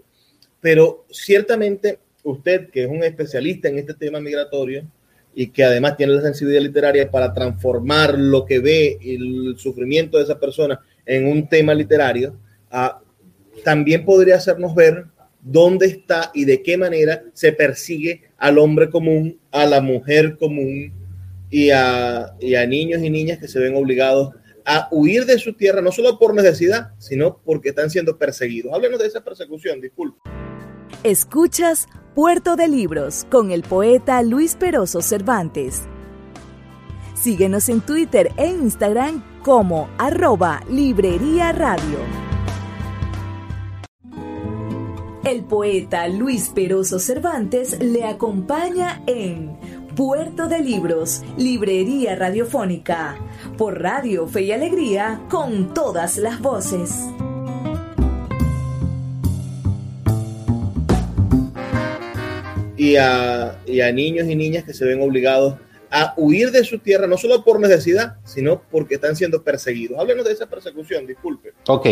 Pero 0.62 1.06
ciertamente 1.12 2.00
usted, 2.24 2.69
que 2.69 2.84
es 2.84 2.89
un 2.89 3.04
especialista 3.04 3.67
en 3.67 3.78
este 3.78 3.93
tema 3.93 4.21
migratorio, 4.21 4.86
y 5.34 5.48
que 5.48 5.65
además 5.65 5.98
tiene 5.98 6.13
la 6.13 6.21
sensibilidad 6.21 6.62
literaria 6.62 7.12
para 7.12 7.34
transformar 7.34 8.17
lo 8.17 8.45
que 8.45 8.60
ve 8.60 8.98
el 9.02 9.56
sufrimiento 9.58 10.17
de 10.17 10.24
esa 10.24 10.39
persona 10.39 10.80
en 11.06 11.28
un 11.28 11.50
tema 11.50 11.74
literario, 11.74 12.38
uh, 12.71 13.62
también 13.63 14.06
podría 14.06 14.38
hacernos 14.38 14.74
ver 14.74 15.06
dónde 15.41 15.88
está 15.88 16.32
y 16.34 16.45
de 16.45 16.63
qué 16.63 16.78
manera 16.78 17.24
se 17.34 17.52
persigue 17.52 18.24
al 18.38 18.58
hombre 18.58 18.89
común, 18.89 19.38
a 19.52 19.65
la 19.65 19.82
mujer 19.82 20.38
común 20.38 20.93
y 21.50 21.69
a, 21.71 22.34
y 22.39 22.56
a 22.56 22.65
niños 22.65 23.04
y 23.04 23.10
niñas 23.10 23.38
que 23.38 23.50
se 23.50 23.60
ven 23.60 23.76
obligados 23.76 24.34
a 24.65 24.88
huir 24.91 25.25
de 25.25 25.38
su 25.38 25.54
tierra, 25.54 25.82
no 25.82 25.91
solo 25.91 26.17
por 26.17 26.34
necesidad, 26.34 26.91
sino 26.97 27.41
porque 27.43 27.69
están 27.69 27.89
siendo 27.89 28.17
perseguidos. 28.17 28.73
Háblenos 28.73 28.99
de 28.99 29.08
esa 29.08 29.23
persecución, 29.23 29.80
disculpe. 29.80 30.19
Escuchas 31.04 31.88
Puerto 32.15 32.56
de 32.56 32.67
Libros 32.67 33.25
con 33.30 33.51
el 33.51 33.62
poeta 33.62 34.21
Luis 34.23 34.56
Peroso 34.56 35.01
Cervantes. 35.01 35.84
Síguenos 37.13 37.69
en 37.69 37.82
Twitter 37.82 38.32
e 38.38 38.47
Instagram 38.47 39.23
como 39.43 39.89
arroba 39.97 40.62
Librería 40.69 41.51
Radio. 41.51 41.99
El 45.25 45.43
poeta 45.43 46.08
Luis 46.08 46.49
Peroso 46.49 46.99
Cervantes 46.99 47.80
le 47.80 48.04
acompaña 48.04 49.01
en 49.08 49.58
Puerto 49.95 50.47
de 50.49 50.60
Libros, 50.60 51.21
Librería 51.38 52.17
Radiofónica, 52.17 53.17
por 53.58 53.81
Radio 53.81 54.27
Fe 54.27 54.41
y 54.41 54.51
Alegría, 54.51 55.21
con 55.29 55.73
todas 55.73 56.17
las 56.17 56.41
voces. 56.41 56.91
y 62.75 62.97
a, 62.97 63.58
y 63.65 63.79
a, 63.79 63.91
niños 63.93 64.27
y 64.27 64.36
niñas 64.36 64.65
que 64.65 64.73
se 64.73 64.84
ven 64.84 65.01
obligados 65.01 65.55
a 65.89 66.13
huir 66.17 66.51
de 66.51 66.65
su 66.65 66.79
tierra, 66.79 67.08
no 67.08 67.17
solo 67.17 67.41
por 67.43 67.60
necesidad, 67.62 68.17
sino 68.25 68.62
porque 68.69 68.95
están 68.95 69.15
siendo 69.15 69.43
perseguidos. 69.43 69.97
Háblenos 69.97 70.25
de 70.25 70.34
esa 70.34 70.45
persecución, 70.45 71.08
disculpe. 71.08 71.53
Ok. 71.67 71.88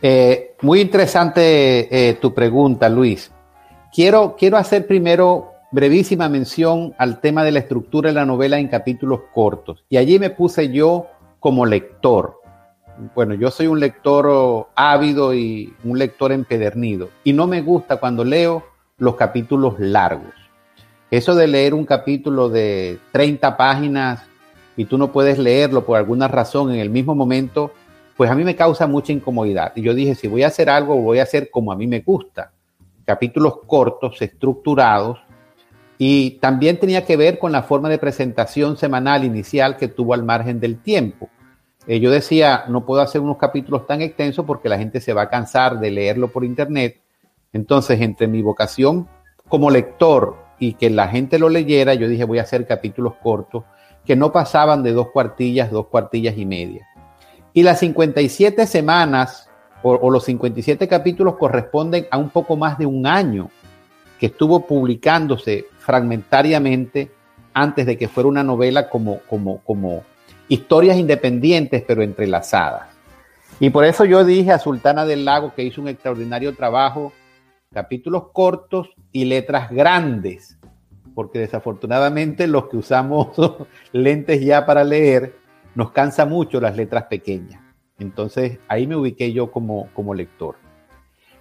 Eh, 0.00 0.54
muy 0.60 0.80
interesante 0.80 1.88
eh, 1.90 2.14
tu 2.14 2.32
pregunta, 2.32 2.88
Luis. 2.88 3.32
Quiero, 3.92 4.36
quiero 4.38 4.56
hacer 4.56 4.86
primero 4.86 5.53
brevísima 5.74 6.28
mención 6.28 6.94
al 6.98 7.20
tema 7.20 7.42
de 7.42 7.50
la 7.50 7.58
estructura 7.58 8.08
de 8.08 8.14
la 8.14 8.24
novela 8.24 8.60
en 8.60 8.68
capítulos 8.68 9.22
cortos. 9.34 9.84
Y 9.88 9.96
allí 9.96 10.20
me 10.20 10.30
puse 10.30 10.70
yo 10.70 11.08
como 11.40 11.66
lector. 11.66 12.40
Bueno, 13.16 13.34
yo 13.34 13.50
soy 13.50 13.66
un 13.66 13.80
lector 13.80 14.68
ávido 14.76 15.34
y 15.34 15.74
un 15.82 15.98
lector 15.98 16.30
empedernido. 16.30 17.08
Y 17.24 17.32
no 17.32 17.48
me 17.48 17.60
gusta 17.60 17.96
cuando 17.96 18.22
leo 18.24 18.62
los 18.98 19.16
capítulos 19.16 19.74
largos. 19.80 20.32
Eso 21.10 21.34
de 21.34 21.48
leer 21.48 21.74
un 21.74 21.84
capítulo 21.84 22.48
de 22.48 23.00
30 23.10 23.56
páginas 23.56 24.22
y 24.76 24.84
tú 24.84 24.96
no 24.96 25.10
puedes 25.10 25.40
leerlo 25.40 25.84
por 25.84 25.98
alguna 25.98 26.28
razón 26.28 26.72
en 26.72 26.78
el 26.78 26.90
mismo 26.90 27.16
momento, 27.16 27.72
pues 28.16 28.30
a 28.30 28.36
mí 28.36 28.44
me 28.44 28.54
causa 28.54 28.86
mucha 28.86 29.12
incomodidad. 29.12 29.72
Y 29.74 29.82
yo 29.82 29.92
dije, 29.92 30.14
si 30.14 30.28
voy 30.28 30.44
a 30.44 30.48
hacer 30.48 30.70
algo, 30.70 30.94
voy 30.98 31.18
a 31.18 31.24
hacer 31.24 31.50
como 31.50 31.72
a 31.72 31.76
mí 31.76 31.88
me 31.88 31.98
gusta. 31.98 32.52
Capítulos 33.04 33.58
cortos, 33.66 34.22
estructurados. 34.22 35.18
Y 35.98 36.32
también 36.40 36.78
tenía 36.78 37.04
que 37.04 37.16
ver 37.16 37.38
con 37.38 37.52
la 37.52 37.62
forma 37.62 37.88
de 37.88 37.98
presentación 37.98 38.76
semanal 38.76 39.24
inicial 39.24 39.76
que 39.76 39.88
tuvo 39.88 40.14
al 40.14 40.24
margen 40.24 40.58
del 40.60 40.78
tiempo. 40.78 41.28
Eh, 41.86 42.00
yo 42.00 42.10
decía, 42.10 42.64
no 42.68 42.84
puedo 42.84 43.00
hacer 43.00 43.20
unos 43.20 43.36
capítulos 43.36 43.86
tan 43.86 44.00
extensos 44.02 44.44
porque 44.44 44.68
la 44.68 44.78
gente 44.78 45.00
se 45.00 45.12
va 45.12 45.22
a 45.22 45.28
cansar 45.28 45.78
de 45.78 45.90
leerlo 45.90 46.28
por 46.28 46.44
internet 46.44 47.00
entonces, 47.54 48.00
entre 48.00 48.26
mi 48.26 48.42
vocación 48.42 49.08
como 49.48 49.70
lector 49.70 50.36
y 50.58 50.74
que 50.74 50.90
la 50.90 51.08
gente 51.08 51.38
lo 51.38 51.48
leyera, 51.48 51.94
yo 51.94 52.08
dije 52.08 52.24
voy 52.24 52.40
a 52.40 52.42
hacer 52.42 52.66
capítulos 52.66 53.14
cortos 53.22 53.64
que 54.04 54.16
no 54.16 54.32
pasaban 54.32 54.82
de 54.82 54.92
dos 54.92 55.10
cuartillas, 55.10 55.70
dos 55.70 55.86
cuartillas 55.86 56.36
y 56.36 56.44
media. 56.44 56.86
Y 57.54 57.62
las 57.62 57.78
57 57.78 58.66
semanas 58.66 59.48
o, 59.82 59.92
o 59.92 60.10
los 60.10 60.24
57 60.24 60.88
capítulos 60.88 61.36
corresponden 61.36 62.06
a 62.10 62.18
un 62.18 62.28
poco 62.28 62.56
más 62.56 62.76
de 62.76 62.86
un 62.86 63.06
año 63.06 63.50
que 64.18 64.26
estuvo 64.26 64.66
publicándose 64.66 65.66
fragmentariamente 65.84 67.10
antes 67.52 67.86
de 67.86 67.98
que 67.98 68.08
fuera 68.08 68.28
una 68.28 68.42
novela 68.42 68.88
como, 68.88 69.20
como, 69.28 69.58
como 69.58 70.02
historias 70.48 70.96
independientes 70.96 71.84
pero 71.86 72.02
entrelazadas. 72.02 72.88
Y 73.60 73.70
por 73.70 73.84
eso 73.84 74.04
yo 74.04 74.24
dije 74.24 74.50
a 74.50 74.58
Sultana 74.58 75.04
del 75.04 75.24
Lago 75.24 75.54
que 75.54 75.62
hizo 75.62 75.80
un 75.80 75.88
extraordinario 75.88 76.54
trabajo 76.54 77.12
capítulos 77.72 78.30
cortos 78.32 78.88
y 79.12 79.24
letras 79.24 79.70
grandes, 79.70 80.58
porque 81.14 81.40
desafortunadamente 81.40 82.46
los 82.46 82.68
que 82.68 82.76
usamos 82.76 83.28
lentes 83.92 84.40
ya 84.40 84.64
para 84.64 84.84
leer 84.84 85.34
nos 85.74 85.90
cansa 85.90 86.24
mucho 86.24 86.60
las 86.60 86.76
letras 86.76 87.04
pequeñas. 87.04 87.60
Entonces 87.98 88.58
ahí 88.68 88.86
me 88.86 88.96
ubiqué 88.96 89.32
yo 89.32 89.50
como, 89.50 89.88
como 89.92 90.14
lector. 90.14 90.56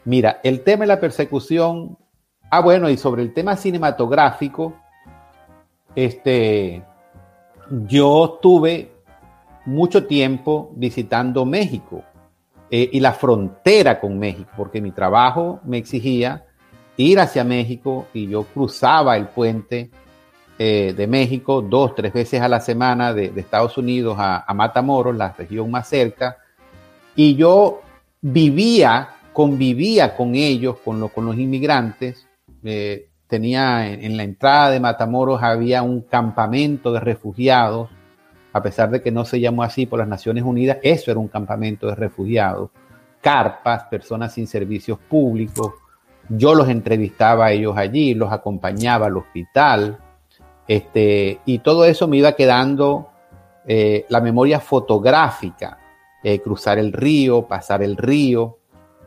Mira, 0.06 0.42
el 0.44 0.62
tema 0.62 0.82
de 0.82 0.88
la 0.88 1.00
persecución, 1.00 1.98
ah 2.56 2.60
bueno, 2.60 2.88
y 2.88 2.98
sobre 2.98 3.24
el 3.24 3.34
tema 3.34 3.56
cinematográfico, 3.56 4.76
este, 5.96 6.84
yo 7.88 8.38
tuve 8.40 8.92
mucho 9.66 10.06
tiempo 10.06 10.72
visitando 10.76 11.46
México 11.46 12.04
eh, 12.70 12.92
y 12.94 13.00
la 13.00 13.14
frontera 13.14 14.00
con 14.00 14.20
México, 14.20 14.52
porque 14.56 14.82
mi 14.82 14.92
trabajo 14.92 15.62
me 15.64 15.80
exigía 15.80 16.46
ir 16.96 17.20
hacia 17.20 17.44
México 17.44 18.06
y 18.14 18.28
yo 18.28 18.44
cruzaba 18.44 19.18
el 19.18 19.30
puente 19.30 19.90
eh, 20.60 20.94
de 20.96 21.08
México 21.08 21.64
dos, 21.64 21.96
tres 21.96 22.14
veces 22.14 22.40
a 22.40 22.48
la 22.48 22.60
semana 22.60 23.16
de, 23.16 23.34
Estados 23.36 23.80
Unidos 23.80 24.16
a, 24.20 24.46
Matamoros, 24.54 25.16
la 25.16 25.32
región 25.32 25.72
más 25.72 25.88
cerca, 25.88 26.38
y 27.16 27.34
yo 27.34 27.82
vivía, 28.22 29.10
convivía 29.34 30.16
con 30.16 30.36
ellos, 30.36 30.78
con, 30.86 31.00
lo, 31.00 31.10
con 31.10 31.26
los 31.26 31.36
inmigrantes. 31.36 32.28
Eh, 32.64 33.10
tenía 33.28 33.92
en, 33.92 34.16
la 34.16 34.24
entrada 34.24 34.70
de 34.70 34.80
Matamoros 34.80 35.42
había 35.44 35.82
un 35.82 36.02
campamento 36.02 36.92
de 36.94 37.00
refugiados 37.00 37.90
a 38.54 38.62
pesar 38.62 38.92
de 38.92 39.02
que 39.02 39.12
no 39.12 39.26
se 39.26 39.40
llamó 39.40 39.64
así 39.64 39.88
por 39.88 39.98
las 39.98 40.08
Naciones 40.08 40.44
Unidas, 40.44 40.78
eso 40.84 41.10
era 41.10 41.20
un 41.20 41.28
campamento 41.28 41.88
de 41.88 41.96
refugiados, 41.96 42.70
carpas, 43.20 43.86
personas 43.86 44.34
sin 44.34 44.46
servicios 44.46 45.00
públicos. 45.00 45.74
Yo 46.30 46.54
los 46.54 46.70
entrevistaba 46.70 47.48
a 47.48 47.52
ellos 47.52 47.76
allí, 47.76 48.14
los 48.14 48.32
acompañaba 48.32 49.08
al 49.08 49.18
hospital, 49.18 49.98
este, 50.68 51.40
y 51.46 51.60
todo 51.60 51.84
eso 51.86 52.08
me 52.08 52.18
iba 52.18 52.34
quedando 52.34 53.10
eh, 53.66 54.06
la 54.10 54.22
memoria 54.22 54.60
fotográfica, 54.60 55.80
eh, 56.24 56.40
cruzar 56.40 56.78
el 56.78 56.94
río, 56.94 57.48
pasar 57.48 57.82
el 57.82 57.98
río. 57.98 58.60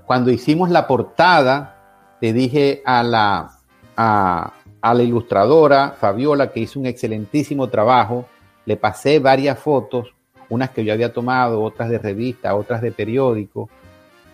Cuando 0.07 0.33
hicimos 0.33 0.71
la 0.71 0.89
portada, 0.89 1.76
le 2.21 2.33
dije 2.33 2.83
a 2.85 3.03
la, 3.03 3.51
a, 3.97 4.53
a 4.81 4.95
la 4.95 5.03
ilustradora 5.03 5.91
Fabiola, 5.99 6.51
que 6.53 6.61
hizo 6.61 6.79
un 6.81 6.87
excelentísimo 6.87 7.69
trabajo, 7.69 8.27
le 8.65 8.77
pasé 8.77 9.19
varias 9.19 9.59
fotos, 9.59 10.15
unas 10.49 10.71
que 10.71 10.85
yo 10.85 10.93
había 10.93 11.13
tomado, 11.13 11.63
otras 11.63 11.89
de 11.91 11.99
revista, 11.99 12.55
otras 12.55 12.81
de 12.83 12.93
periódico. 12.93 13.69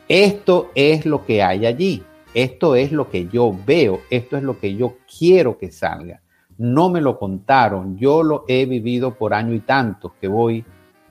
Esto 0.09 0.71
es 0.75 1.07
lo 1.07 1.25
que 1.25 1.42
hay 1.42 1.66
allí, 1.66 2.03
esto 2.35 2.75
es 2.75 2.92
lo 2.92 3.09
que 3.09 3.29
yo 3.29 3.55
veo, 3.66 4.01
esto 4.11 4.37
es 4.37 4.42
lo 4.42 4.59
que 4.59 4.75
yo 4.75 4.97
quiero 5.18 5.59
que 5.59 5.71
salga. 5.71 6.21
No 6.59 6.90
me 6.90 7.01
lo 7.01 7.18
contaron, 7.18 7.97
yo 7.97 8.23
lo 8.23 8.45
he 8.47 8.66
vivido 8.66 9.14
por 9.14 9.33
año 9.35 9.55
y 9.55 9.61
tanto 9.61 10.14
que 10.21 10.29
voy 10.29 10.64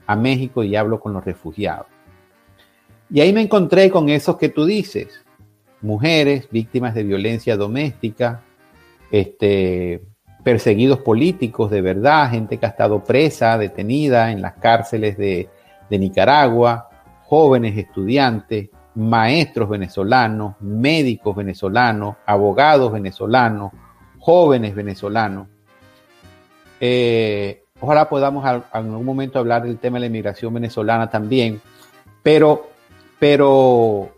a 0.06 0.16
México 0.16 0.62
y 0.62 0.76
hablo 0.76 1.00
con 1.00 1.12
los 1.12 1.24
refugiados. 1.24 1.86
Y 3.10 3.20
ahí 3.20 3.32
me 3.32 3.42
encontré 3.42 3.90
con 3.90 4.08
esos 4.08 4.36
que 4.36 4.48
tú 4.48 4.64
dices, 4.64 5.22
mujeres 5.82 6.48
víctimas 6.50 6.94
de 6.94 7.02
violencia 7.02 7.56
doméstica, 7.56 8.42
este, 9.10 10.02
perseguidos 10.42 11.00
políticos 11.00 11.70
de 11.70 11.82
verdad, 11.82 12.30
gente 12.30 12.58
que 12.58 12.66
ha 12.66 12.70
estado 12.70 13.04
presa, 13.04 13.58
detenida 13.58 14.30
en 14.32 14.40
las 14.40 14.54
cárceles 14.54 15.16
de, 15.16 15.48
de 15.90 15.98
Nicaragua, 15.98 16.88
jóvenes 17.24 17.76
estudiantes, 17.76 18.70
maestros 18.94 19.68
venezolanos, 19.68 20.54
médicos 20.60 21.36
venezolanos, 21.36 22.16
abogados 22.26 22.92
venezolanos, 22.92 23.72
jóvenes 24.18 24.74
venezolanos. 24.74 25.48
Eh, 26.80 27.62
ojalá 27.80 28.08
podamos 28.08 28.44
en 28.44 28.62
algún 28.72 29.04
momento 29.04 29.38
hablar 29.38 29.62
del 29.62 29.78
tema 29.78 29.96
de 29.96 30.00
la 30.00 30.06
inmigración 30.06 30.52
venezolana 30.52 31.08
también, 31.08 31.60
pero, 32.22 32.68
pero 33.18 34.10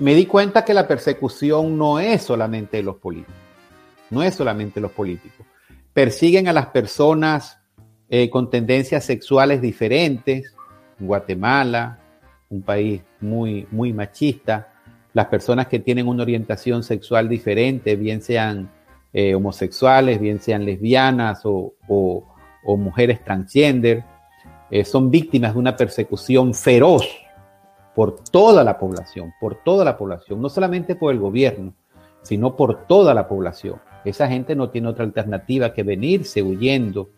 me 0.00 0.14
di 0.14 0.26
cuenta 0.26 0.64
que 0.64 0.74
la 0.74 0.88
persecución 0.88 1.76
no 1.78 2.00
es 2.00 2.22
solamente 2.22 2.78
de 2.78 2.82
los 2.82 2.96
políticos, 2.96 3.34
no 4.08 4.22
es 4.22 4.34
solamente 4.34 4.80
los 4.80 4.92
políticos. 4.92 5.46
Persiguen 5.92 6.48
a 6.48 6.52
las 6.52 6.66
personas 6.66 7.58
eh, 8.08 8.30
con 8.30 8.50
tendencias 8.50 9.04
sexuales 9.04 9.60
diferentes, 9.60 10.54
en 10.98 11.06
Guatemala, 11.06 11.98
un 12.48 12.62
país 12.62 13.02
muy, 13.20 13.66
muy 13.70 13.92
machista, 13.92 14.72
las 15.12 15.26
personas 15.26 15.66
que 15.66 15.80
tienen 15.80 16.08
una 16.08 16.22
orientación 16.22 16.82
sexual 16.82 17.28
diferente, 17.28 17.94
bien 17.96 18.22
sean 18.22 18.70
eh, 19.12 19.34
homosexuales, 19.34 20.18
bien 20.18 20.40
sean 20.40 20.64
lesbianas 20.64 21.42
o, 21.44 21.74
mujeres 22.64 23.22
transgender, 23.22 24.04
eh, 24.70 24.84
son 24.84 25.10
víctimas 25.10 25.54
de 25.54 25.58
una 25.58 25.76
persecución 25.76 26.54
feroz 26.54 27.04
por 27.94 28.16
toda 28.30 28.64
la 28.64 28.78
población, 28.78 29.32
por 29.40 29.56
toda 29.56 29.84
la 29.84 29.96
población, 29.96 30.40
no 30.40 30.48
solamente 30.48 30.94
por 30.94 31.12
el 31.12 31.18
gobierno, 31.18 31.74
sino 32.22 32.56
por 32.56 32.86
toda 32.86 33.14
la 33.14 33.28
población. 33.28 33.80
Esa 34.04 34.28
gente 34.28 34.54
no 34.54 34.70
tiene 34.70 34.88
otra 34.88 35.04
alternativa 35.04 35.72
que 35.72 35.82
venirse 35.82 36.42
huyendo 36.42 37.10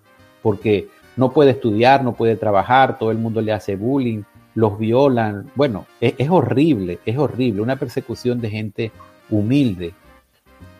porque 0.42 0.88
no 1.16 1.32
puede 1.32 1.52
estudiar, 1.52 2.02
no 2.02 2.14
puede 2.14 2.36
trabajar, 2.36 2.98
todo 2.98 3.10
el 3.10 3.18
mundo 3.18 3.40
le 3.40 3.52
hace 3.52 3.76
bullying, 3.76 4.22
los 4.54 4.78
violan. 4.78 5.50
Bueno, 5.54 5.86
es, 6.00 6.28
horrible, 6.28 6.98
es 7.04 7.16
horrible, 7.16 7.62
una 7.62 7.76
persecución 7.76 8.40
de 8.40 8.50
gente 8.50 8.92
humilde. 9.30 9.94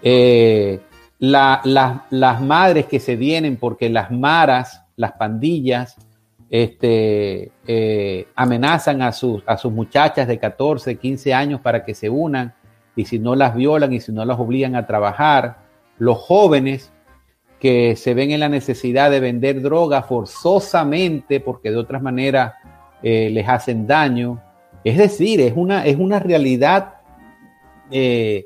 Eh, 0.03 0.81
las 1.19 2.41
madres 2.43 2.87
que 2.87 2.99
se 2.99 3.15
vienen 3.17 3.57
porque 3.57 3.89
las 3.89 4.11
maras, 4.11 4.83
las 4.97 5.13
pandillas, 5.13 5.97
este, 6.53 7.51
eh, 7.67 8.29
amenazan 8.37 9.01
a 9.01 9.13
sus, 9.13 9.43
a 9.47 9.57
sus 9.57 9.73
muchachas 9.73 10.29
de 10.29 10.39
14, 10.39 10.99
15 10.99 11.33
años 11.33 11.63
para 11.63 11.83
que 11.83 11.95
se 11.95 12.11
unan 12.11 12.53
y 12.95 13.07
si 13.07 13.19
no 13.19 13.35
las 13.35 13.57
violan 13.57 13.95
y 13.95 14.01
si 14.01 14.13
no 14.13 14.23
las 14.27 14.39
obligan 14.39 14.77
a 14.77 14.87
trabajar. 14.87 15.63
Los 15.97 16.19
jóvenes 16.19 16.93
que 17.59 17.97
se 17.97 18.13
ven 18.13 18.33
en 18.33 18.41
la 18.41 18.51
necesidad 18.51 19.11
de 19.11 19.21
vender 19.21 19.63
droga 19.63 20.03
forzosamente 20.03 21.41
porque 21.41 21.71
de 21.71 21.79
otras 21.79 22.03
maneras 22.03 22.53
eh, 23.03 23.31
les 23.31 23.49
hacen 23.49 23.87
daño. 23.87 24.39
Es 24.85 24.99
decir, 24.99 25.41
es 25.41 25.55
una, 25.57 25.87
es 25.87 25.97
una 25.97 26.19
realidad 26.19 26.97
eh, 27.91 28.45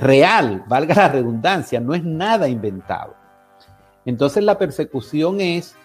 real, 0.00 0.62
valga 0.68 0.94
la 0.94 1.08
redundancia, 1.08 1.80
no 1.80 1.92
es 1.92 2.04
nada 2.04 2.48
inventado. 2.48 3.16
Entonces 4.04 4.44
la 4.44 4.58
persecución 4.58 5.40
es 5.40 5.76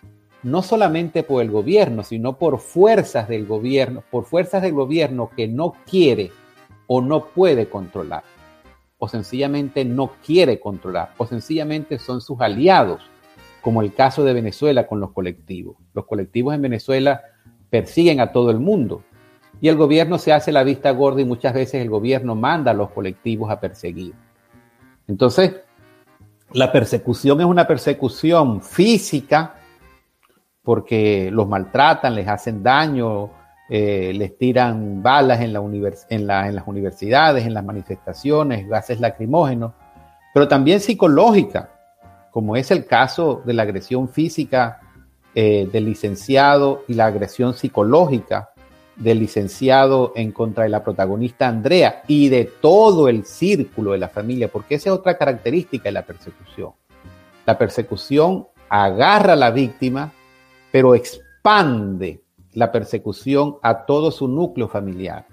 no 0.44 0.64
solamente 0.64 1.24
por 1.24 1.42
el 1.42 1.52
gobierno, 1.52 2.04
sino 2.04 2.38
por 2.38 2.60
fuerzas 2.60 3.28
del 3.28 3.46
gobierno, 3.46 4.04
por 4.10 4.26
fuerzas 4.26 4.62
del 4.62 4.74
gobierno 4.74 5.30
que 5.36 5.48
no 5.48 5.76
quiere 5.90 6.32
o 6.88 7.02
no 7.02 7.26
puede 7.26 7.70
controlar, 7.70 8.24
o 8.98 9.08
sencillamente 9.08 9.86
no 9.86 10.14
quiere 10.26 10.60
controlar, 10.60 11.14
o 11.18 11.26
sencillamente 11.26 12.00
son 12.00 12.22
sus 12.22 12.42
aliados, 12.42 13.02
como 13.62 13.82
el 13.82 13.94
caso 13.94 14.24
de 14.24 14.34
Venezuela 14.34 14.88
con 14.88 15.00
los 15.00 15.12
colectivos. 15.12 15.78
Los 15.94 16.06
colectivos 16.06 16.56
en 16.56 16.64
Venezuela 16.64 17.22
persiguen 17.70 18.20
a 18.20 18.32
todo 18.32 18.50
el 18.50 18.60
mundo. 18.60 19.04
Y 19.62 19.68
el 19.68 19.76
gobierno 19.76 20.18
se 20.18 20.34
hace 20.34 20.52
la 20.52 20.64
vista 20.64 20.90
gorda 20.90 21.22
y 21.22 21.26
muchas 21.26 21.54
veces 21.54 21.82
el 21.82 21.90
gobierno 21.90 22.34
manda 22.34 22.72
a 22.72 22.74
los 22.74 22.90
colectivos 22.90 23.52
a 23.52 23.60
perseguir. 23.60 24.16
Entonces, 25.08 25.62
la 26.52 26.72
persecución 26.72 27.40
es 27.42 27.46
una 27.46 27.68
persecución 27.68 28.62
física 28.62 29.61
porque 30.64 31.30
los 31.32 31.48
maltratan, 31.48 32.16
les 32.16 32.28
hacen 32.28 32.62
daño, 32.62 33.32
eh, 33.70 34.12
les 34.14 34.38
tiran 34.38 35.02
balas 35.02 35.42
en, 35.42 35.54
la 35.54 35.62
en, 36.10 36.56
las 36.56 36.68
universidades, 36.68 37.46
en 37.46 37.54
las 37.54 37.64
manifestaciones, 37.64 38.68
gases 38.68 39.00
lacrimógenos, 39.00 39.74
pero 40.34 40.48
también 40.48 40.80
psicológica, 40.80 41.70
como 42.32 42.56
es 42.56 42.70
el 42.72 42.86
caso 42.86 43.42
de 43.46 43.54
la 43.54 43.64
agresión 43.64 44.10
física 44.10 44.80
eh, 45.34 45.70
del 45.72 45.86
licenciado 45.86 46.84
y 46.88 46.94
la 46.94 47.06
agresión 47.06 47.54
psicológica 47.54 48.50
del 48.98 49.20
licenciado 49.20 50.14
en 50.16 50.32
contra 50.32 50.64
de 50.64 50.70
la 50.70 50.84
protagonista 50.84 51.48
Andrea 51.48 52.04
y 52.08 52.30
de 52.30 52.46
todo 52.46 53.08
el 53.08 53.26
círculo 53.26 53.94
de 53.94 53.98
la 53.98 54.10
familia, 54.10 54.48
porque 54.50 54.76
esa 54.76 54.90
es 54.90 54.96
otra 54.96 55.18
característica 55.18 55.86
de 55.86 55.94
la 55.94 56.04
persecución. 56.04 56.72
La 57.46 57.58
persecución 57.58 58.48
agarra 58.70 59.34
a 59.34 59.38
la 59.38 59.52
víctima, 59.52 60.12
pero 60.72 60.96
expande 60.96 62.22
la 62.54 62.72
persecución 62.72 63.58
a 63.62 63.86
todo 63.86 64.12
su 64.12 64.28
núcleo 64.28 64.68
familiar, 64.68 65.26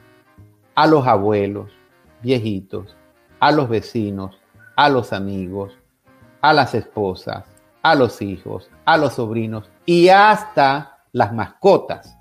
a 0.74 0.86
los 0.86 1.06
abuelos, 1.06 1.70
viejitos, 2.22 2.96
a 3.40 3.52
los 3.52 3.68
vecinos, 3.68 4.38
a 4.76 4.88
los 4.88 5.12
amigos, 5.12 5.76
a 6.40 6.52
las 6.52 6.74
esposas, 6.74 7.44
a 7.82 7.94
los 7.94 8.22
hijos, 8.22 8.70
a 8.84 8.96
los 8.96 9.14
sobrinos 9.14 9.70
y 9.86 10.08
hasta 10.08 10.98
las 11.12 11.32
mascotas. 11.32 12.16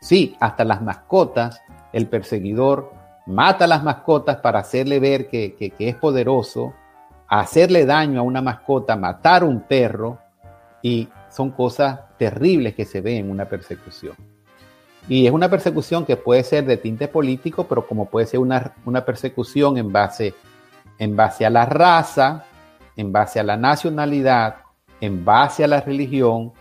Sí, 0.00 0.36
hasta 0.40 0.64
las 0.64 0.82
mascotas, 0.82 1.60
el 1.92 2.08
perseguidor 2.08 2.92
mata 3.26 3.64
a 3.64 3.68
las 3.68 3.82
mascotas 3.82 4.38
para 4.38 4.60
hacerle 4.60 4.98
ver 5.00 5.28
que, 5.28 5.74
es 5.78 5.94
poderoso, 5.96 6.74
hacerle 7.28 7.86
daño 7.86 8.20
a 8.20 8.24
una 8.24 8.42
mascota, 8.42 8.96
matar 8.96 9.44
un 9.44 9.60
perro, 9.60 10.18
y 10.82 11.08
son 11.32 11.50
cosas 11.50 12.16
terribles 12.18 12.74
que 12.74 12.84
se 12.84 13.00
ven 13.00 13.16
en 13.24 13.30
una 13.30 13.46
persecución. 13.46 14.14
Y 15.08 15.26
es 15.26 15.32
una 15.32 15.48
persecución 15.48 16.04
que 16.04 16.16
puede 16.16 16.44
ser 16.44 16.64
de 16.64 16.76
tinte 16.76 17.08
político, 17.08 17.66
pero 17.66 17.86
como 17.86 18.08
puede 18.08 18.26
ser 18.26 18.38
una, 18.38 18.74
una 18.84 19.04
persecución 19.04 19.76
en 19.76 19.90
base, 19.90 20.34
en 20.98 21.16
base 21.16 21.44
a 21.44 21.50
la 21.50 21.66
raza, 21.66 22.44
en 22.96 23.10
base 23.10 23.40
a 23.40 23.42
la 23.42 23.56
nacionalidad, 23.56 24.56
en 25.00 25.24
base 25.24 25.64
a 25.64 25.66
la 25.66 25.80
religión, 25.80 26.52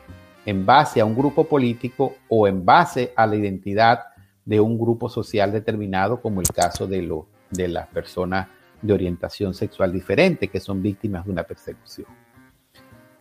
en 0.46 0.66
base 0.66 1.02
a 1.02 1.06
un 1.06 1.16
grupo 1.16 1.44
político 1.44 2.16
o 2.30 2.48
en 2.48 2.66
base 2.66 3.14
a 3.16 3.28
la 3.28 3.36
identidad 3.36 4.00
de 4.44 4.60
un 4.60 4.80
grupo 4.80 5.08
social 5.08 5.52
determinado, 5.52 6.20
como 6.20 6.42
el 6.42 6.48
caso 6.48 6.88
de, 6.88 7.04
lo, 7.04 7.28
de 7.52 7.68
las 7.68 7.88
personas 7.88 8.48
de 8.82 8.94
orientación 8.94 9.54
sexual 9.54 9.92
diferente, 9.92 10.48
que 10.48 10.60
son 10.60 10.82
víctimas 10.82 11.26
de 11.26 11.32
una 11.32 11.44
persecución. 11.44 12.08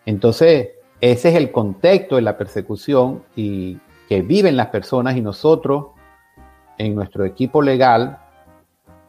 Entonces, 0.06 0.79
ese 1.00 1.30
es 1.30 1.34
el 1.34 1.50
contexto 1.50 2.16
de 2.16 2.22
la 2.22 2.36
persecución 2.36 3.22
y 3.34 3.78
que 4.08 4.22
viven 4.22 4.56
las 4.56 4.66
personas 4.68 5.16
y 5.16 5.22
nosotros 5.22 5.86
en 6.76 6.94
nuestro 6.94 7.24
equipo 7.24 7.62
legal, 7.62 8.18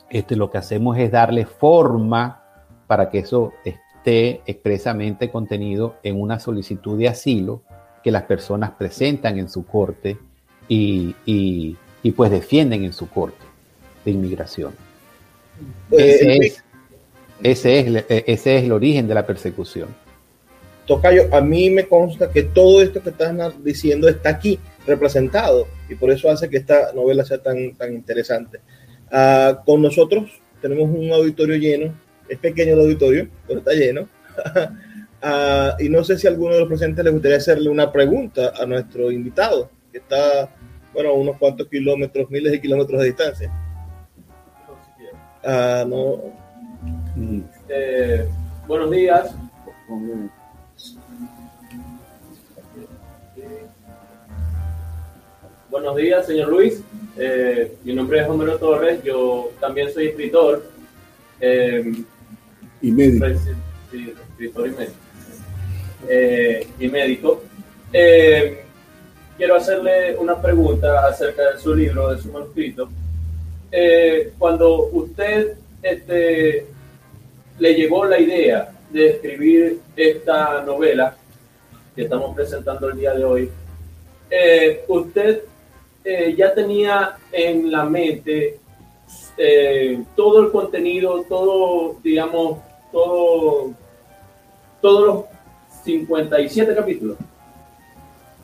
este, 0.09 0.35
lo 0.35 0.51
que 0.51 0.57
hacemos 0.57 0.97
es 0.97 1.11
darle 1.11 1.45
forma 1.45 2.43
para 2.87 3.09
que 3.09 3.19
eso 3.19 3.53
esté 3.63 4.41
expresamente 4.45 5.31
contenido 5.31 5.95
en 6.03 6.19
una 6.19 6.39
solicitud 6.39 6.97
de 6.97 7.07
asilo 7.07 7.61
que 8.03 8.11
las 8.11 8.23
personas 8.23 8.71
presentan 8.71 9.37
en 9.37 9.49
su 9.49 9.65
corte 9.65 10.17
y, 10.67 11.75
pues 12.15 12.31
defienden 12.31 12.83
en 12.83 12.93
su 12.93 13.09
corte 13.09 13.45
de 14.03 14.11
inmigración. 14.11 14.73
Ese, 15.91 16.37
es, 16.37 16.63
ese, 17.43 17.79
es, 17.79 18.05
ese 18.09 18.57
es 18.57 18.63
el 18.63 18.71
origen 18.71 19.07
de 19.07 19.13
la 19.13 19.25
persecución. 19.25 19.89
Tocayo, 20.85 21.33
a 21.33 21.41
mí 21.41 21.69
me 21.69 21.87
consta 21.87 22.31
que 22.31 22.43
todo 22.43 22.81
esto 22.81 23.01
que 23.01 23.09
estás 23.09 23.63
diciendo 23.63 24.09
está 24.09 24.29
aquí 24.29 24.59
representado 24.85 25.67
y 25.89 25.95
por 25.95 26.11
eso 26.11 26.29
hace 26.29 26.49
que 26.49 26.57
esta 26.57 26.91
novela 26.93 27.23
sea 27.23 27.37
tan, 27.37 27.75
tan 27.75 27.93
interesante. 27.93 28.59
Ah, 29.11 29.61
con 29.65 29.81
nosotros 29.81 30.41
tenemos 30.61 30.89
un 30.89 31.11
auditorio 31.11 31.55
lleno, 31.57 31.93
es 32.27 32.37
pequeño 32.39 32.73
el 32.73 32.81
auditorio, 32.81 33.27
pero 33.47 33.59
está 33.59 33.73
lleno. 33.73 34.07
Ah, 35.23 35.75
y 35.77 35.87
no 35.87 36.03
sé 36.03 36.17
si 36.17 36.25
a 36.25 36.31
alguno 36.31 36.55
de 36.55 36.61
los 36.61 36.67
presentes 36.67 37.05
le 37.05 37.11
gustaría 37.11 37.37
hacerle 37.37 37.69
una 37.69 37.91
pregunta 37.91 38.53
a 38.59 38.65
nuestro 38.65 39.11
invitado, 39.11 39.69
que 39.91 39.99
está, 39.99 40.49
bueno, 40.93 41.09
a 41.09 41.13
unos 41.13 41.37
cuantos 41.37 41.67
kilómetros, 41.67 42.27
miles 42.31 42.51
de 42.51 42.59
kilómetros 42.59 42.99
de 43.01 43.05
distancia. 43.05 43.53
Ah, 45.43 45.85
no. 45.87 46.21
Eh, 47.69 48.27
buenos 48.67 48.89
días. 48.89 49.35
Buenos 55.71 55.95
días, 55.95 56.25
señor 56.25 56.49
Luis. 56.49 56.83
Eh, 57.17 57.77
mi 57.85 57.93
nombre 57.93 58.19
es 58.19 58.27
Homero 58.27 58.57
Torres. 58.57 59.01
Yo 59.05 59.53
también 59.61 59.89
soy 59.89 60.07
escritor. 60.07 60.65
Eh, 61.39 61.93
y 62.81 62.91
médico 62.91 63.25
escritor 63.25 64.67
y 64.67 64.71
médico. 64.71 64.93
Eh, 66.09 66.67
y 66.77 66.87
médico. 66.89 67.43
Eh, 67.93 68.65
quiero 69.37 69.55
hacerle 69.55 70.17
una 70.17 70.41
pregunta 70.41 71.07
acerca 71.07 71.53
de 71.53 71.57
su 71.57 71.73
libro, 71.73 72.13
de 72.13 72.21
su 72.21 72.29
manuscrito. 72.33 72.89
Eh, 73.71 74.33
cuando 74.37 74.87
usted 74.87 75.53
este, 75.81 76.65
le 77.59 77.73
llegó 77.75 78.03
la 78.03 78.19
idea 78.19 78.73
de 78.89 79.11
escribir 79.11 79.79
esta 79.95 80.63
novela 80.63 81.15
que 81.95 82.01
estamos 82.01 82.35
presentando 82.35 82.89
el 82.89 82.97
día 82.97 83.13
de 83.13 83.23
hoy, 83.23 83.49
eh, 84.29 84.83
usted 84.89 85.43
eh, 86.03 86.33
ya 86.37 86.53
tenía 86.53 87.17
en 87.31 87.71
la 87.71 87.85
mente 87.85 88.57
todo 90.15 90.43
el 90.43 90.51
contenido, 90.51 91.23
todo, 91.27 91.95
digamos, 92.03 92.59
todo, 92.91 93.71
todos 94.79 95.05
los 95.05 95.25
57 95.83 96.75
capítulos 96.75 97.17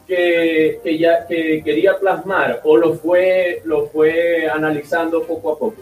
que, 0.07 0.79
que, 0.83 0.97
ya 0.97 1.27
que 1.27 1.61
quería 1.63 1.99
plasmar 1.99 2.61
o 2.63 2.77
lo 2.77 2.93
fue, 2.93 3.61
lo 3.65 3.87
fue 3.87 4.47
analizando 4.47 5.23
poco 5.23 5.51
a 5.51 5.59
poco? 5.59 5.81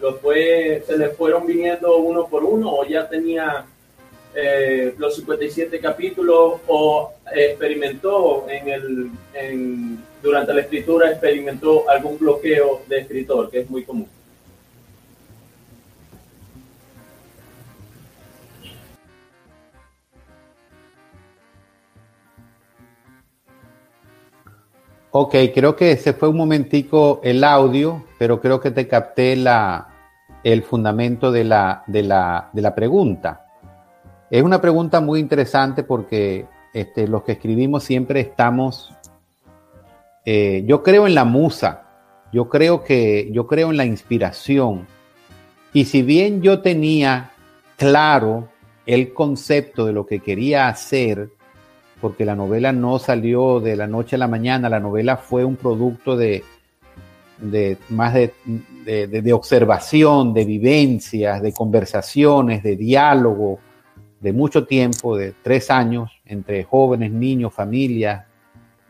¿Lo 0.00 0.14
fue, 0.14 0.82
¿Se 0.86 0.96
le 0.96 1.10
fueron 1.10 1.46
viniendo 1.46 1.96
uno 1.96 2.26
por 2.26 2.44
uno 2.44 2.72
o 2.72 2.84
ya 2.84 3.08
tenía 3.08 3.64
eh, 4.34 4.94
los 4.98 5.16
57 5.16 5.80
capítulos 5.80 6.60
o 6.66 7.12
experimentó 7.34 8.46
en 8.48 8.68
el, 8.68 9.10
en, 9.34 10.04
durante 10.22 10.52
la 10.52 10.60
escritura, 10.62 11.10
experimentó 11.10 11.88
algún 11.88 12.18
bloqueo 12.18 12.82
de 12.88 13.00
escritor, 13.00 13.50
que 13.50 13.60
es 13.60 13.70
muy 13.70 13.84
común? 13.84 14.08
Ok, 25.12 25.34
creo 25.52 25.74
que 25.74 25.96
se 25.96 26.12
fue 26.12 26.28
un 26.28 26.36
momentico 26.36 27.20
el 27.24 27.42
audio, 27.42 28.04
pero 28.16 28.40
creo 28.40 28.60
que 28.60 28.70
te 28.70 28.86
capté 28.86 29.34
la, 29.34 29.88
el 30.44 30.62
fundamento 30.62 31.32
de 31.32 31.42
la, 31.42 31.82
de, 31.88 32.04
la, 32.04 32.48
de 32.52 32.62
la 32.62 32.74
pregunta. 32.76 33.46
Es 34.30 34.40
una 34.44 34.60
pregunta 34.60 35.00
muy 35.00 35.18
interesante 35.18 35.82
porque 35.82 36.46
este, 36.72 37.08
los 37.08 37.24
que 37.24 37.32
escribimos 37.32 37.82
siempre 37.82 38.20
estamos, 38.20 38.94
eh, 40.24 40.64
yo 40.66 40.82
creo 40.82 41.06
en 41.06 41.14
la 41.14 41.24
musa, 41.24 41.82
yo 42.32 42.48
creo 42.48 42.84
que, 42.84 43.28
yo 43.32 43.46
creo 43.46 43.70
en 43.70 43.76
la 43.76 43.84
inspiración. 43.84 44.86
Y 45.72 45.84
si 45.84 46.02
bien 46.02 46.42
yo 46.42 46.60
tenía 46.60 47.30
claro 47.76 48.48
el 48.86 49.12
concepto 49.12 49.86
de 49.86 49.92
lo 49.92 50.06
que 50.06 50.20
quería 50.20 50.68
hacer, 50.68 51.30
porque 52.00 52.24
la 52.24 52.34
novela 52.34 52.72
no 52.72 52.98
salió 52.98 53.60
de 53.60 53.76
la 53.76 53.86
noche 53.86 54.16
a 54.16 54.18
la 54.18 54.28
mañana, 54.28 54.68
la 54.68 54.80
novela 54.80 55.16
fue 55.16 55.44
un 55.44 55.56
producto 55.56 56.16
de, 56.16 56.42
de 57.38 57.76
más 57.90 58.14
de, 58.14 58.32
de, 58.84 59.32
observación, 59.32 60.32
de 60.32 60.44
vivencias, 60.44 61.42
de 61.42 61.52
conversaciones, 61.52 62.62
de 62.62 62.76
diálogo, 62.76 63.58
de 64.20 64.32
mucho 64.32 64.66
tiempo, 64.66 65.16
de 65.16 65.34
tres 65.42 65.70
años, 65.70 66.10
entre 66.24 66.64
jóvenes, 66.64 67.12
niños, 67.12 67.54
familias, 67.54 68.24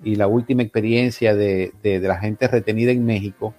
y 0.03 0.17
la 0.17 0.27
última 0.27 0.63
experiencia 0.63 1.35
de, 1.35 1.73
de 1.83 2.01
la 2.01 2.19
gente 2.19 2.49
retenida 2.49 2.91
en 2.93 3.05
México, 3.05 3.55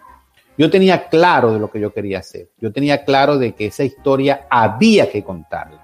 yo 0.58 0.70
tenía 0.70 1.08
claro 1.08 1.54
de 1.54 1.60
lo 1.60 1.72
que 1.72 1.80
yo 1.80 1.94
quería 1.94 2.20
hacer. 2.20 2.50
Yo 2.60 2.72
tenía 2.72 3.04
claro 3.04 3.38
de 3.38 3.54
que 3.54 3.68
esa 3.68 3.84
historia 3.84 4.48
había 4.50 5.10
que 5.10 5.24
contarla. 5.24 5.82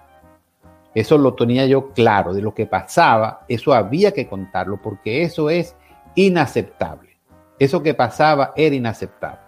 Eso 0.93 1.17
lo 1.17 1.35
tenía 1.35 1.65
yo 1.65 1.91
claro, 1.91 2.33
de 2.33 2.41
lo 2.41 2.53
que 2.53 2.65
pasaba, 2.65 3.45
eso 3.47 3.73
había 3.73 4.11
que 4.13 4.27
contarlo, 4.27 4.81
porque 4.81 5.21
eso 5.21 5.49
es 5.49 5.75
inaceptable. 6.15 7.17
Eso 7.59 7.83
que 7.83 7.93
pasaba 7.93 8.53
era 8.55 8.75
inaceptable. 8.75 9.39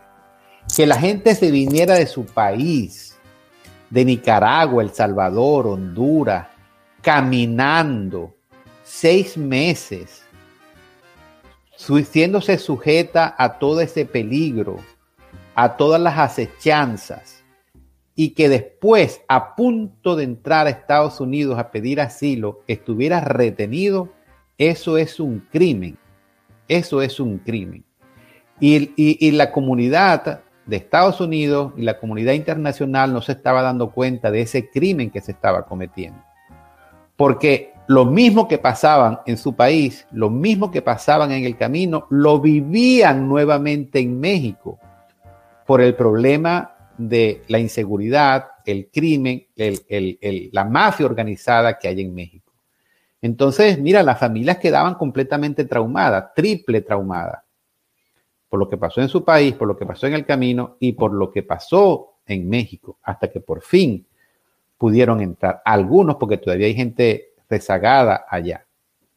Que 0.75 0.85
la 0.85 0.95
gente 0.95 1.33
se 1.35 1.49
viniera 1.49 1.95
de 1.95 2.05
su 2.05 2.25
país, 2.25 3.17
de 3.89 4.05
Nicaragua, 4.05 4.83
El 4.83 4.91
Salvador, 4.91 5.67
Honduras, 5.67 6.47
caminando 7.01 8.35
seis 8.83 9.37
meses, 9.37 10.23
siéndose 12.03 12.57
sujeta 12.57 13.35
a 13.37 13.57
todo 13.57 13.81
ese 13.81 14.05
peligro, 14.05 14.77
a 15.55 15.77
todas 15.77 16.01
las 16.01 16.17
acechanzas, 16.17 17.43
y 18.15 18.31
que 18.31 18.49
después, 18.49 19.21
a 19.29 19.55
punto 19.55 20.17
de 20.17 20.25
entrar 20.25 20.67
a 20.67 20.71
Estados 20.71 21.21
Unidos 21.21 21.57
a 21.57 21.71
pedir 21.71 22.01
asilo, 22.01 22.59
estuviera 22.67 23.21
retenido, 23.21 24.09
eso 24.57 24.97
es 24.97 25.21
un 25.21 25.39
crimen. 25.51 25.97
Eso 26.67 27.01
es 27.01 27.19
un 27.19 27.37
crimen. 27.37 27.85
Y, 28.59 29.31
la 29.31 29.53
comunidad 29.53 30.41
de 30.65 30.75
Estados 30.75 31.21
Unidos 31.21 31.71
y 31.77 31.83
la 31.83 31.97
comunidad 31.97 32.33
internacional 32.33 33.13
no 33.13 33.21
se 33.21 33.31
estaba 33.31 33.61
dando 33.61 33.91
cuenta 33.91 34.31
de 34.31 34.41
ese 34.41 34.69
crimen 34.69 35.09
que 35.09 35.21
se 35.21 35.31
estaba 35.31 35.65
cometiendo. 35.65 36.21
Porque 37.15 37.68
lo 37.89 38.05
mismo 38.05 38.47
que 38.47 38.59
pasaban 38.59 39.21
en 39.25 39.35
su 39.35 39.55
país, 39.55 40.05
lo 40.11 40.29
mismo 40.29 40.69
que 40.69 40.83
pasaban 40.83 41.31
en 41.31 41.43
el 41.43 41.57
camino, 41.57 42.05
lo 42.11 42.39
vivían 42.39 43.27
nuevamente 43.27 43.97
en 43.97 44.19
México 44.19 44.77
por 45.65 45.81
el 45.81 45.95
problema 45.95 46.91
de 46.99 47.41
la 47.47 47.57
inseguridad, 47.57 48.45
el 48.63 48.91
crimen, 48.93 49.47
la 49.55 50.65
mafia 50.65 51.07
organizada 51.07 51.79
que 51.79 51.87
hay 51.87 52.01
en 52.01 52.13
México. 52.13 52.53
Entonces, 53.23 53.79
mira, 53.79 54.03
las 54.03 54.19
familias 54.19 54.59
quedaban 54.59 54.93
completamente 54.93 55.65
traumadas, 55.65 56.35
triple 56.35 56.81
traumadas, 56.81 57.41
por 58.49 58.59
lo 58.59 58.69
que 58.69 58.77
pasó 58.77 59.01
en 59.01 59.09
su 59.09 59.25
país, 59.25 59.55
por 59.55 59.67
lo 59.67 59.75
que 59.75 59.87
pasó 59.87 60.05
en 60.05 60.13
el 60.13 60.27
camino 60.27 60.77
y 60.79 60.91
por 60.91 61.11
lo 61.11 61.31
que 61.31 61.41
pasó 61.41 62.19
en 62.27 62.47
México, 62.47 62.99
hasta 63.01 63.31
que 63.31 63.39
por 63.39 63.63
fin 63.63 64.05
pudieron 64.77 65.21
entrar. 65.21 65.63
Algunos, 65.65 66.17
porque 66.17 66.37
todavía 66.37 66.67
hay 66.67 66.75
gente 66.75 67.28
rezagada 67.49 68.25
allá, 68.29 68.65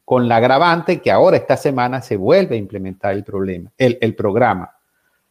con 0.05 0.29
la 0.29 0.37
agravante 0.37 1.01
que 1.01 1.11
ahora 1.11 1.37
esta 1.37 1.57
semana 1.57 2.01
se 2.01 2.17
vuelve 2.17 2.57
a 2.57 2.59
implementar 2.59 3.15
el 3.15 3.25
problema, 3.25 3.71
el, 3.77 4.15
programa 4.15 4.75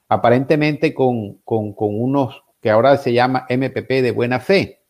aparentemente 0.08 0.94
con, 0.94 1.42
unos 1.46 2.44
que 2.62 2.70
ahora 2.70 2.98
se 2.98 3.14
llama 3.14 3.46
MPP 3.50 3.90
de 4.02 4.12
buena 4.12 4.40
fe. 4.40 4.82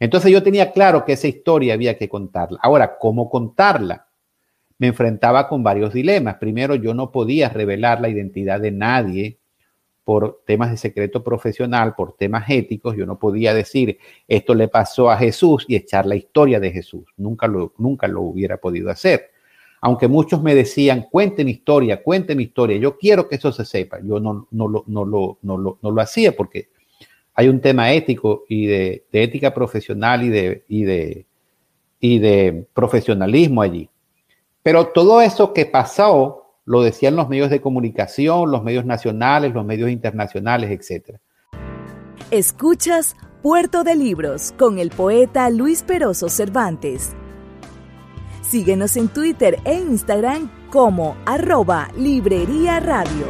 Entonces 0.00 0.32
yo 0.32 0.42
tenía 0.42 0.72
claro 0.72 1.04
que 1.04 1.12
esa 1.12 1.28
historia 1.28 1.74
había 1.74 1.96
que 1.96 2.08
contarla. 2.08 2.58
Ahora, 2.62 2.98
¿cómo 2.98 3.30
contarla? 3.30 4.08
Me 4.78 4.88
enfrentaba 4.88 5.48
con 5.48 5.62
varios 5.62 5.92
dilemas. 5.92 6.36
Primero, 6.36 6.74
yo 6.74 6.92
no 6.92 7.12
podía 7.12 7.48
revelar 7.48 8.00
la 8.00 8.08
identidad 8.08 8.60
de 8.60 8.72
nadie 8.72 9.38
por 10.04 10.42
temas 10.46 10.70
de 10.70 10.76
secreto 10.76 11.22
profesional, 11.22 11.94
por 11.94 12.14
temas 12.16 12.48
éticos. 12.48 12.96
Yo 12.96 13.06
no 13.06 13.18
podía 13.18 13.54
decir 13.54 13.98
esto 14.26 14.54
le 14.54 14.68
pasó 14.68 15.10
a 15.10 15.16
Jesús 15.16 15.64
y 15.68 15.76
echar 15.76 16.06
la 16.06 16.16
historia 16.16 16.60
de 16.60 16.70
Jesús. 16.70 17.04
Nunca 17.16 17.46
lo, 17.46 17.72
nunca 17.78 18.08
lo 18.08 18.22
hubiera 18.22 18.56
podido 18.56 18.90
hacer 18.90 19.32
aunque 19.84 20.06
muchos 20.06 20.40
me 20.40 20.54
decían, 20.54 21.08
cuente 21.10 21.44
mi 21.44 21.50
historia, 21.50 22.04
cuente 22.04 22.36
mi 22.36 22.44
historia, 22.44 22.76
yo 22.76 22.96
quiero 22.96 23.28
que 23.28 23.34
eso 23.34 23.50
se 23.50 23.64
sepa, 23.64 23.98
yo 24.00 24.20
no, 24.20 24.46
no, 24.52 24.68
lo, 24.68 24.84
no, 24.86 25.04
lo, 25.04 25.38
no, 25.42 25.58
lo, 25.58 25.78
no 25.82 25.90
lo 25.90 26.00
hacía 26.00 26.36
porque 26.36 26.68
hay 27.34 27.48
un 27.48 27.60
tema 27.60 27.92
ético 27.92 28.44
y 28.48 28.66
de, 28.66 29.04
ética 29.10 29.52
profesional 29.52 30.22
y 30.22 30.28
de, 30.28 30.64
y, 30.68 30.84
de, 30.84 31.26
y 31.98 32.20
de 32.20 32.64
profesionalismo 32.72 33.60
allí. 33.60 33.88
Pero 34.62 34.86
todo 34.86 35.20
eso 35.20 35.52
que 35.52 35.66
pasó 35.66 36.41
lo 36.64 36.82
decían 36.82 37.16
los 37.16 37.28
medios 37.28 37.50
de 37.50 37.60
comunicación, 37.60 38.50
los 38.50 38.62
medios 38.62 38.84
nacionales, 38.84 39.52
los 39.52 39.64
medios 39.64 39.90
internacionales, 39.90 40.70
etc. 40.70 41.18
Escuchas 42.30 43.16
Puerto 43.42 43.82
de 43.82 43.96
Libros 43.96 44.54
con 44.56 44.78
el 44.78 44.90
poeta 44.90 45.50
Luis 45.50 45.82
Peroso 45.82 46.28
Cervantes. 46.28 47.14
Síguenos 48.42 48.96
en 48.96 49.08
Twitter 49.08 49.58
e 49.64 49.74
Instagram 49.74 50.50
como 50.70 51.16
arroba 51.26 51.88
Librería 51.96 52.78
Radio. 52.80 53.26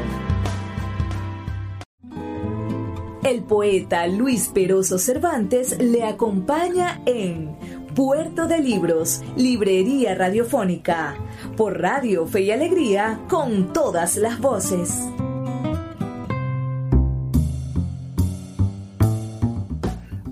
El 3.24 3.44
poeta 3.44 4.06
Luis 4.08 4.48
Peroso 4.48 4.98
Cervantes 4.98 5.78
le 5.78 6.02
acompaña 6.02 7.00
en 7.06 7.56
Puerto 7.94 8.46
de 8.46 8.58
Libros, 8.58 9.22
Librería 9.36 10.14
Radiofónica, 10.14 11.14
por 11.58 11.78
Radio 11.78 12.26
Fe 12.26 12.40
y 12.40 12.50
Alegría, 12.50 13.20
con 13.28 13.74
todas 13.74 14.16
las 14.16 14.40
voces. 14.40 15.06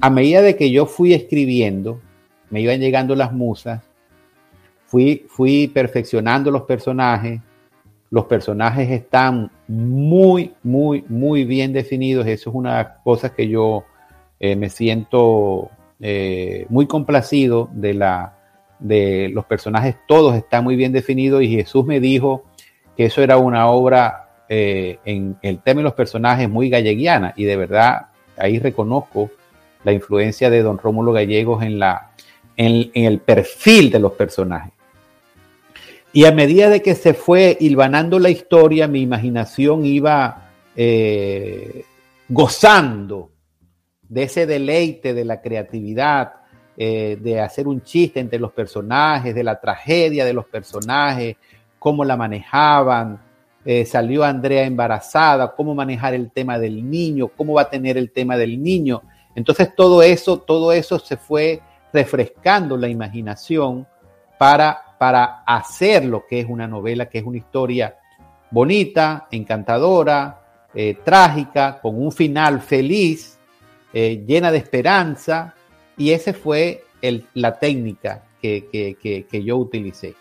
A 0.01 0.09
medida 0.09 0.41
de 0.41 0.57
que 0.57 0.71
yo 0.71 0.87
fui 0.87 1.13
escribiendo, 1.13 2.01
me 2.49 2.63
iban 2.63 2.81
llegando 2.81 3.15
las 3.15 3.31
musas, 3.31 3.83
fui, 4.87 5.71
perfeccionando 5.75 6.51
los 6.51 6.63
personajes. 6.63 7.43
Los 8.09 8.25
personajes 8.25 8.91
están 8.91 9.51
muy, 9.69 10.55
muy, 10.63 11.05
muy 11.09 11.45
bien 11.45 11.75
definidos. 11.75 12.27
Eso 12.27 12.49
es 12.49 12.57
una 12.57 12.97
cosa 13.05 13.35
que 13.35 13.47
yo 13.47 13.85
eh, 14.41 14.57
me 14.57 14.71
siento 14.71 15.71
eh, 16.01 16.67
muy 16.69 16.87
complacido 16.87 17.69
de, 17.73 17.95
la, 17.95 18.39
de 18.79 19.31
los 19.33 19.45
personajes, 19.45 19.97
todos 20.07 20.35
están 20.37 20.65
muy 20.65 20.77
bien 20.77 20.93
definidos 20.93 21.43
y 21.43 21.49
Jesús 21.57 21.85
me 21.85 22.01
dijo 22.01 22.45
que 22.97 23.07
eso 23.07 23.23
era 23.23 23.37
una 23.37 23.69
obra 23.69 24.45
eh, 24.49 24.99
en 25.05 25.37
el 25.43 25.61
tema 25.61 25.79
de 25.79 25.85
los 25.85 25.95
personajes 25.95 26.49
muy 26.49 26.71
galleguiana 26.71 27.35
y 27.37 27.45
de 27.45 27.57
verdad 27.57 28.07
ahí 28.37 28.59
reconozco 28.59 29.31
la 29.85 29.93
influencia 29.93 30.51
de 30.51 30.63
don 30.63 30.79
Rómulo 30.79 31.13
Gallegos 31.13 31.63
en, 31.63 31.79
la, 31.79 32.11
en, 32.57 32.91
el 32.95 33.21
perfil 33.21 33.91
de 33.91 33.99
los 33.99 34.13
personajes. 34.13 34.73
Y 36.13 36.25
a 36.25 36.33
medida 36.33 36.69
de 36.69 36.83
que 36.83 36.95
se 36.95 37.15
fue 37.15 37.57
hilvanando 37.61 38.19
la 38.19 38.31
historia, 38.31 38.89
mi 38.89 39.01
imaginación 39.01 39.85
iba 39.85 40.51
eh, 40.75 41.85
gozando 42.29 43.31
de 44.11 44.25
ese 44.25 44.45
deleite 44.45 45.15
de 45.15 45.25
la 45.25 45.41
creatividad, 45.41 46.33
eh, 46.77 47.17
de 47.21 47.41
hacer 47.41 47.69
un 47.69 47.83
chiste 47.83 48.19
entre 48.19 48.41
los 48.41 48.53
personajes, 48.53 49.35
de 49.35 49.45
la 49.45 49.61
tragedia 49.61 50.25
de 50.25 50.33
los 50.33 50.47
personajes, 50.47 51.37
cómo 51.79 52.05
la 52.05 52.17
manejaban. 52.17 53.21
Eh, 53.65 53.85
salió 53.85 54.25
Andrea 54.25 54.65
embarazada, 54.65 55.55
cómo 55.55 55.75
manejar 55.75 56.15
el 56.15 56.33
tema 56.33 56.59
del 56.59 56.91
niño, 56.91 57.29
cómo 57.29 57.55
va 57.55 57.63
a 57.63 57.71
tener 57.71 57.97
el 57.97 58.11
tema 58.11 58.37
del 58.37 58.61
niño. 58.61 59.03
Entonces 59.37 59.75
todo 59.77 60.03
eso, 60.03 60.41
todo 60.41 60.73
eso 60.73 60.99
se 60.99 61.17
fue 61.17 61.61
refrescando 61.93 62.77
la 62.77 62.89
imaginación 62.89 63.87
para, 64.39 64.97
para 64.99 65.45
hacer 65.47 66.05
lo 66.05 66.27
que 66.27 66.41
es 66.41 66.47
una 66.49 66.67
novela, 66.67 67.09
que 67.09 67.19
es 67.19 67.25
una 67.25 67.39
historia 67.39 67.97
bonita, 68.51 69.29
encantadora, 69.31 70.41
eh, 70.75 70.99
trágica, 71.05 71.81
con 71.81 72.01
un 72.03 72.11
final 72.11 72.61
feliz, 72.61 73.40
eh, 73.93 74.25
llena 74.27 74.53
de 74.53 74.59
esperanza, 74.59 75.55
y 75.97 76.13
esa 76.13 76.33
fue 76.33 76.85
la 77.35 77.59
técnica 77.59 78.25
que, 78.41 79.27
yo 79.45 79.57
utilicé. 79.57 80.15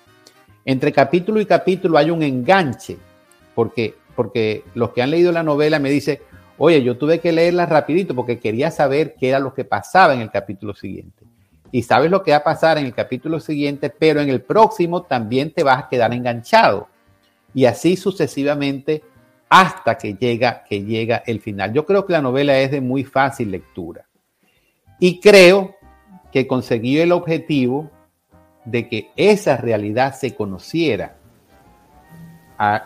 Entre 0.66 0.92
capítulo 0.92 1.40
y 1.40 1.46
capítulo 1.46 1.98
hay 1.98 2.12
un 2.12 2.22
enganche, 2.24 2.98
porque, 3.56 3.96
porque 4.16 4.64
los 4.76 4.92
que 4.92 5.02
han 5.02 5.12
leído 5.12 5.32
la 5.32 5.44
novela 5.44 5.80
me 5.80 5.90
dicen, 5.90 6.20
oye, 6.58 6.84
yo 6.84 6.98
tuve 6.98 7.20
que 7.20 7.32
leerla 7.32 7.66
rapidito 7.66 8.14
porque 8.14 8.40
quería 8.40 8.72
saber 8.72 9.16
qué 9.18 9.30
era 9.30 9.40
lo 9.40 9.54
que 9.54 9.64
pasaba 9.64 10.14
en 10.14 10.22
el 10.22 10.30
capítulo 10.30 10.76
siguiente. 10.76 11.26
Y 11.72 11.84
sabes 11.84 12.10
lo 12.12 12.24
que 12.24 12.32
va 12.32 12.38
a 12.38 12.44
pasar 12.44 12.78
en 12.78 12.86
el 12.86 12.94
capítulo 12.94 13.40
siguiente, 13.40 13.90
pero 13.90 14.22
en 14.22 14.30
el 14.30 14.42
próximo 14.42 15.04
también 15.04 15.52
te 15.52 15.64
vas 15.64 15.84
a 15.84 15.90
quedar 15.90 16.14
enganchado. 16.14 16.88
Y 17.54 17.66
así 17.66 17.96
sucesivamente 17.96 19.04
hasta 19.50 19.98
que 19.98 20.14
llega, 20.14 20.64
que 20.64 20.84
llega 20.84 21.24
el 21.26 21.42
final. 21.42 21.74
Yo 21.74 21.86
creo 21.86 22.06
que 22.06 22.14
la 22.14 22.22
novela 22.22 22.58
es 22.60 22.72
de 22.72 22.82
muy 22.82 23.04
fácil 23.04 23.52
lectura. 23.52 24.06
Y 25.00 25.20
creo 25.20 25.76
que 26.32 26.46
conseguí 26.46 27.00
el 27.00 27.12
objetivo 27.12 27.90
de 28.66 28.88
que 28.88 29.10
esa 29.16 29.58
realidad 29.58 30.14
se 30.16 30.36
conociera. 30.36 31.16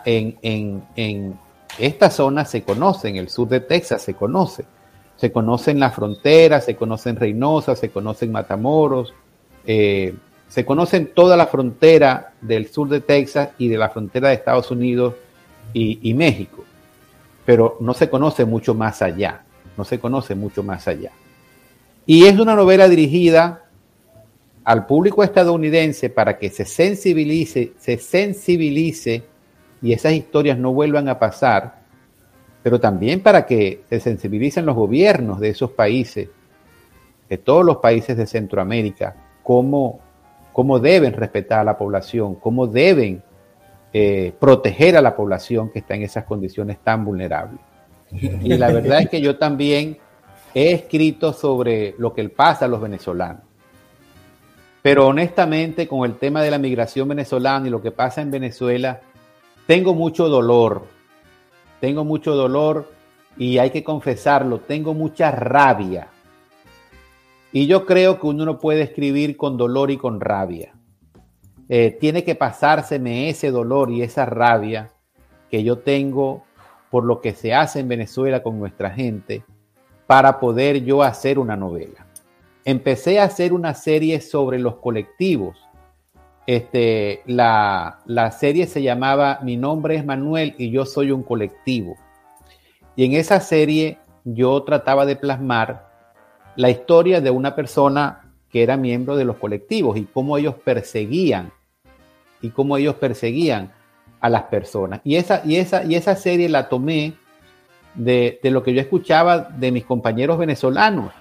en, 0.04 0.82
en, 0.96 1.38
esta 1.78 2.08
zona 2.08 2.44
se 2.44 2.62
conoce, 2.62 3.08
en 3.08 3.16
el 3.16 3.28
sur 3.28 3.48
de 3.48 3.60
Texas 3.60 4.02
se 4.02 4.14
conoce. 4.14 4.64
Se 5.16 5.30
conocen 5.30 5.80
las 5.80 5.94
fronteras, 5.94 6.64
se 6.64 6.76
conocen 6.76 7.16
Reynosa, 7.16 7.76
se 7.76 7.90
conocen 7.90 8.32
Matamoros, 8.32 9.12
eh, 9.66 10.14
se 10.48 10.64
conocen 10.64 11.12
toda 11.14 11.36
la 11.36 11.46
frontera 11.46 12.32
del 12.40 12.68
sur 12.68 12.88
de 12.88 13.00
Texas 13.00 13.50
y 13.58 13.68
de 13.68 13.76
la 13.76 13.90
frontera 13.90 14.28
de 14.28 14.34
Estados 14.34 14.70
Unidos 14.70 15.14
y, 15.74 16.14
México, 16.14 16.64
pero 17.44 17.76
no 17.80 17.94
se 17.94 18.08
conoce 18.08 18.44
mucho 18.44 18.74
más 18.74 19.02
allá, 19.02 19.42
no 19.76 19.84
se 19.84 19.98
conoce 19.98 20.34
mucho 20.34 20.62
más 20.62 20.86
allá. 20.86 21.10
Y 22.06 22.24
es 22.26 22.38
una 22.38 22.54
novela 22.54 22.88
dirigida 22.88 23.64
al 24.62 24.86
público 24.86 25.24
estadounidense 25.24 26.10
para 26.10 26.38
que 26.38 26.48
se 26.50 26.64
sensibilice, 26.64 27.72
se 27.78 27.98
sensibilice 27.98 29.24
y 29.82 29.92
esas 29.92 30.12
historias 30.12 30.56
no 30.58 30.72
vuelvan 30.72 31.08
a 31.08 31.18
pasar, 31.18 31.80
pero 32.62 32.80
también 32.80 33.20
para 33.20 33.44
que 33.44 33.82
se 33.90 34.00
sensibilicen 34.00 34.64
los 34.64 34.76
gobiernos 34.76 35.40
de 35.40 35.50
esos 35.50 35.72
países, 35.72 36.28
de 37.28 37.38
todos 37.38 37.64
los 37.64 37.78
países 37.78 38.16
de 38.16 38.26
Centroamérica, 38.26 39.16
cómo, 39.42 40.00
cómo 40.52 40.78
deben 40.78 41.14
respetar 41.14 41.60
a 41.60 41.64
la 41.64 41.76
población, 41.76 42.36
cómo 42.36 42.66
deben 42.66 43.22
eh, 43.96 44.32
proteger 44.40 44.96
a 44.96 45.00
la 45.00 45.14
población 45.14 45.70
que 45.70 45.78
está 45.78 45.94
en 45.94 46.02
esas 46.02 46.24
condiciones 46.24 46.78
tan 46.82 47.04
vulnerables. 47.04 47.60
Y 48.10 48.56
la 48.58 48.72
verdad 48.72 49.02
es 49.02 49.08
que 49.08 49.20
yo 49.20 49.38
también 49.38 49.98
he 50.52 50.72
escrito 50.72 51.32
sobre 51.32 51.94
lo 51.96 52.12
que 52.12 52.28
pasa 52.28 52.64
a 52.64 52.68
los 52.68 52.80
venezolanos. 52.80 53.44
Pero 54.82 55.06
honestamente, 55.06 55.86
con 55.86 56.04
el 56.04 56.16
tema 56.16 56.42
de 56.42 56.50
la 56.50 56.58
migración 56.58 57.06
venezolana 57.06 57.68
y 57.68 57.70
lo 57.70 57.80
que 57.80 57.92
pasa 57.92 58.20
en 58.20 58.32
Venezuela, 58.32 59.00
tengo 59.68 59.94
mucho 59.94 60.28
dolor. 60.28 60.82
Tengo 61.80 62.04
mucho 62.04 62.34
dolor 62.34 62.90
y 63.36 63.58
hay 63.58 63.70
que 63.70 63.84
confesarlo, 63.84 64.58
tengo 64.58 64.92
mucha 64.92 65.30
rabia. 65.30 66.08
Y 67.52 67.68
yo 67.68 67.86
creo 67.86 68.18
que 68.18 68.26
uno 68.26 68.44
no 68.44 68.58
puede 68.58 68.82
escribir 68.82 69.36
con 69.36 69.56
dolor 69.56 69.92
y 69.92 69.98
con 69.98 70.20
rabia. 70.20 70.74
Eh, 71.68 71.96
tiene 71.98 72.24
que 72.24 72.34
pasárseme 72.34 73.30
ese 73.30 73.50
dolor 73.50 73.90
y 73.90 74.02
esa 74.02 74.26
rabia 74.26 74.90
que 75.50 75.62
yo 75.62 75.78
tengo 75.78 76.44
por 76.90 77.04
lo 77.04 77.20
que 77.20 77.32
se 77.32 77.54
hace 77.54 77.80
en 77.80 77.88
Venezuela 77.88 78.42
con 78.42 78.58
nuestra 78.58 78.90
gente 78.90 79.42
para 80.06 80.38
poder 80.38 80.84
yo 80.84 81.02
hacer 81.02 81.38
una 81.38 81.56
novela. 81.56 82.06
Empecé 82.64 83.18
a 83.18 83.24
hacer 83.24 83.52
una 83.52 83.74
serie 83.74 84.20
sobre 84.20 84.58
los 84.58 84.76
colectivos. 84.76 85.58
Este, 86.46 87.22
la, 87.26 88.00
la 88.04 88.30
serie 88.30 88.66
se 88.66 88.82
llamaba 88.82 89.40
Mi 89.42 89.56
nombre 89.56 89.96
es 89.96 90.04
Manuel 90.04 90.54
y 90.58 90.70
yo 90.70 90.84
soy 90.84 91.10
un 91.10 91.22
colectivo. 91.22 91.96
Y 92.96 93.06
en 93.06 93.12
esa 93.14 93.40
serie 93.40 93.98
yo 94.24 94.62
trataba 94.62 95.06
de 95.06 95.16
plasmar 95.16 95.90
la 96.56 96.70
historia 96.70 97.20
de 97.20 97.30
una 97.30 97.56
persona 97.56 98.23
que 98.54 98.62
era 98.62 98.76
miembro 98.76 99.16
de 99.16 99.24
los 99.24 99.38
colectivos 99.38 99.96
y 99.96 100.04
cómo 100.04 100.38
ellos 100.38 100.54
perseguían 100.54 101.50
y 102.40 102.50
cómo 102.50 102.76
ellos 102.76 102.94
perseguían 102.94 103.72
a 104.20 104.28
las 104.28 104.44
personas. 104.44 105.00
Y 105.02 105.16
esa, 105.16 105.42
y 105.44 105.56
esa, 105.56 105.82
y 105.82 105.96
esa 105.96 106.14
serie 106.14 106.48
la 106.48 106.68
tomé 106.68 107.14
de, 107.96 108.38
lo 108.44 108.62
que 108.62 108.72
yo 108.72 108.80
escuchaba 108.80 109.40
de 109.40 109.72
mis 109.72 109.84
compañeros 109.84 110.38
venezolanos, 110.38 111.12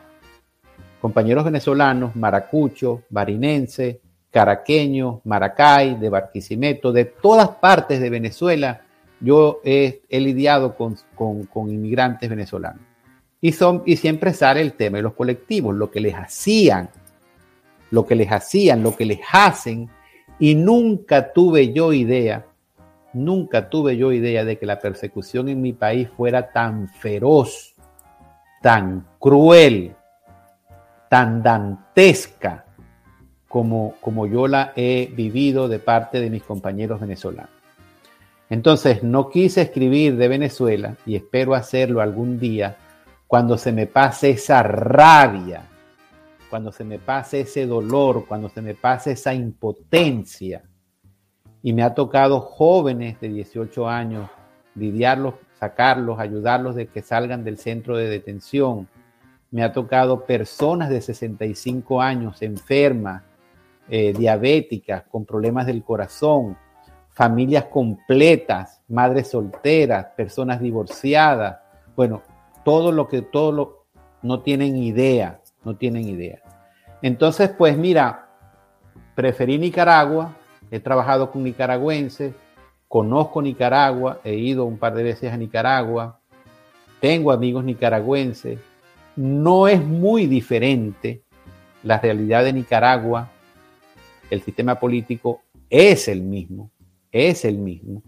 compañeros 1.01 1.43
venezolanos, 1.43 2.15
maracucho, 2.15 3.01
barinense, 3.09 3.99
caraqueño, 4.29 5.21
maracay, 5.23 5.95
de 5.95 6.09
Barquisimeto, 6.09 6.91
de 6.91 7.05
todas 7.05 7.49
partes 7.49 7.99
de 7.99 8.11
Venezuela, 8.11 8.81
yo 9.19 9.59
he, 9.63 10.03
lidiado 10.11 10.75
con, 10.75 10.97
con, 11.15 11.71
inmigrantes 11.71 12.29
venezolanos. 12.29 12.83
Y, 13.41 13.53
son, 13.53 13.81
y 13.87 13.95
siempre 13.95 14.33
sale 14.33 14.61
el 14.61 14.73
tema 14.73 14.97
de 14.97 15.03
los 15.03 15.13
colectivos, 15.13 15.73
lo 15.73 15.89
que 15.89 15.99
les 15.99 16.13
hacían 16.13 16.91
lo 17.93 18.07
que 18.07 18.15
les 18.15 18.31
hacían, 18.31 18.81
lo 18.81 18.95
que 18.95 19.05
les 19.05 19.19
hacen, 19.31 19.87
y 20.39 20.55
nunca 20.55 21.31
tuve 21.31 21.73
yo 21.73 21.93
idea, 21.93 22.43
nunca 23.13 23.69
tuve 23.69 23.97
yo 23.97 24.11
idea 24.11 24.43
de 24.43 24.57
que 24.57 24.65
la 24.65 24.79
persecución 24.79 25.47
en 25.47 25.61
mi 25.61 25.73
país 25.73 26.09
fuera 26.09 26.51
tan 26.51 26.89
feroz, 26.89 27.75
tan 28.63 29.05
cruel, 29.19 29.93
tan 31.07 31.43
dantesca 31.43 32.65
como, 33.47 33.93
como 34.01 34.25
yo 34.25 34.47
la 34.47 34.73
he 34.75 35.11
vivido 35.15 35.67
de 35.67 35.77
parte 35.77 36.19
de 36.19 36.31
mis 36.31 36.41
compañeros 36.41 36.99
venezolanos. 36.99 37.51
Entonces, 38.49 39.03
no 39.03 39.29
quise 39.29 39.61
escribir 39.61 40.17
de 40.17 40.27
Venezuela 40.29 40.95
y 41.05 41.15
espero 41.15 41.53
hacerlo 41.53 42.01
algún 42.01 42.39
día 42.39 42.75
cuando 43.27 43.55
se 43.55 43.71
me 43.71 43.85
pase 43.85 44.31
esa 44.31 44.63
rabia 44.63 45.69
cuando 46.53 46.71
se 46.71 46.83
me 46.83 46.99
pase 46.99 47.39
ese 47.39 47.65
dolor, 47.65 48.27
cuando 48.27 48.47
se 48.47 48.61
me 48.61 48.75
pase 48.75 49.13
esa 49.13 49.33
impotencia. 49.33 50.61
Y 51.63 51.73
me 51.73 51.81
ha 51.81 51.95
tocado 51.95 52.41
jóvenes 52.41 53.19
de 53.19 53.29
18 53.29 53.89
años 53.89 54.29
lidiarlos, 54.75 55.33
sacarlos, 55.59 56.19
ayudarlos 56.19 56.75
de 56.75 56.85
que 56.85 57.01
salgan 57.01 57.43
del 57.43 57.57
centro 57.57 57.97
de 57.97 58.07
detención. 58.07 58.87
Me 59.49 59.63
ha 59.63 59.73
tocado 59.73 60.25
personas 60.25 60.91
de 60.91 61.01
65 61.01 61.99
años 61.99 62.43
enfermas, 62.43 63.23
eh, 63.89 64.13
diabéticas, 64.13 65.05
con 65.09 65.25
problemas 65.25 65.65
del 65.65 65.83
corazón, 65.83 66.55
familias 67.09 67.65
completas, 67.65 68.79
madres 68.87 69.31
solteras, 69.31 70.05
personas 70.15 70.61
divorciadas. 70.61 71.61
Bueno, 71.95 72.21
todo 72.63 72.91
lo 72.91 73.07
que 73.07 73.23
todo 73.23 73.51
lo 73.51 73.85
no 74.21 74.41
tienen 74.41 74.77
idea, 74.77 75.39
no 75.65 75.75
tienen 75.75 76.07
idea. 76.07 76.42
Entonces, 77.03 77.49
pues 77.49 77.77
mira, 77.77 78.29
preferí 79.13 79.59
Nicaragua, 79.59 80.33
he 80.71 80.79
trabajado 80.79 81.29
con 81.29 81.43
nicaragüenses, 81.43 82.33
conozco 82.87 83.41
Nicaragua, 83.41 84.21
he 84.23 84.35
ido 84.35 84.63
un 84.63 84.77
par 84.77 84.95
de 84.95 85.03
veces 85.03 85.31
a 85.31 85.35
Nicaragua, 85.35 86.21
tengo 87.01 87.33
amigos 87.33 87.65
nicaragüenses, 87.65 88.57
no 89.17 89.67
es 89.67 89.83
muy 89.83 90.27
diferente 90.27 91.23
la 91.83 91.99
realidad 91.99 92.45
de 92.45 92.53
Nicaragua, 92.53 93.29
el 94.29 94.41
sistema 94.41 94.79
político 94.79 95.41
es 95.69 96.07
el 96.07 96.21
mismo, 96.21 96.71
es 97.11 97.43
el 97.43 97.57
mismo. 97.57 98.01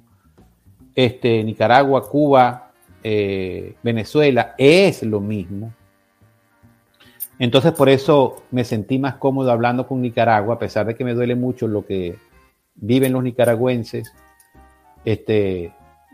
Este, 0.95 1.43
Nicaragua, 1.43 2.07
Cuba, 2.07 2.71
eh, 3.03 3.75
Venezuela 3.83 4.55
es 4.57 5.03
lo 5.03 5.19
mismo. 5.19 5.73
Entonces 7.39 7.73
por 7.73 7.89
eso 7.89 8.43
me 8.51 8.63
sentí 8.63 8.97
más 8.97 9.15
cómodo 9.15 9.51
hablando 9.51 9.87
con 9.87 10.01
Nicaragua, 10.01 10.55
a 10.55 10.59
pesar 10.59 10.85
de 10.85 10.95
que 10.95 11.03
me 11.03 11.13
duele 11.13 11.35
mucho 11.35 11.67
lo 11.67 11.85
que 11.85 12.17
viven 12.75 13.13
los 13.13 13.23
nicaragüenses. 13.23 14.13
Este, 15.03 15.73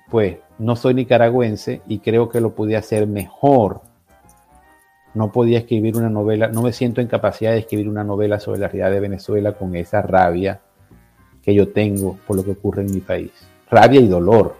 pues 0.09 0.37
no 0.59 0.75
soy 0.75 0.93
nicaragüense 0.93 1.81
y 1.87 1.99
creo 1.99 2.29
que 2.29 2.41
lo 2.41 2.53
pude 2.53 2.75
hacer 2.75 3.07
mejor. 3.07 3.81
No 5.13 5.31
podía 5.31 5.59
escribir 5.59 5.97
una 5.97 6.09
novela, 6.09 6.47
no 6.47 6.61
me 6.61 6.73
siento 6.73 7.01
en 7.01 7.07
capacidad 7.07 7.51
de 7.51 7.59
escribir 7.59 7.87
una 7.87 8.03
novela 8.03 8.39
sobre 8.39 8.59
la 8.59 8.67
realidad 8.67 8.91
de 8.91 8.99
Venezuela 8.99 9.53
con 9.53 9.75
esa 9.75 10.01
rabia 10.01 10.61
que 11.43 11.53
yo 11.53 11.69
tengo 11.69 12.17
por 12.27 12.35
lo 12.35 12.43
que 12.43 12.51
ocurre 12.51 12.83
en 12.83 12.91
mi 12.91 13.01
país. 13.01 13.31
Rabia 13.69 13.99
y 13.99 14.07
dolor. 14.07 14.55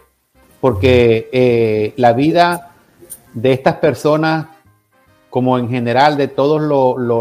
Porque 0.60 1.28
eh, 1.32 1.94
la 1.96 2.12
vida 2.12 2.72
de 3.34 3.52
estas 3.52 3.76
personas 3.76 4.46
como 5.32 5.58
en 5.58 5.70
general 5.70 6.18
de 6.18 6.28
todas 6.28 6.60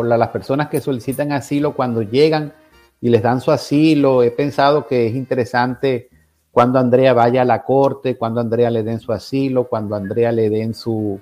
las 0.05 0.27
personas 0.27 0.67
que 0.67 0.81
solicitan 0.81 1.31
asilo 1.31 1.71
cuando 1.77 2.01
llegan 2.01 2.51
y 2.99 3.07
les 3.07 3.21
dan 3.21 3.39
su 3.39 3.51
asilo. 3.51 4.21
He 4.21 4.31
pensado 4.31 4.85
que 4.85 5.07
es 5.07 5.15
interesante 5.15 6.09
cuando 6.51 6.77
Andrea 6.77 7.13
vaya 7.13 7.43
a 7.43 7.45
la 7.45 7.63
corte, 7.63 8.17
cuando 8.17 8.41
Andrea 8.41 8.69
le 8.69 8.83
den 8.83 8.99
su 8.99 9.13
asilo, 9.13 9.63
cuando 9.63 9.95
Andrea 9.95 10.33
le 10.33 10.49
den 10.49 10.73
su, 10.73 11.21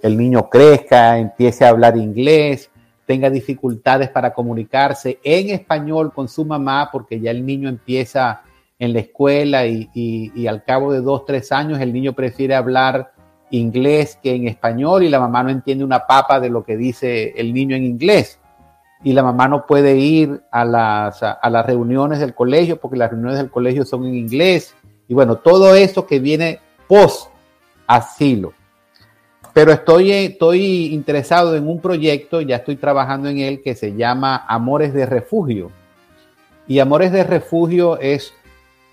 el 0.00 0.16
niño 0.16 0.48
crezca, 0.48 1.18
empiece 1.18 1.66
a 1.66 1.68
hablar 1.68 1.98
inglés, 1.98 2.70
tenga 3.04 3.28
dificultades 3.28 4.08
para 4.08 4.32
comunicarse 4.32 5.18
en 5.22 5.50
español 5.50 6.14
con 6.14 6.28
su 6.28 6.46
mamá, 6.46 6.88
porque 6.90 7.20
ya 7.20 7.30
el 7.30 7.44
niño 7.44 7.68
empieza 7.68 8.40
en 8.78 8.94
la 8.94 9.00
escuela 9.00 9.66
y 9.66 10.46
al 10.46 10.64
cabo 10.64 10.94
de 10.94 11.02
dos, 11.02 11.26
tres 11.26 11.52
años 11.52 11.78
el 11.78 11.92
niño 11.92 12.14
prefiere 12.14 12.54
hablar 12.54 13.12
inglés 13.50 14.18
que 14.22 14.34
en 14.34 14.48
español 14.48 15.02
y 15.02 15.08
la 15.08 15.20
mamá 15.20 15.42
no 15.42 15.50
entiende 15.50 15.84
una 15.84 16.06
papa 16.06 16.40
de 16.40 16.50
lo 16.50 16.64
que 16.64 16.76
dice 16.76 17.34
el 17.36 17.52
niño 17.52 17.76
en 17.76 17.84
inglés. 17.84 18.38
Y 19.02 19.12
la 19.14 19.22
mamá 19.22 19.48
no 19.48 19.66
puede 19.66 19.96
ir 19.96 20.42
a 20.50 20.64
las, 20.64 21.22
a 21.22 21.50
las 21.50 21.66
reuniones 21.66 22.20
del 22.20 22.34
colegio 22.34 22.78
porque 22.78 22.98
las 22.98 23.10
reuniones 23.10 23.38
del 23.38 23.50
colegio 23.50 23.84
son 23.84 24.06
en 24.06 24.14
inglés. 24.14 24.74
Y 25.08 25.14
bueno, 25.14 25.36
todo 25.36 25.74
eso 25.74 26.06
que 26.06 26.20
viene 26.20 26.60
post 26.86 27.30
asilo. 27.86 28.52
Pero 29.52 29.72
estoy, 29.72 30.12
estoy 30.12 30.94
interesado 30.94 31.56
en 31.56 31.68
un 31.68 31.80
proyecto, 31.80 32.40
ya 32.40 32.56
estoy 32.56 32.76
trabajando 32.76 33.28
en 33.28 33.38
él, 33.38 33.62
que 33.62 33.74
se 33.74 33.96
llama 33.96 34.44
Amores 34.46 34.94
de 34.94 35.06
Refugio. 35.06 35.72
Y 36.68 36.78
Amores 36.78 37.10
de 37.10 37.24
Refugio 37.24 37.98
es 37.98 38.32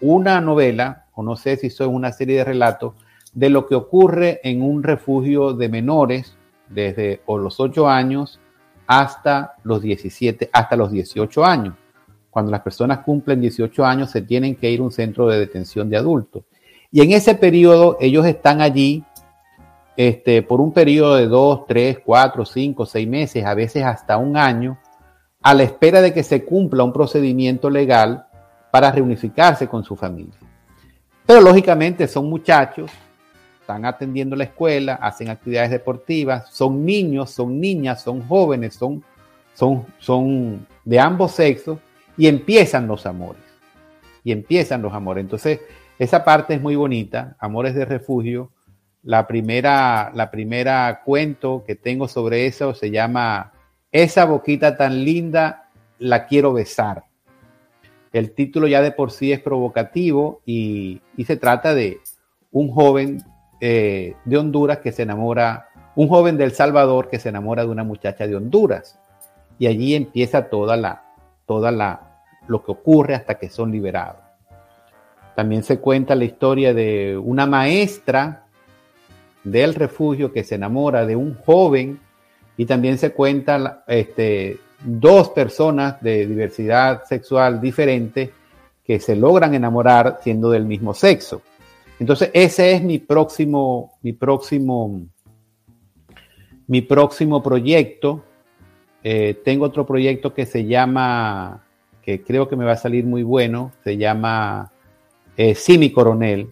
una 0.02 0.42
novela, 0.42 1.06
o 1.14 1.22
no 1.22 1.36
sé 1.36 1.58
si 1.58 1.70
son 1.70 1.94
una 1.94 2.12
serie 2.12 2.38
de 2.38 2.44
relatos, 2.44 2.94
de 3.38 3.52
lo 3.52 3.68
que 3.68 3.76
ocurre 3.76 4.40
en 4.44 4.64
un 4.64 4.82
refugio 4.82 5.54
de 5.54 5.70
menores 5.70 6.36
desde 6.70 7.22
los 7.28 7.60
8 7.60 7.88
años 7.88 8.40
hasta 8.88 9.54
los 9.64 9.80
17, 9.84 10.50
hasta 10.52 10.76
los 10.76 10.90
18 10.90 11.46
años. 11.46 11.76
Cuando 12.32 12.52
las 12.52 12.62
personas 12.62 13.00
cumplen 13.06 13.40
18 13.40 13.86
años 13.86 14.10
se 14.10 14.24
tienen 14.24 14.56
que 14.56 14.72
ir 14.72 14.80
a 14.80 14.84
un 14.86 14.92
centro 14.92 15.28
de 15.28 15.38
detención 15.38 15.88
de 15.88 15.98
adultos. 15.98 16.46
Y 16.92 17.02
en 17.02 17.12
ese 17.12 17.36
periodo 17.36 17.98
ellos 18.02 18.26
están 18.26 18.60
allí 18.60 19.04
este, 19.96 20.42
por 20.42 20.60
un 20.60 20.72
periodo 20.72 21.18
de 21.18 21.28
2, 21.28 21.68
3, 21.68 22.00
4, 22.04 22.44
5, 22.44 22.86
6 22.88 23.08
meses, 23.08 23.46
a 23.46 23.54
veces 23.54 23.84
hasta 23.84 24.18
un 24.18 24.36
año, 24.36 24.80
a 25.44 25.54
la 25.54 25.62
espera 25.62 26.02
de 26.02 26.12
que 26.12 26.24
se 26.24 26.44
cumpla 26.44 26.84
un 26.84 26.92
procedimiento 26.92 27.70
legal 27.70 28.26
para 28.72 28.92
reunificarse 28.92 29.68
con 29.68 29.84
su 29.84 29.96
familia. 29.96 30.40
Pero 31.24 31.42
lógicamente 31.42 32.08
son 32.08 32.28
muchachos 32.28 32.90
están 33.68 33.84
atendiendo 33.84 34.38
la 34.38 34.46
escuela, 34.46 34.94
hacen 34.94 35.30
actividades 35.30 35.72
deportivas, 35.72 36.50
son 36.50 36.86
niños, 36.86 37.32
son 37.32 37.60
niñas, 37.60 38.02
son 38.02 38.26
jóvenes, 38.26 38.76
son, 38.76 39.04
son, 39.54 39.86
son 40.00 40.66
de 40.86 40.98
ambos 40.98 41.34
sexos 41.34 41.78
y 42.16 42.28
empiezan 42.28 42.88
los 42.88 43.06
amores. 43.06 43.42
Y 44.24 44.32
empiezan 44.32 44.82
los 44.82 44.94
amores. 44.94 45.22
Entonces, 45.22 45.60
esa 46.00 46.24
parte 46.24 46.54
es 46.54 46.62
muy 46.62 46.78
bonita, 46.78 47.36
Amores 47.40 47.76
de 47.76 47.84
Refugio. 47.84 48.52
La 49.04 49.28
primera, 49.28 50.12
la 50.14 50.32
primera 50.32 51.02
cuento 51.04 51.66
que 51.68 51.76
tengo 51.76 52.08
sobre 52.08 52.46
eso 52.46 52.74
se 52.74 52.90
llama 52.90 53.52
Esa 53.92 54.24
boquita 54.24 54.78
tan 54.78 55.04
linda, 55.04 55.70
la 56.00 56.26
quiero 56.26 56.54
besar. 56.54 57.04
El 58.14 58.32
título 58.32 58.68
ya 58.68 58.82
de 58.82 58.92
por 58.92 59.12
sí 59.12 59.34
es 59.34 59.42
provocativo 59.42 60.42
y, 60.46 61.02
y 61.18 61.26
se 61.26 61.36
trata 61.36 61.74
de 61.74 62.00
un 62.52 62.70
joven 62.72 63.22
eh, 63.60 64.16
de 64.26 64.38
Honduras 64.38 64.80
que 64.80 64.92
se 64.92 65.04
enamora, 65.04 65.70
un 65.96 66.08
joven 66.08 66.38
del 66.38 66.52
Salvador 66.52 67.10
que 67.10 67.20
se 67.20 67.30
enamora 67.30 67.64
de 67.64 67.70
una 67.70 67.84
muchacha 67.84 68.28
de 68.28 68.36
Honduras. 68.36 69.00
Y 69.60 69.68
allí 69.68 69.96
empieza 69.96 70.50
toda 70.50 70.78
la, 70.78 71.04
toda 71.46 71.72
la, 71.72 72.22
lo 72.48 72.64
que 72.64 72.72
ocurre 72.72 73.16
hasta 73.16 73.36
que 73.36 73.50
son 73.50 73.72
liberados. 73.72 74.22
También 75.36 75.64
se 75.64 75.80
cuenta 75.80 76.16
la 76.16 76.26
historia 76.26 76.74
de 76.74 77.18
una 77.18 77.46
maestra 77.46 78.44
del 79.44 79.76
refugio 79.76 80.32
que 80.32 80.44
se 80.44 80.56
enamora 80.56 81.06
de 81.06 81.16
un 81.16 81.36
joven 81.36 82.00
y 82.58 82.66
también 82.66 82.98
se 82.98 83.12
cuenta 83.12 83.84
este, 83.88 84.60
dos 84.84 85.30
personas 85.30 86.02
de 86.02 86.26
diversidad 86.26 87.04
sexual 87.06 87.62
diferente 87.62 88.32
que 88.84 89.00
se 89.00 89.16
logran 89.16 89.54
enamorar 89.54 90.20
siendo 90.22 90.50
del 90.50 90.66
mismo 90.66 90.94
sexo. 90.94 91.42
Entonces, 92.00 92.30
ese 92.34 92.74
es 92.74 92.84
mi 92.84 93.00
próximo, 93.00 93.94
mi 94.02 94.14
próximo, 94.14 95.02
mi 96.68 96.82
próximo 96.82 97.42
proyecto. 97.42 98.24
Eh, 99.04 99.40
tengo 99.44 99.66
otro 99.66 99.86
proyecto 99.86 100.34
que 100.34 100.46
se 100.46 100.66
llama, 100.66 101.64
que 102.02 102.24
creo 102.24 102.48
que 102.48 102.56
me 102.56 102.66
va 102.66 102.74
a 102.74 102.78
salir 102.78 103.06
muy 103.06 103.24
bueno, 103.24 103.72
se 103.84 103.98
llama 103.98 104.72
eh, 105.38 105.56
Simi 105.56 105.92
Coronel, 105.92 106.52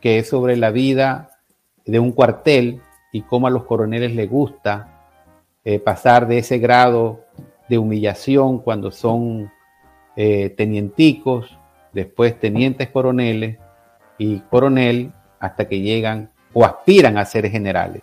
que 0.00 0.18
es 0.18 0.28
sobre 0.28 0.56
la 0.56 0.70
vida 0.70 1.38
de 1.84 1.98
un 1.98 2.12
cuartel 2.12 2.80
y 3.12 3.22
cómo 3.22 3.46
a 3.46 3.50
los 3.50 3.64
coroneles 3.64 4.14
les 4.14 4.28
gusta 4.30 5.06
eh, 5.64 5.78
pasar 5.78 6.28
de 6.28 6.38
ese 6.38 6.58
grado 6.58 7.24
de 7.68 7.78
humillación 7.78 8.58
cuando 8.58 8.90
son 8.90 9.50
tenienticos, 10.56 11.56
después 11.92 12.40
tenientes 12.40 12.88
coroneles, 12.88 13.56
y 14.18 14.40
coronel 14.50 15.12
hasta 15.40 15.68
que 15.68 15.80
llegan 15.80 16.30
o 16.52 16.64
aspiran 16.64 17.16
a 17.16 17.24
ser 17.24 17.48
generales. 17.48 18.02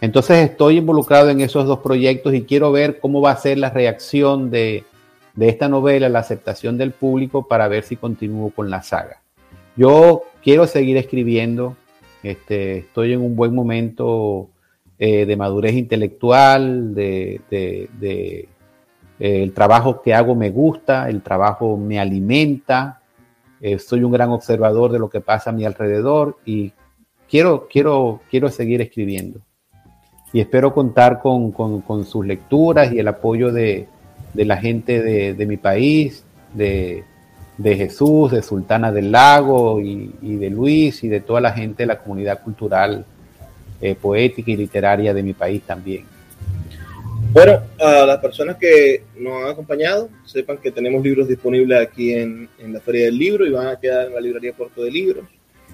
Entonces 0.00 0.50
estoy 0.50 0.78
involucrado 0.78 1.30
en 1.30 1.40
esos 1.40 1.66
dos 1.66 1.78
proyectos 1.78 2.34
y 2.34 2.42
quiero 2.42 2.72
ver 2.72 2.98
cómo 2.98 3.20
va 3.20 3.30
a 3.30 3.36
ser 3.36 3.58
la 3.58 3.70
reacción 3.70 4.50
de, 4.50 4.84
esta 5.38 5.68
novela, 5.68 6.08
la 6.08 6.18
aceptación 6.18 6.76
del 6.76 6.90
público 6.90 7.46
para 7.46 7.68
ver 7.68 7.84
si 7.84 7.94
continúo 7.94 8.50
con 8.50 8.68
la 8.68 8.82
saga. 8.82 9.22
Yo 9.76 10.22
quiero 10.42 10.66
seguir 10.66 10.96
escribiendo, 10.96 11.76
este, 12.24 12.78
estoy 12.78 13.12
en 13.12 13.20
un 13.20 13.36
buen 13.36 13.54
momento 13.54 14.50
eh, 14.98 15.24
de 15.24 15.36
madurez 15.36 15.74
intelectual, 15.74 16.94
de, 16.96 17.40
eh, 17.50 18.48
el 19.20 19.52
trabajo 19.52 20.02
que 20.02 20.14
hago 20.14 20.34
me 20.34 20.50
gusta, 20.50 21.08
el 21.08 21.22
trabajo 21.22 21.76
me 21.76 22.00
alimenta, 22.00 23.01
eh, 23.62 23.78
soy 23.78 24.02
un 24.02 24.10
gran 24.10 24.30
observador 24.30 24.90
de 24.90 24.98
lo 24.98 25.08
que 25.08 25.20
pasa 25.20 25.50
a 25.50 25.52
mi 25.52 25.64
alrededor 25.64 26.36
y 26.44 26.72
quiero, 27.30 27.68
quiero, 27.70 28.20
quiero 28.28 28.50
seguir 28.50 28.80
escribiendo. 28.80 29.40
Y 30.32 30.40
espero 30.40 30.74
contar 30.74 31.20
con, 31.20 31.54
sus 32.04 32.26
lecturas 32.26 32.92
y 32.92 32.98
el 32.98 33.06
apoyo 33.06 33.52
de, 33.52 33.86
la 34.34 34.56
gente 34.56 35.00
de, 35.00 35.46
mi 35.46 35.58
país, 35.58 36.24
de, 36.54 37.04
Jesús, 37.62 38.32
de 38.32 38.42
Sultana 38.42 38.90
del 38.90 39.12
Lago 39.12 39.78
y, 39.80 40.08
de 40.20 40.50
Luis 40.50 41.04
y 41.04 41.08
de 41.08 41.20
toda 41.20 41.40
la 41.40 41.52
gente 41.52 41.84
de 41.84 41.86
la 41.86 41.98
comunidad 41.98 42.42
cultural, 42.42 43.04
eh, 43.80 43.94
poética 43.94 44.50
y 44.50 44.56
literaria 44.56 45.14
de 45.14 45.22
mi 45.22 45.34
país 45.34 45.62
también. 45.62 46.04
Bueno, 47.32 47.62
a 47.80 48.04
las 48.04 48.18
personas 48.18 48.58
que 48.58 49.04
nos 49.16 49.42
han 49.42 49.52
acompañado, 49.52 50.10
sepan 50.26 50.58
que 50.58 50.70
tenemos 50.70 51.02
libros 51.02 51.26
disponibles 51.26 51.80
aquí 51.80 52.12
en, 52.12 52.46
la 52.58 52.78
Feria 52.78 53.06
del 53.06 53.16
Libro 53.16 53.46
y 53.46 53.50
van 53.50 53.68
a 53.68 53.80
quedar 53.80 54.08
en 54.08 54.14
la 54.14 54.20
librería 54.20 54.52
Puerto 54.52 54.84
de 54.84 54.90
Libros. 54.90 55.24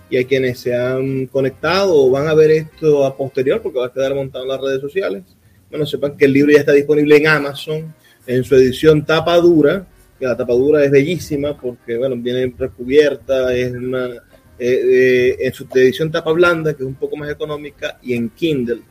Y 0.08 0.18
a 0.18 0.24
quienes 0.24 0.60
se 0.60 0.76
han 0.76 1.26
conectado 1.26 1.96
o 1.96 2.10
van 2.10 2.28
a 2.28 2.34
ver 2.34 2.52
esto 2.52 3.04
a 3.04 3.16
posterior, 3.16 3.60
porque 3.60 3.80
va 3.80 3.86
a 3.86 3.92
quedar 3.92 4.14
montado 4.14 4.44
en 4.44 4.50
las 4.50 4.60
redes 4.60 4.80
sociales, 4.80 5.24
bueno, 5.68 5.84
sepan 5.84 6.16
que 6.16 6.26
el 6.26 6.32
libro 6.32 6.52
ya 6.52 6.60
está 6.60 6.70
disponible 6.70 7.16
en 7.16 7.26
Amazon 7.26 7.92
en 8.24 8.44
su 8.44 8.54
edición 8.54 9.04
tapa 9.04 9.36
dura, 9.38 9.84
que 10.16 10.26
la 10.26 10.36
tapa 10.36 10.52
dura 10.52 10.84
es 10.84 10.92
bellísima 10.92 11.60
porque, 11.60 11.96
bueno, 11.96 12.14
viene 12.16 12.54
recubierta, 12.56 13.52
es 13.52 13.72
una, 13.72 14.06
eh, 14.06 14.20
eh, 14.60 15.36
en 15.40 15.52
su 15.52 15.66
edición 15.74 16.12
tapa 16.12 16.30
blanda, 16.30 16.72
que 16.72 16.84
es 16.84 16.88
un 16.88 16.94
poco 16.94 17.16
más 17.16 17.28
económica, 17.32 17.98
y 18.00 18.14
en 18.14 18.28
Kindle 18.28 18.82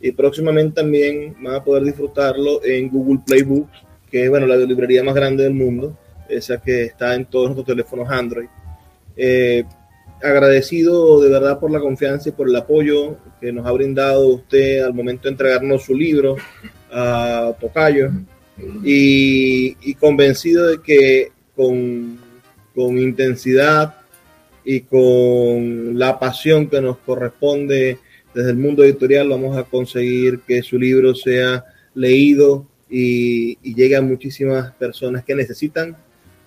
y 0.00 0.12
próximamente 0.12 0.80
también 0.80 1.36
van 1.40 1.56
a 1.56 1.64
poder 1.64 1.84
disfrutarlo 1.84 2.64
en 2.64 2.88
Google 2.88 3.20
Play 3.26 3.42
Books, 3.42 3.78
que 4.10 4.24
es 4.24 4.30
bueno, 4.30 4.46
la 4.46 4.56
librería 4.56 5.04
más 5.04 5.14
grande 5.14 5.44
del 5.44 5.54
mundo, 5.54 5.96
esa 6.28 6.60
que 6.60 6.84
está 6.84 7.14
en 7.14 7.26
todos 7.26 7.46
nuestros 7.46 7.66
teléfonos 7.66 8.08
Android. 8.08 8.48
Eh, 9.16 9.64
agradecido 10.22 11.20
de 11.20 11.30
verdad 11.30 11.58
por 11.58 11.70
la 11.70 11.80
confianza 11.80 12.28
y 12.28 12.32
por 12.32 12.48
el 12.48 12.56
apoyo 12.56 13.16
que 13.40 13.52
nos 13.52 13.66
ha 13.66 13.72
brindado 13.72 14.28
usted 14.28 14.82
al 14.82 14.94
momento 14.94 15.24
de 15.24 15.30
entregarnos 15.30 15.84
su 15.84 15.94
libro 15.94 16.36
a 16.90 17.54
Tocayo 17.60 18.10
y, 18.84 19.94
convencido 19.94 20.68
de 20.68 20.82
que 20.82 21.32
con, 21.56 22.18
con, 22.74 22.98
intensidad 22.98 23.94
y 24.64 24.80
con 24.80 25.98
la 25.98 26.18
pasión 26.18 26.68
que 26.68 26.80
nos 26.80 26.98
corresponde 26.98 27.98
desde 28.34 28.50
el 28.50 28.56
mundo 28.56 28.84
editorial 28.84 29.28
vamos 29.28 29.56
a 29.56 29.64
conseguir 29.64 30.40
que 30.40 30.62
su 30.62 30.78
libro 30.78 31.14
sea 31.14 31.64
leído 31.94 32.66
y, 32.88 33.58
y 33.62 33.74
llegue 33.74 33.96
a 33.96 34.02
muchísimas 34.02 34.72
personas 34.72 35.24
que 35.24 35.34
necesitan 35.34 35.96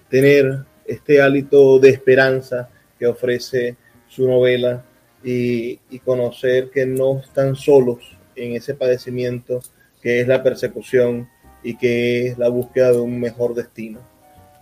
tener 0.09 0.59
este 0.85 1.21
hálito 1.21 1.79
de 1.79 1.89
esperanza 1.89 2.69
que 2.99 3.07
ofrece 3.07 3.75
su 4.07 4.27
novela 4.27 4.83
y, 5.23 5.79
conocer 5.99 6.69
que 6.69 6.85
no 6.85 7.19
están 7.19 7.55
solos 7.55 8.17
en 8.35 8.55
ese 8.55 8.73
padecimiento 8.73 9.61
que 10.01 10.19
es 10.19 10.27
la 10.27 10.43
persecución 10.43 11.29
y 11.63 11.77
que 11.77 12.27
es 12.27 12.37
la 12.37 12.49
búsqueda 12.49 12.91
de 12.91 12.99
un 12.99 13.19
mejor 13.19 13.55
destino. 13.55 14.01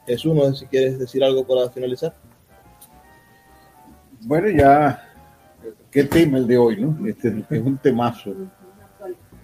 Es 0.06 0.24
uno, 0.24 0.54
si 0.54 0.68
quieres 0.68 1.00
decir 1.00 1.24
algo 1.24 1.48
para 1.48 1.70
finalizar. 1.72 2.16
Bueno, 4.22 4.50
ya, 4.50 5.11
qué 5.92 6.06
tema 6.06 6.38
el 6.38 6.48
de 6.48 6.58
hoy, 6.58 6.82
¿no? 6.82 7.06
Este 7.06 7.44
es 7.50 7.62
un 7.62 7.78
temazo, 7.78 8.34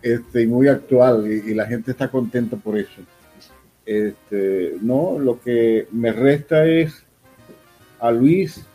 este, 0.01 0.47
muy 0.47 0.67
actual 0.67 1.29
y, 1.29 1.51
y 1.51 1.53
la 1.53 1.65
gente 1.65 1.91
está 1.91 2.07
contenta 2.07 2.55
por 2.55 2.77
eso. 2.77 3.01
Este, 3.85 4.75
no, 4.81 5.17
lo 5.19 5.39
que 5.39 5.87
me 5.91 6.11
resta 6.11 6.65
es 6.65 7.03
a 7.99 8.11
Luis 8.11 8.65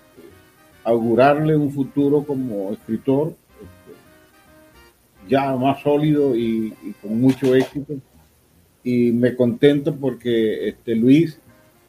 augurarle 0.85 1.57
un 1.57 1.71
futuro 1.71 2.25
como 2.25 2.73
escritor 2.73 3.35
ya 5.29 5.55
más 5.57 5.83
sólido 5.83 6.37
y, 6.37 6.75
con 7.01 7.21
mucho 7.21 7.55
éxito. 7.55 7.95
Y 8.85 9.13
me 9.13 9.37
contento 9.37 9.95
porque 9.95 10.69
este, 10.69 10.95
Luis 10.95 11.39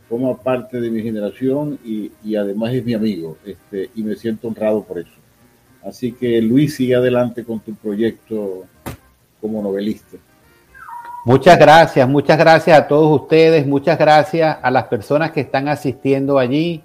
forma 0.08 0.38
parte 0.38 0.80
de 0.80 0.92
mi 0.92 1.02
generación 1.02 1.80
y, 1.84 2.36
además 2.36 2.74
es 2.74 2.86
mi 2.86 2.94
amigo 2.94 3.38
este, 3.46 3.90
y 3.96 4.04
me 4.04 4.16
siento 4.16 4.48
honrado 4.48 4.84
por 4.84 5.00
eso. 5.00 5.23
Así 5.86 6.14
que 6.14 6.42
Luis, 6.42 6.76
sigue 6.76 6.96
adelante 6.96 7.44
con 7.44 7.60
tu 7.60 7.74
proyecto 7.76 8.66
como 9.42 9.62
novelista. 9.62 10.18
Muchas 11.26 11.58
gracias, 11.58 12.08
muchas 12.08 12.38
gracias 12.38 12.78
a 12.78 12.88
todos 12.88 13.22
ustedes, 13.22 13.66
muchas 13.66 13.98
gracias 13.98 14.58
a 14.62 14.72
las 14.72 14.86
personas 14.86 15.32
que 15.32 15.42
están 15.42 15.68
asistiendo 15.70 16.38
allí 16.38 16.84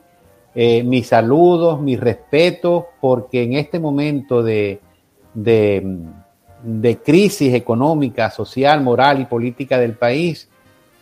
eh, 0.61 0.83
mis 0.83 1.07
saludos, 1.07 1.81
mis 1.81 2.01
respetos, 2.01 2.85
porque 3.01 3.45
en 3.45 3.53
este 3.53 3.79
momento 3.79 4.43
de, 4.43 4.81
de, 5.33 6.99
crisis 7.05 7.55
económica, 7.55 8.31
social, 8.31 8.83
moral 8.83 9.21
y 9.21 9.27
política 9.27 9.79
del 9.79 9.93
país, 9.93 10.49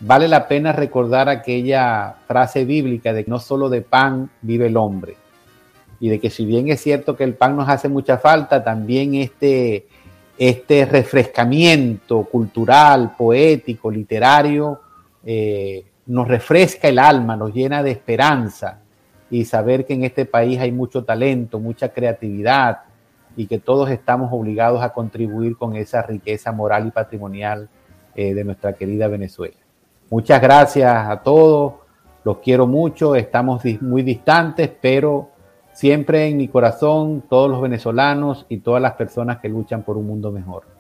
vale 0.01 0.28
la 0.28 0.47
pena 0.47 0.72
recordar 0.72 1.30
aquella 1.30 2.16
frase 2.26 2.66
bíblica 2.66 3.14
de 3.14 3.24
que 3.24 3.30
no 3.30 3.38
solo 3.38 3.70
de 3.70 3.80
pan 3.80 4.28
vive 4.42 4.66
el 4.66 4.76
hombre, 4.76 5.16
y 6.01 6.09
de 6.09 6.20
que 6.20 6.30
si 6.30 6.44
bien 6.44 6.68
es 6.68 6.80
cierto 6.80 7.16
que 7.16 7.24
el 7.24 7.34
pan 7.34 7.57
nos 7.57 7.68
hace 7.68 7.88
mucha 7.88 8.18
falta, 8.18 8.62
también 8.62 9.14
este, 9.14 9.86
este 10.38 10.84
refrescamiento 10.84 12.24
cultural, 12.24 13.14
poético, 13.16 13.90
literario, 13.90 14.80
eh, 15.24 15.84
nos 16.07 16.28
refresca 16.28 16.88
el 16.88 16.99
alma, 16.99 17.36
nos 17.36 17.53
llena 17.53 17.82
de 17.82 17.90
esperanza 17.90 18.80
y 19.30 19.44
saber 19.44 19.86
que 19.86 19.94
en 19.94 20.05
este 20.05 20.24
país 20.24 20.61
hay 20.61 20.70
mucho 20.70 21.05
talento, 21.05 21.59
mucha 21.59 21.88
creatividad 21.88 22.82
y 23.36 23.47
que 23.47 23.59
todos 23.59 23.90
estamos 23.90 24.30
obligados 24.32 24.82
a 24.82 24.90
contribuir 24.90 25.57
con 25.57 25.74
esa 25.76 26.03
riqueza 26.03 26.53
moral 26.53 26.86
y 26.86 26.90
patrimonial 26.90 27.68
eh, 28.14 28.34
de 28.34 28.44
nuestra 28.44 28.74
querida 28.74 29.09
Venezuela. 29.09 29.57
Muchas 30.11 30.40
gracias 30.40 31.09
a 31.09 31.22
todos, 31.22 31.74
los 32.24 32.38
quiero 32.38 32.66
mucho, 32.66 33.16
estamos 33.16 33.62
muy 33.80 34.03
distantes, 34.03 34.70
pero 34.80 35.30
siempre 35.76 36.26
en 36.26 36.38
mi 36.38 36.48
corazón 36.48 37.22
todos 37.28 37.50
los 37.50 37.60
venezolanos 37.60 38.46
y 38.48 38.60
todas 38.60 38.80
las 38.80 38.94
personas 38.94 39.40
que 39.40 39.50
luchan 39.50 39.82
por 39.82 39.98
un 39.98 40.06
mundo 40.06 40.32
mejor. 40.32 40.75